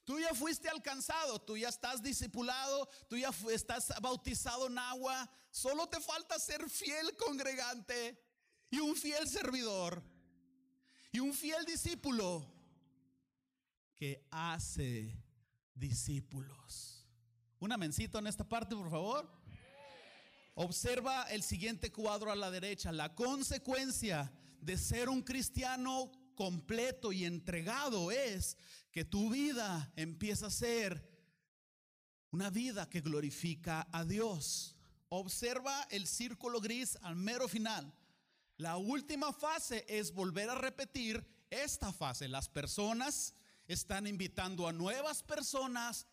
Tú 0.05 0.17
ya 0.21 0.33
fuiste 0.33 0.69
alcanzado, 0.69 1.41
tú 1.41 1.57
ya 1.57 1.67
estás 1.67 2.01
discipulado, 2.01 2.87
tú 3.09 3.17
ya 3.17 3.29
estás 3.51 3.91
bautizado 4.01 4.67
en 4.67 4.79
agua. 4.79 5.29
Solo 5.51 5.89
te 5.89 5.99
falta 5.99 6.39
ser 6.39 6.69
fiel 6.69 7.13
congregante 7.17 8.17
y 8.69 8.79
un 8.79 8.95
fiel 8.95 9.27
servidor 9.27 10.01
y 11.11 11.19
un 11.19 11.33
fiel 11.33 11.65
discípulo 11.65 12.49
que 13.95 14.25
hace 14.31 15.21
discípulos. 15.73 17.05
Una 17.59 17.75
mencito 17.75 18.17
en 18.19 18.27
esta 18.27 18.47
parte, 18.47 18.77
por 18.77 18.89
favor. 18.89 19.29
Observa 20.53 21.23
el 21.23 21.43
siguiente 21.43 21.91
cuadro 21.91 22.31
a 22.31 22.35
la 22.37 22.49
derecha. 22.49 22.93
La 22.93 23.13
consecuencia 23.13 24.31
de 24.66 24.78
ser 24.80 25.09
un 25.09 25.22
cristiano 25.22 26.11
completo 26.34 27.13
y 27.13 27.24
entregado 27.24 28.09
es 28.09 28.57
que 28.91 29.05
tu 29.05 29.30
vida 29.30 29.91
empieza 29.95 30.47
a 30.47 30.51
ser 30.51 31.07
una 32.32 32.49
vida 32.49 32.89
que 32.89 33.01
glorifica 33.01 33.88
a 33.91 34.03
Dios. 34.03 34.76
Observa 35.09 35.88
el 35.91 36.07
círculo 36.07 36.59
gris 36.59 36.97
al 37.03 37.16
mero 37.16 37.47
final. 37.47 37.93
La 38.57 38.78
última 38.78 39.32
fase 39.34 39.86
es 39.88 40.11
volver 40.11 40.49
a 40.49 40.55
repetir 40.55 41.24
esta 41.51 41.93
fase. 41.93 42.28
Las 42.28 42.49
personas 42.49 43.36
están 43.68 44.07
invitando 44.07 44.68
a 44.68 44.74
nuevas 44.74 45.22
personas 45.22 46.07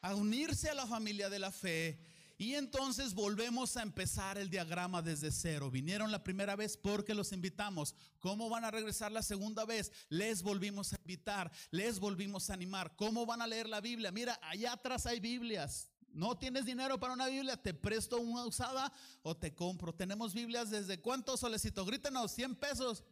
a 0.00 0.14
unirse 0.14 0.70
a 0.70 0.74
la 0.74 0.86
familia 0.86 1.28
de 1.28 1.38
la 1.38 1.50
fe 1.50 2.00
y 2.40 2.54
entonces 2.54 3.12
volvemos 3.12 3.76
a 3.76 3.82
empezar 3.82 4.38
el 4.38 4.48
diagrama 4.48 5.02
desde 5.02 5.30
cero. 5.30 5.70
Vinieron 5.70 6.10
la 6.10 6.24
primera 6.24 6.56
vez 6.56 6.74
porque 6.74 7.14
los 7.14 7.32
invitamos. 7.32 7.94
¿Cómo 8.18 8.48
van 8.48 8.64
a 8.64 8.70
regresar 8.70 9.12
la 9.12 9.22
segunda 9.22 9.66
vez? 9.66 9.92
Les 10.08 10.42
volvimos 10.42 10.94
a 10.94 10.96
invitar, 10.96 11.52
les 11.70 12.00
volvimos 12.00 12.48
a 12.48 12.54
animar. 12.54 12.96
¿Cómo 12.96 13.26
van 13.26 13.42
a 13.42 13.46
leer 13.46 13.68
la 13.68 13.82
Biblia? 13.82 14.10
Mira, 14.10 14.40
allá 14.42 14.72
atrás 14.72 15.04
hay 15.04 15.20
Biblias. 15.20 15.90
No 16.14 16.38
tienes 16.38 16.64
dinero 16.64 16.98
para 16.98 17.12
una 17.12 17.26
Biblia, 17.26 17.58
te 17.58 17.74
presto 17.74 18.16
una 18.16 18.46
usada 18.46 18.90
o 19.20 19.36
te 19.36 19.54
compro. 19.54 19.94
Tenemos 19.94 20.32
Biblias 20.32 20.70
desde 20.70 20.98
cuánto 20.98 21.36
solicito. 21.36 21.84
Grítenos, 21.84 22.32
100 22.32 22.54
pesos. 22.54 23.04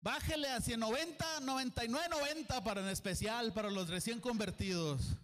Bájele 0.00 0.48
a 0.48 0.60
190, 0.60 1.40
99, 1.42 2.08
90 2.10 2.64
para 2.64 2.80
en 2.80 2.88
especial 2.88 3.52
para 3.52 3.70
los 3.70 3.88
recién 3.88 4.20
convertidos. 4.20 5.16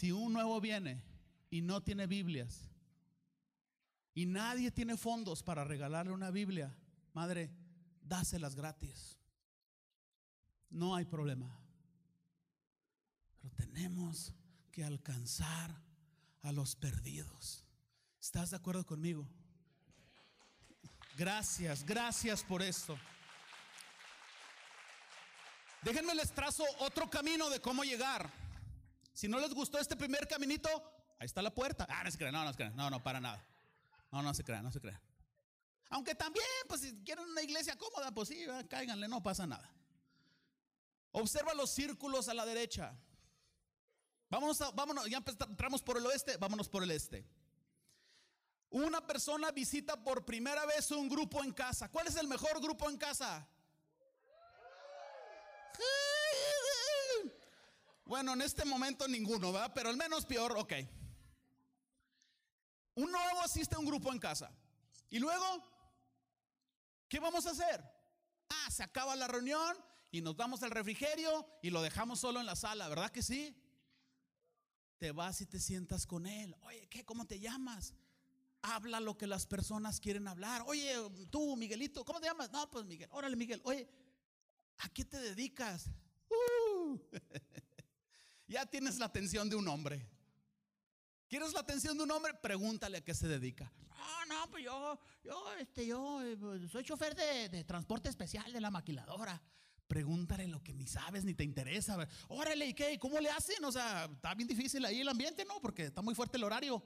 Si 0.00 0.12
un 0.12 0.32
nuevo 0.32 0.58
viene 0.62 1.04
y 1.50 1.60
no 1.60 1.82
tiene 1.82 2.06
Biblias 2.06 2.70
y 4.14 4.24
nadie 4.24 4.70
tiene 4.70 4.96
fondos 4.96 5.42
para 5.42 5.62
regalarle 5.62 6.12
una 6.12 6.30
Biblia, 6.30 6.74
madre, 7.12 7.50
dáselas 8.00 8.54
gratis. 8.54 9.18
No 10.70 10.94
hay 10.94 11.04
problema. 11.04 11.54
Pero 13.42 13.54
tenemos 13.56 14.32
que 14.72 14.84
alcanzar 14.84 15.70
a 16.40 16.50
los 16.50 16.76
perdidos. 16.76 17.66
¿Estás 18.18 18.52
de 18.52 18.56
acuerdo 18.56 18.86
conmigo? 18.86 19.28
Gracias, 21.18 21.84
gracias 21.84 22.42
por 22.42 22.62
esto. 22.62 22.98
Déjenme 25.82 26.14
les 26.14 26.32
trazo 26.32 26.64
otro 26.78 27.10
camino 27.10 27.50
de 27.50 27.60
cómo 27.60 27.84
llegar. 27.84 28.39
Si 29.20 29.28
no 29.28 29.38
les 29.38 29.52
gustó 29.52 29.78
este 29.78 29.96
primer 29.96 30.26
caminito, 30.26 30.70
ahí 31.18 31.26
está 31.26 31.42
la 31.42 31.54
puerta. 31.54 31.86
Ah, 31.90 32.02
no 32.02 32.10
se 32.10 32.16
crean, 32.16 32.32
no, 32.32 32.42
no 32.42 32.52
se 32.52 32.56
crean. 32.56 32.74
No, 32.74 32.88
no, 32.88 33.02
para 33.02 33.20
nada. 33.20 33.46
No, 34.10 34.22
no 34.22 34.32
se 34.32 34.42
crean, 34.42 34.64
no 34.64 34.72
se 34.72 34.80
crean. 34.80 34.98
Aunque 35.90 36.14
también, 36.14 36.46
pues 36.66 36.80
si 36.80 37.04
quieren 37.04 37.26
una 37.26 37.42
iglesia 37.42 37.76
cómoda, 37.76 38.10
pues 38.12 38.30
sí, 38.30 38.46
cáiganle, 38.70 39.08
no 39.08 39.22
pasa 39.22 39.46
nada. 39.46 39.70
Observa 41.12 41.52
los 41.52 41.68
círculos 41.68 42.30
a 42.30 42.34
la 42.34 42.46
derecha. 42.46 42.98
Vámonos, 44.30 44.58
a, 44.62 44.70
vámonos, 44.70 45.04
ya 45.10 45.18
entramos 45.18 45.82
por 45.82 45.98
el 45.98 46.06
oeste, 46.06 46.38
vámonos 46.38 46.70
por 46.70 46.82
el 46.82 46.90
este. 46.90 47.28
Una 48.70 49.06
persona 49.06 49.50
visita 49.50 50.02
por 50.02 50.24
primera 50.24 50.64
vez 50.64 50.90
un 50.92 51.10
grupo 51.10 51.44
en 51.44 51.52
casa. 51.52 51.90
¿Cuál 51.90 52.06
es 52.06 52.16
el 52.16 52.26
mejor 52.26 52.58
grupo 52.58 52.88
en 52.88 52.96
casa? 52.96 53.46
Bueno, 58.04 58.32
en 58.32 58.42
este 58.42 58.64
momento 58.64 59.06
ninguno, 59.06 59.52
¿verdad? 59.52 59.72
Pero 59.74 59.90
al 59.90 59.96
menos 59.96 60.26
peor, 60.26 60.56
ok. 60.56 60.72
Un 62.94 63.10
nuevo 63.10 63.40
asiste 63.40 63.76
a 63.76 63.78
un 63.78 63.86
grupo 63.86 64.12
en 64.12 64.18
casa. 64.18 64.50
Y 65.08 65.18
luego, 65.18 65.44
¿qué 67.08 67.18
vamos 67.18 67.46
a 67.46 67.50
hacer? 67.50 67.82
Ah, 68.48 68.70
se 68.70 68.82
acaba 68.82 69.16
la 69.16 69.28
reunión 69.28 69.76
y 70.10 70.20
nos 70.20 70.36
damos 70.36 70.62
al 70.62 70.70
refrigerio 70.70 71.46
y 71.62 71.70
lo 71.70 71.82
dejamos 71.82 72.20
solo 72.20 72.40
en 72.40 72.46
la 72.46 72.56
sala, 72.56 72.88
¿verdad 72.88 73.10
que 73.10 73.22
sí? 73.22 73.56
Te 74.98 75.12
vas 75.12 75.40
y 75.40 75.46
te 75.46 75.60
sientas 75.60 76.06
con 76.06 76.26
él. 76.26 76.54
Oye, 76.62 76.86
¿qué? 76.88 77.04
¿Cómo 77.04 77.26
te 77.26 77.40
llamas? 77.40 77.94
Habla 78.62 79.00
lo 79.00 79.16
que 79.16 79.26
las 79.26 79.46
personas 79.46 80.00
quieren 80.00 80.28
hablar. 80.28 80.62
Oye, 80.66 80.94
tú, 81.30 81.56
Miguelito, 81.56 82.04
¿cómo 82.04 82.20
te 82.20 82.26
llamas? 82.26 82.50
No, 82.50 82.70
pues 82.70 82.84
Miguel. 82.84 83.08
Órale, 83.12 83.36
Miguel. 83.36 83.62
Oye, 83.64 83.88
¿a 84.78 84.88
qué 84.90 85.04
te 85.04 85.18
dedicas? 85.18 85.88
Uh. 86.28 86.98
ya 88.50 88.66
tienes 88.66 88.98
la 88.98 89.06
atención 89.06 89.48
de 89.48 89.56
un 89.56 89.66
hombre. 89.68 90.06
¿Quieres 91.28 91.52
la 91.52 91.60
atención 91.60 91.96
de 91.96 92.02
un 92.02 92.10
hombre? 92.10 92.34
Pregúntale 92.34 92.98
a 92.98 93.04
qué 93.04 93.14
se 93.14 93.28
dedica. 93.28 93.72
No, 93.88 94.26
no, 94.26 94.50
pues 94.50 94.64
yo, 94.64 94.98
yo, 95.22 95.54
este, 95.60 95.86
yo 95.86 96.20
eh, 96.22 96.36
pues, 96.36 96.70
soy 96.70 96.82
chofer 96.82 97.14
de, 97.14 97.64
transporte 97.64 98.08
especial 98.08 98.52
de 98.52 98.60
la 98.60 98.70
maquiladora. 98.70 99.40
Pregúntale 99.86 100.48
lo 100.48 100.62
que 100.62 100.74
ni 100.74 100.88
sabes 100.88 101.24
ni 101.24 101.34
te 101.34 101.44
interesa. 101.44 101.96
Órale, 102.28 102.66
¿y 102.66 102.74
qué? 102.74 102.98
¿Cómo 102.98 103.20
le 103.20 103.30
hacen? 103.30 103.64
O 103.64 103.70
sea, 103.70 104.06
está 104.12 104.34
bien 104.34 104.48
difícil 104.48 104.84
ahí 104.84 105.00
el 105.00 105.08
ambiente, 105.08 105.44
¿no? 105.44 105.60
Porque 105.60 105.84
está 105.84 106.02
muy 106.02 106.14
fuerte 106.16 106.36
el 106.36 106.44
horario. 106.44 106.82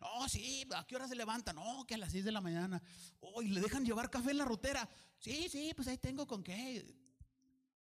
No, 0.00 0.28
sí, 0.28 0.66
¿a 0.74 0.86
qué 0.86 0.96
hora 0.96 1.08
se 1.08 1.14
levanta? 1.14 1.52
No, 1.52 1.84
que 1.86 1.94
a 1.94 1.98
las 1.98 2.12
6 2.12 2.24
de 2.24 2.32
la 2.32 2.40
mañana. 2.40 2.82
Oh, 3.20 3.42
y 3.42 3.48
le 3.48 3.60
dejan 3.60 3.84
llevar 3.84 4.10
café 4.10 4.30
en 4.30 4.38
la 4.38 4.44
rutera. 4.44 4.88
Sí, 5.18 5.48
sí, 5.50 5.72
pues 5.74 5.88
ahí 5.88 5.98
tengo 5.98 6.26
con 6.26 6.42
qué. 6.42 6.86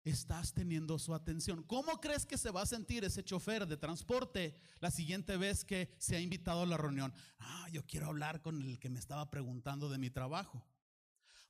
Estás 0.04 0.52
teniendo 0.52 0.98
su 0.98 1.14
atención. 1.14 1.62
¿Cómo 1.62 1.98
crees 1.98 2.26
que 2.26 2.36
se 2.36 2.50
va 2.50 2.60
a 2.60 2.66
sentir 2.66 3.04
ese 3.04 3.24
chofer 3.24 3.66
de 3.66 3.78
transporte 3.78 4.54
la 4.80 4.90
siguiente 4.90 5.38
vez 5.38 5.64
que 5.64 5.94
se 5.98 6.14
ha 6.16 6.20
invitado 6.20 6.60
a 6.60 6.66
la 6.66 6.76
reunión? 6.76 7.14
Ah, 7.38 7.66
yo 7.72 7.86
quiero 7.86 8.08
hablar 8.08 8.42
con 8.42 8.60
el 8.60 8.78
que 8.78 8.90
me 8.90 8.98
estaba 8.98 9.30
preguntando 9.30 9.88
de 9.88 9.96
mi 9.96 10.10
trabajo. 10.10 10.62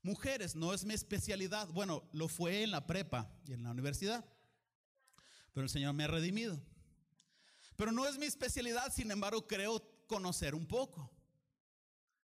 Mujeres, 0.03 0.55
no 0.55 0.73
es 0.73 0.85
mi 0.85 0.95
especialidad. 0.95 1.67
Bueno, 1.71 2.09
lo 2.13 2.29
fue 2.29 2.63
en 2.63 2.71
la 2.71 2.87
prepa 2.87 3.29
y 3.45 3.55
en 3.55 3.65
la 3.65 3.73
universidad. 3.73 4.25
Pero 5.53 5.65
el 5.65 5.71
Señor 5.71 5.95
me 5.95 6.05
ha 6.05 6.09
redimido. 6.09 6.63
Pero 7.75 7.91
no 7.91 8.07
es 8.07 8.19
mi 8.19 8.27
especialidad, 8.27 8.93
sin 8.93 9.11
embargo, 9.11 9.49
creo 9.49 9.83
conocer 10.07 10.55
un 10.55 10.67
poco. 10.67 11.11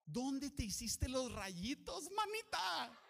¿Dónde 0.06 0.50
te 0.50 0.64
hiciste 0.64 1.10
los 1.10 1.30
rayitos, 1.32 2.10
mamita? 2.16 3.05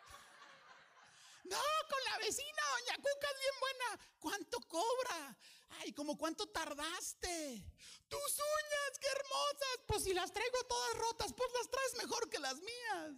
No, 1.45 1.61
con 1.89 2.03
la 2.05 2.17
vecina, 2.19 2.61
doña 2.71 2.95
Cuca 2.97 3.27
es 3.33 3.39
bien 3.39 3.59
buena. 3.59 3.99
¿Cuánto 4.19 4.59
cobra? 4.61 5.37
Ay, 5.79 5.93
¿cómo 5.93 6.17
cuánto 6.17 6.47
tardaste? 6.47 7.63
Tus 8.07 8.39
uñas, 8.39 8.99
qué 8.99 9.07
hermosas. 9.07 9.79
Pues 9.87 10.03
si 10.03 10.13
las 10.13 10.33
traigo 10.33 10.63
todas 10.67 10.97
rotas, 10.97 11.33
pues 11.33 11.51
las 11.53 11.69
traes 11.69 11.93
mejor 12.03 12.29
que 12.29 12.39
las 12.39 12.55
mías. 12.55 13.11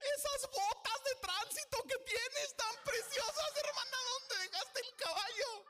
Esas 0.00 0.50
botas 0.50 1.04
de 1.04 1.14
tránsito 1.20 1.82
que 1.84 1.96
tienes 2.04 2.56
tan 2.56 2.74
preciosas, 2.84 3.52
hermana, 3.64 3.96
¿dónde 4.10 4.48
dejaste 4.48 4.80
el 4.80 4.96
caballo? 4.96 5.64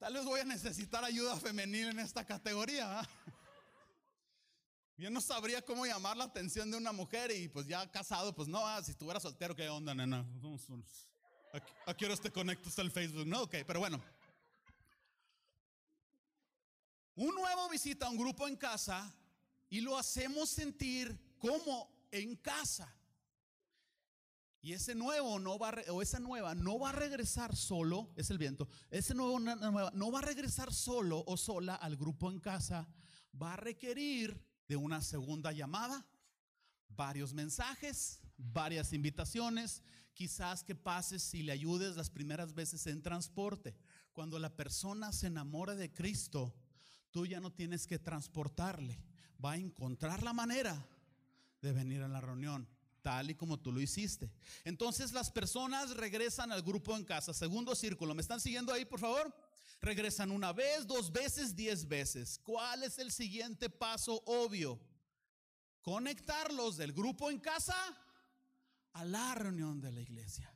Tal 0.00 0.14
vez 0.14 0.24
voy 0.24 0.40
a 0.40 0.44
necesitar 0.44 1.04
ayuda 1.04 1.36
femenil 1.38 1.90
en 1.90 2.00
esta 2.00 2.26
categoría. 2.26 3.08
Yo 5.04 5.10
no 5.10 5.20
sabría 5.20 5.60
cómo 5.60 5.84
llamar 5.84 6.16
la 6.16 6.24
atención 6.24 6.70
de 6.70 6.78
una 6.78 6.90
mujer 6.90 7.30
y 7.30 7.46
pues 7.48 7.66
ya 7.66 7.86
casado, 7.90 8.34
pues 8.34 8.48
no, 8.48 8.66
ah, 8.66 8.82
si 8.82 8.92
estuviera 8.92 9.20
soltero, 9.20 9.54
¿qué 9.54 9.68
onda, 9.68 9.94
nena? 9.94 10.26
¿A 11.84 11.94
qué 11.94 12.06
hora 12.06 12.16
te 12.16 12.32
conectas 12.32 12.78
al 12.78 12.90
Facebook? 12.90 13.26
No, 13.26 13.42
ok, 13.42 13.56
pero 13.66 13.80
bueno. 13.80 14.02
Un 17.16 17.34
nuevo 17.34 17.68
visita 17.68 18.06
a 18.06 18.08
un 18.08 18.16
grupo 18.16 18.48
en 18.48 18.56
casa 18.56 19.14
y 19.68 19.82
lo 19.82 19.98
hacemos 19.98 20.48
sentir 20.48 21.36
como 21.36 22.08
en 22.10 22.36
casa. 22.36 22.90
Y 24.62 24.72
ese 24.72 24.94
nuevo 24.94 25.38
no 25.38 25.58
va 25.58 25.74
o 25.90 26.00
esa 26.00 26.18
nueva 26.18 26.54
no 26.54 26.78
va 26.78 26.88
a 26.88 26.92
regresar 26.92 27.54
solo, 27.54 28.08
es 28.16 28.30
el 28.30 28.38
viento. 28.38 28.68
Ese 28.88 29.12
nuevo 29.14 29.38
no 29.38 30.10
va 30.10 30.20
a 30.20 30.22
regresar 30.22 30.72
solo 30.72 31.22
o 31.26 31.36
sola 31.36 31.74
al 31.74 31.94
grupo 31.94 32.30
en 32.30 32.40
casa, 32.40 32.88
va 33.34 33.52
a 33.52 33.56
requerir 33.56 34.53
de 34.68 34.76
una 34.76 35.00
segunda 35.00 35.52
llamada, 35.52 36.06
varios 36.88 37.32
mensajes, 37.32 38.20
varias 38.36 38.92
invitaciones, 38.92 39.82
quizás 40.14 40.62
que 40.62 40.74
pases 40.74 41.34
y 41.34 41.42
le 41.42 41.52
ayudes 41.52 41.96
las 41.96 42.10
primeras 42.10 42.54
veces 42.54 42.86
en 42.86 43.02
transporte. 43.02 43.74
Cuando 44.12 44.38
la 44.38 44.54
persona 44.56 45.12
se 45.12 45.26
enamora 45.26 45.74
de 45.74 45.92
Cristo, 45.92 46.54
tú 47.10 47.26
ya 47.26 47.40
no 47.40 47.52
tienes 47.52 47.86
que 47.86 47.98
transportarle, 47.98 48.98
va 49.44 49.52
a 49.52 49.56
encontrar 49.56 50.22
la 50.22 50.32
manera 50.32 50.86
de 51.60 51.72
venir 51.72 52.02
a 52.02 52.08
la 52.08 52.20
reunión 52.20 52.68
tal 53.04 53.30
y 53.30 53.34
como 53.34 53.58
tú 53.58 53.70
lo 53.70 53.82
hiciste. 53.82 54.32
Entonces 54.64 55.12
las 55.12 55.30
personas 55.30 55.94
regresan 55.94 56.50
al 56.50 56.62
grupo 56.62 56.96
en 56.96 57.04
casa. 57.04 57.34
Segundo 57.34 57.74
círculo, 57.74 58.14
¿me 58.14 58.22
están 58.22 58.40
siguiendo 58.40 58.72
ahí, 58.72 58.86
por 58.86 58.98
favor? 58.98 59.32
Regresan 59.84 60.30
una 60.30 60.52
vez, 60.54 60.86
dos 60.86 61.12
veces, 61.12 61.54
diez 61.54 61.86
veces. 61.86 62.40
¿Cuál 62.42 62.84
es 62.84 62.98
el 62.98 63.12
siguiente 63.12 63.68
paso 63.68 64.22
obvio? 64.24 64.80
Conectarlos 65.82 66.78
del 66.78 66.94
grupo 66.94 67.30
en 67.30 67.38
casa 67.38 67.76
a 68.94 69.04
la 69.04 69.34
reunión 69.34 69.82
de 69.82 69.92
la 69.92 70.00
iglesia. 70.00 70.50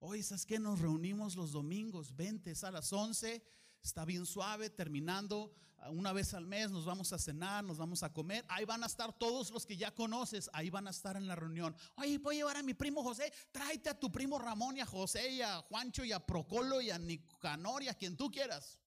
Hoy, 0.00 0.22
¿sabes 0.22 0.44
que 0.44 0.58
Nos 0.58 0.80
reunimos 0.80 1.34
los 1.34 1.52
domingos, 1.52 2.14
20 2.14 2.52
a 2.62 2.70
las 2.70 2.92
11 2.92 3.42
está 3.82 4.04
bien 4.04 4.26
suave, 4.26 4.70
terminando. 4.70 5.52
Una 5.90 6.12
vez 6.12 6.32
al 6.32 6.46
mes 6.46 6.70
nos 6.70 6.84
vamos 6.84 7.12
a 7.12 7.18
cenar, 7.18 7.64
nos 7.64 7.76
vamos 7.76 8.04
a 8.04 8.12
comer. 8.12 8.44
Ahí 8.48 8.64
van 8.64 8.84
a 8.84 8.86
estar 8.86 9.12
todos 9.12 9.50
los 9.50 9.66
que 9.66 9.76
ya 9.76 9.92
conoces, 9.92 10.48
ahí 10.52 10.70
van 10.70 10.86
a 10.86 10.90
estar 10.90 11.16
en 11.16 11.26
la 11.26 11.34
reunión. 11.34 11.74
Oye, 11.96 12.18
voy 12.18 12.36
a 12.36 12.38
llevar 12.38 12.56
a 12.58 12.62
mi 12.62 12.74
primo 12.74 13.02
José. 13.02 13.32
Tráete 13.50 13.90
a 13.90 13.98
tu 13.98 14.10
primo 14.12 14.38
Ramón 14.38 14.76
y 14.76 14.80
a 14.80 14.86
José 14.86 15.32
y 15.32 15.42
a 15.42 15.60
Juancho 15.62 16.04
y 16.04 16.12
a 16.12 16.24
Procolo 16.24 16.80
y 16.80 16.90
a 16.90 16.98
Nicanor 16.98 17.82
y 17.82 17.88
a 17.88 17.94
quien 17.94 18.16
tú 18.16 18.30
quieras. 18.30 18.78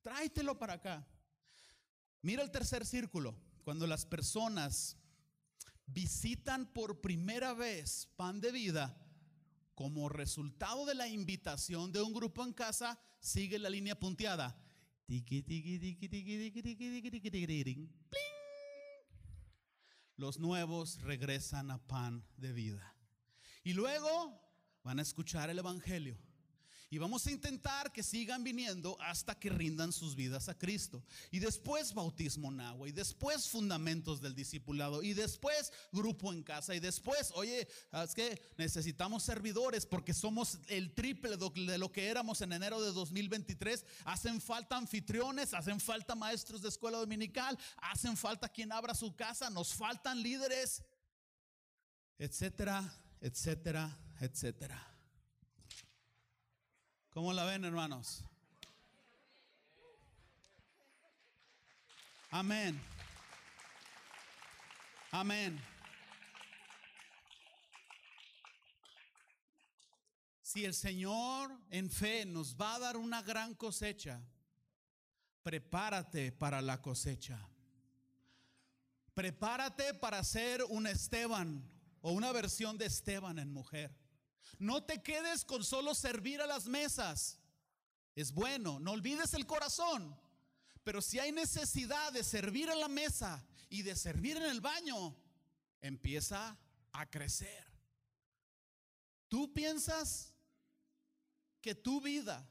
Tráetelo 0.00 0.58
para 0.58 0.74
acá. 0.74 1.06
Mira 2.22 2.42
el 2.42 2.50
tercer 2.50 2.86
círculo. 2.86 3.38
Cuando 3.62 3.86
las 3.86 4.06
personas 4.06 4.96
visitan 5.86 6.66
por 6.72 7.02
primera 7.02 7.52
vez 7.52 8.08
pan 8.16 8.40
de 8.40 8.50
vida, 8.50 8.96
como 9.74 10.08
resultado 10.08 10.86
de 10.86 10.94
la 10.94 11.08
invitación 11.08 11.92
de 11.92 12.00
un 12.00 12.12
grupo 12.12 12.44
en 12.44 12.52
casa, 12.52 12.98
sigue 13.20 13.58
la 13.58 13.70
línea 13.70 13.98
punteada. 13.98 14.56
Los 20.16 20.38
nuevos 20.38 21.02
regresan 21.02 21.70
a 21.70 21.78
pan 21.86 22.24
de 22.36 22.52
vida. 22.52 22.96
Y 23.64 23.72
luego 23.72 24.40
van 24.82 24.98
a 24.98 25.02
escuchar 25.02 25.50
el 25.50 25.58
Evangelio. 25.58 26.18
Y 26.90 26.98
vamos 26.98 27.26
a 27.26 27.30
intentar 27.30 27.92
que 27.92 28.02
sigan 28.02 28.44
viniendo 28.44 28.96
hasta 29.00 29.34
que 29.34 29.48
rindan 29.48 29.92
sus 29.92 30.14
vidas 30.14 30.48
a 30.48 30.56
Cristo. 30.56 31.02
Y 31.30 31.38
después 31.38 31.92
bautismo 31.92 32.50
en 32.52 32.60
agua. 32.60 32.88
Y 32.88 32.92
después 32.92 33.48
fundamentos 33.48 34.20
del 34.20 34.34
discipulado. 34.34 35.02
Y 35.02 35.12
después 35.12 35.72
grupo 35.92 36.32
en 36.32 36.42
casa. 36.42 36.74
Y 36.74 36.80
después, 36.80 37.32
oye, 37.34 37.66
es 37.92 38.14
que 38.14 38.40
necesitamos 38.56 39.22
servidores 39.22 39.86
porque 39.86 40.14
somos 40.14 40.58
el 40.68 40.94
triple 40.94 41.36
de 41.36 41.78
lo 41.78 41.90
que 41.90 42.08
éramos 42.08 42.40
en 42.42 42.52
enero 42.52 42.80
de 42.80 42.92
2023. 42.92 43.84
Hacen 44.04 44.40
falta 44.40 44.76
anfitriones, 44.76 45.54
hacen 45.54 45.80
falta 45.80 46.14
maestros 46.14 46.62
de 46.62 46.68
escuela 46.68 46.98
dominical, 46.98 47.58
hacen 47.78 48.16
falta 48.16 48.48
quien 48.48 48.72
abra 48.72 48.94
su 48.94 49.14
casa, 49.16 49.50
nos 49.50 49.74
faltan 49.74 50.22
líderes, 50.22 50.82
etcétera, 52.18 52.92
etcétera, 53.20 53.98
etcétera. 54.20 54.93
¿Cómo 57.14 57.32
la 57.32 57.44
ven, 57.44 57.64
hermanos? 57.64 58.24
Amén. 62.28 62.80
Amén. 65.12 65.62
Si 70.42 70.64
el 70.64 70.74
Señor 70.74 71.56
en 71.70 71.88
fe 71.88 72.26
nos 72.26 72.56
va 72.56 72.74
a 72.74 72.78
dar 72.80 72.96
una 72.96 73.22
gran 73.22 73.54
cosecha, 73.54 74.20
prepárate 75.44 76.32
para 76.32 76.60
la 76.60 76.82
cosecha. 76.82 77.38
Prepárate 79.14 79.94
para 79.94 80.24
ser 80.24 80.64
un 80.64 80.88
Esteban 80.88 81.62
o 82.00 82.10
una 82.10 82.32
versión 82.32 82.76
de 82.76 82.86
Esteban 82.86 83.38
en 83.38 83.52
mujer. 83.52 84.03
No 84.58 84.84
te 84.84 85.02
quedes 85.02 85.44
con 85.44 85.64
solo 85.64 85.94
servir 85.94 86.40
a 86.40 86.46
las 86.46 86.66
mesas. 86.66 87.38
Es 88.14 88.32
bueno, 88.32 88.78
no 88.78 88.92
olvides 88.92 89.34
el 89.34 89.46
corazón. 89.46 90.16
Pero 90.84 91.00
si 91.00 91.18
hay 91.18 91.32
necesidad 91.32 92.12
de 92.12 92.22
servir 92.22 92.70
a 92.70 92.74
la 92.74 92.88
mesa 92.88 93.44
y 93.70 93.82
de 93.82 93.96
servir 93.96 94.36
en 94.36 94.44
el 94.44 94.60
baño, 94.60 95.16
empieza 95.80 96.56
a 96.92 97.10
crecer. 97.10 97.64
¿Tú 99.28 99.52
piensas 99.52 100.32
que 101.60 101.74
tu 101.74 102.00
vida 102.00 102.46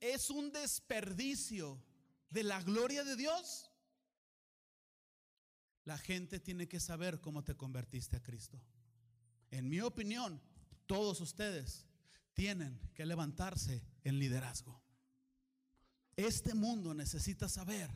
es 0.00 0.30
un 0.30 0.52
desperdicio 0.52 1.82
de 2.30 2.44
la 2.44 2.62
gloria 2.62 3.04
de 3.04 3.16
Dios? 3.16 3.70
La 5.84 5.98
gente 5.98 6.38
tiene 6.38 6.68
que 6.68 6.80
saber 6.80 7.20
cómo 7.20 7.42
te 7.42 7.56
convertiste 7.56 8.16
a 8.16 8.22
Cristo. 8.22 8.60
En 9.50 9.68
mi 9.68 9.80
opinión, 9.80 10.40
todos 10.88 11.20
ustedes 11.20 11.86
tienen 12.32 12.80
que 12.94 13.06
levantarse 13.06 13.84
en 14.02 14.18
liderazgo. 14.18 14.82
Este 16.16 16.54
mundo 16.54 16.94
necesita 16.94 17.48
saber 17.48 17.90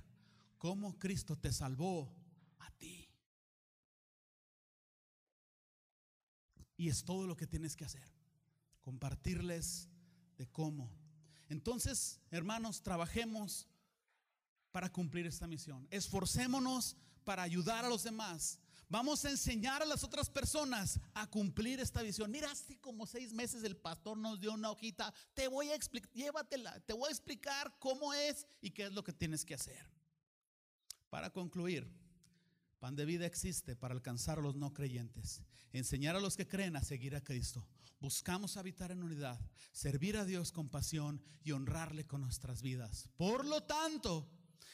cómo 0.59 0.97
Cristo 0.99 1.37
te 1.37 1.53
salvó 1.53 2.15
a 2.59 2.71
ti. 2.73 3.09
Y 6.77 6.89
es 6.89 7.03
todo 7.05 7.27
lo 7.27 7.35
que 7.35 7.47
tienes 7.49 7.75
que 7.75 7.85
hacer. 7.85 8.09
Compartirles 8.81 9.89
de 10.37 10.47
cómo. 10.49 10.93
Entonces, 11.49 12.21
hermanos, 12.31 12.83
trabajemos 12.83 13.69
para 14.71 14.93
cumplir 14.93 15.27
esta 15.27 15.47
misión. 15.47 15.89
Esforcémonos 15.91 16.97
para 17.25 17.43
ayudar 17.43 17.85
a 17.85 17.89
los 17.89 18.03
demás. 18.03 18.61
Vamos 18.93 19.25
a 19.25 19.31
enseñar 19.31 19.81
a 19.81 19.87
las 19.87 20.05
otras 20.05 20.29
personas 20.29 21.01
a 21.15 21.27
cumplir 21.27 21.81
esta 21.81 22.03
visión. 22.03 22.31
Mira, 22.31 22.51
hace 22.51 22.79
como 22.79 23.07
seis 23.07 23.33
meses 23.33 23.65
el 23.65 23.75
pastor 23.75 24.19
nos 24.19 24.39
dio 24.39 24.53
una 24.53 24.71
hojita. 24.71 25.15
Te 25.33 25.49
voy 25.49 25.71
a 25.71 25.75
explicar, 25.75 26.13
llévatela, 26.13 26.79
te 26.81 26.93
voy 26.93 27.09
a 27.09 27.11
explicar 27.11 27.75
cómo 27.79 28.13
es 28.13 28.47
y 28.61 28.69
qué 28.69 28.85
es 28.85 28.93
lo 28.93 29.03
que 29.03 29.15
tienes 29.15 29.47
que 29.47 29.55
hacer. 29.55 29.89
Para 31.09 31.31
concluir, 31.31 31.91
pan 32.81 32.95
de 32.95 33.07
vida 33.07 33.25
existe 33.25 33.77
para 33.77 33.95
alcanzar 33.95 34.39
a 34.39 34.43
los 34.43 34.57
no 34.57 34.75
creyentes, 34.75 35.41
enseñar 35.73 36.15
a 36.15 36.21
los 36.21 36.37
que 36.37 36.47
creen 36.47 36.77
a 36.77 36.83
seguir 36.83 37.17
a 37.17 37.25
Cristo. 37.25 37.67
Buscamos 37.99 38.59
habitar 38.59 38.91
en 38.91 39.03
unidad, 39.03 39.41
servir 39.73 40.19
a 40.19 40.27
Dios 40.27 40.53
con 40.53 40.69
pasión 40.69 41.23
y 41.43 41.53
honrarle 41.53 42.07
con 42.07 42.21
nuestras 42.21 42.61
vidas. 42.61 43.09
Por 43.17 43.47
lo 43.47 43.63
tanto, 43.63 44.29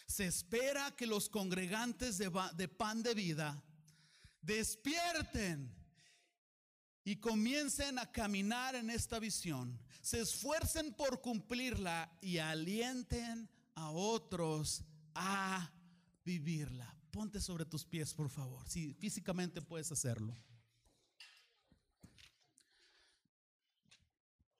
se 0.09 0.27
espera 0.27 0.97
que 0.97 1.07
los 1.07 1.29
congregantes 1.29 2.19
de, 2.19 2.33
de 2.57 2.67
pan 2.67 3.05
de 3.05 3.15
vida 3.15 3.63
despierten 4.43 5.75
y 7.05 7.17
comiencen 7.17 7.99
a 7.99 8.11
caminar 8.13 8.75
en 8.75 8.91
esta 8.91 9.19
visión, 9.19 9.81
se 10.03 10.21
esfuercen 10.21 10.93
por 10.93 11.21
cumplirla 11.21 12.11
y 12.21 12.39
alienten 12.39 13.49
a 13.75 13.91
otros 13.91 14.85
a 15.15 15.73
vivirla. 16.25 16.95
Ponte 17.11 17.41
sobre 17.41 17.65
tus 17.65 17.85
pies, 17.85 18.13
por 18.13 18.29
favor, 18.29 18.69
si 18.69 18.93
físicamente 18.95 19.63
puedes 19.63 19.91
hacerlo. 19.91 20.37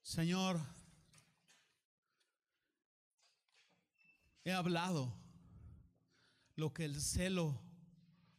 Señor, 0.01 0.59
he 4.43 4.51
hablado 4.51 5.13
lo 6.55 6.73
que 6.73 6.85
el 6.85 6.99
celo 6.99 7.61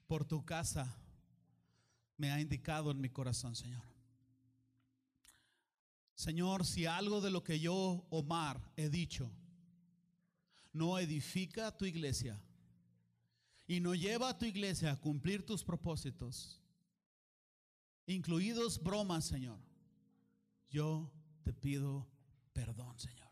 por 0.09 0.25
tu 0.25 0.45
casa 0.45 1.00
me 2.21 2.31
ha 2.31 2.39
indicado 2.39 2.91
en 2.91 3.01
mi 3.01 3.09
corazón, 3.09 3.57
Señor. 3.57 3.83
Señor, 6.15 6.67
si 6.67 6.85
algo 6.85 7.23
de 7.23 7.31
lo 7.31 7.43
que 7.43 7.59
yo, 7.59 8.07
Omar, 8.11 8.61
he 8.77 8.91
dicho, 8.91 9.33
no 10.75 10.99
edifica 10.99 11.75
tu 11.75 11.87
iglesia 11.87 12.39
y 13.67 13.81
no 13.81 13.95
lleva 13.95 14.29
a 14.29 14.37
tu 14.37 14.45
iglesia 14.45 14.93
a 14.93 15.01
cumplir 15.01 15.47
tus 15.47 15.65
propósitos, 15.65 16.61
incluidos 18.05 18.83
bromas, 18.83 19.25
Señor, 19.25 19.59
yo 20.69 21.11
te 21.43 21.55
pido 21.55 22.07
perdón, 22.53 22.99
Señor. 22.99 23.31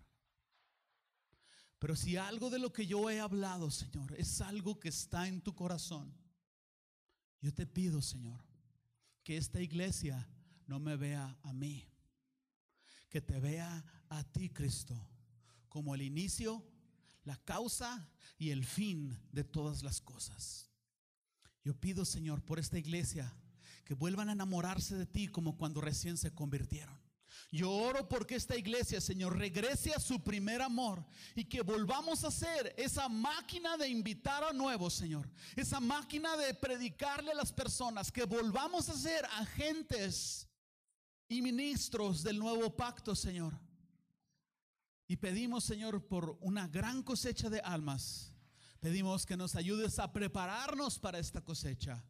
Pero 1.79 1.95
si 1.95 2.17
algo 2.17 2.49
de 2.49 2.59
lo 2.59 2.73
que 2.73 2.87
yo 2.87 3.11
he 3.11 3.21
hablado, 3.21 3.71
Señor, 3.71 4.15
es 4.19 4.41
algo 4.41 4.81
que 4.81 4.89
está 4.89 5.29
en 5.29 5.43
tu 5.43 5.55
corazón, 5.55 6.11
yo 7.43 7.53
te 7.53 7.67
pido, 7.67 8.01
Señor, 8.01 8.48
que 9.29 9.37
esta 9.37 9.61
iglesia 9.61 10.27
no 10.67 10.81
me 10.81 10.97
vea 10.97 11.37
a 11.43 11.53
mí, 11.53 11.87
que 13.11 13.21
te 13.21 13.39
vea 13.39 13.85
a 14.09 14.25
ti, 14.25 14.49
Cristo, 14.49 14.99
como 15.69 15.95
el 15.95 16.01
inicio, 16.01 16.65
la 17.25 17.37
causa 17.45 18.11
y 18.39 18.53
el 18.53 18.65
fin 18.65 19.15
de 19.31 19.45
todas 19.45 19.83
las 19.83 20.01
cosas. 20.01 20.71
Yo 21.63 21.79
pido, 21.79 22.07
Señor, 22.07 22.43
por 22.43 22.59
esta 22.59 22.79
iglesia, 22.79 23.31
que 23.85 23.93
vuelvan 23.93 24.31
a 24.31 24.33
enamorarse 24.33 24.97
de 24.97 25.05
ti 25.05 25.29
como 25.29 25.59
cuando 25.59 25.83
recién 25.83 26.17
se 26.17 26.33
convirtieron. 26.33 26.99
Yo 27.51 27.71
oro 27.71 28.09
porque 28.09 28.35
esta 28.35 28.57
iglesia, 28.57 29.01
Señor, 29.01 29.39
regrese 29.39 29.95
a 29.95 30.01
su 30.01 30.23
primer 30.23 30.61
amor 30.61 31.05
y 31.35 31.45
que 31.45 31.63
volvamos 31.63 32.25
a 32.25 32.31
ser 32.31 32.75
esa 32.77 33.09
máquina 33.09 33.77
de 33.77 33.89
invitar 33.89 34.45
a 34.45 34.53
nuevos, 34.53 34.95
Señor. 34.95 35.31
Esa 35.57 35.81
máquina 35.81 36.37
de 36.37 36.53
predicarle 36.55 37.33
a 37.33 37.37
las 37.37 37.53
personas, 37.53 38.13
que 38.13 38.25
volvamos 38.25 38.89
a 38.89 38.97
ser 38.97 39.25
agentes 39.27 40.47
y 41.29 41.43
ministros 41.43 42.23
del 42.23 42.39
nuevo 42.39 42.75
pacto, 42.77 43.15
Señor. 43.15 43.59
Y 45.07 45.17
pedimos, 45.17 45.65
Señor, 45.65 46.07
por 46.07 46.37
una 46.41 46.69
gran 46.69 47.03
cosecha 47.03 47.49
de 47.49 47.61
almas. 47.61 48.35
Pedimos 48.79 49.25
que 49.25 49.37
nos 49.37 49.57
ayudes 49.57 49.99
a 49.99 50.13
prepararnos 50.13 50.99
para 50.99 51.19
esta 51.19 51.41
cosecha 51.41 52.05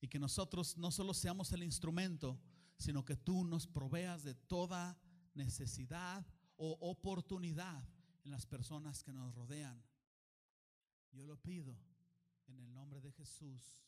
y 0.00 0.08
que 0.08 0.18
nosotros 0.18 0.76
no 0.76 0.90
solo 0.90 1.14
seamos 1.14 1.50
el 1.52 1.62
instrumento, 1.62 2.38
sino 2.76 3.04
que 3.04 3.16
tú 3.16 3.44
nos 3.44 3.66
proveas 3.66 4.22
de 4.22 4.34
toda 4.34 4.98
necesidad 5.34 6.26
o 6.56 6.76
oportunidad 6.80 7.82
en 8.24 8.30
las 8.30 8.46
personas 8.46 9.02
que 9.02 9.12
nos 9.12 9.34
rodean. 9.34 9.82
Yo 11.12 11.24
lo 11.24 11.36
pido 11.36 11.76
en 12.46 12.58
el 12.58 12.72
nombre 12.72 13.00
de 13.00 13.12
Jesús. 13.12 13.80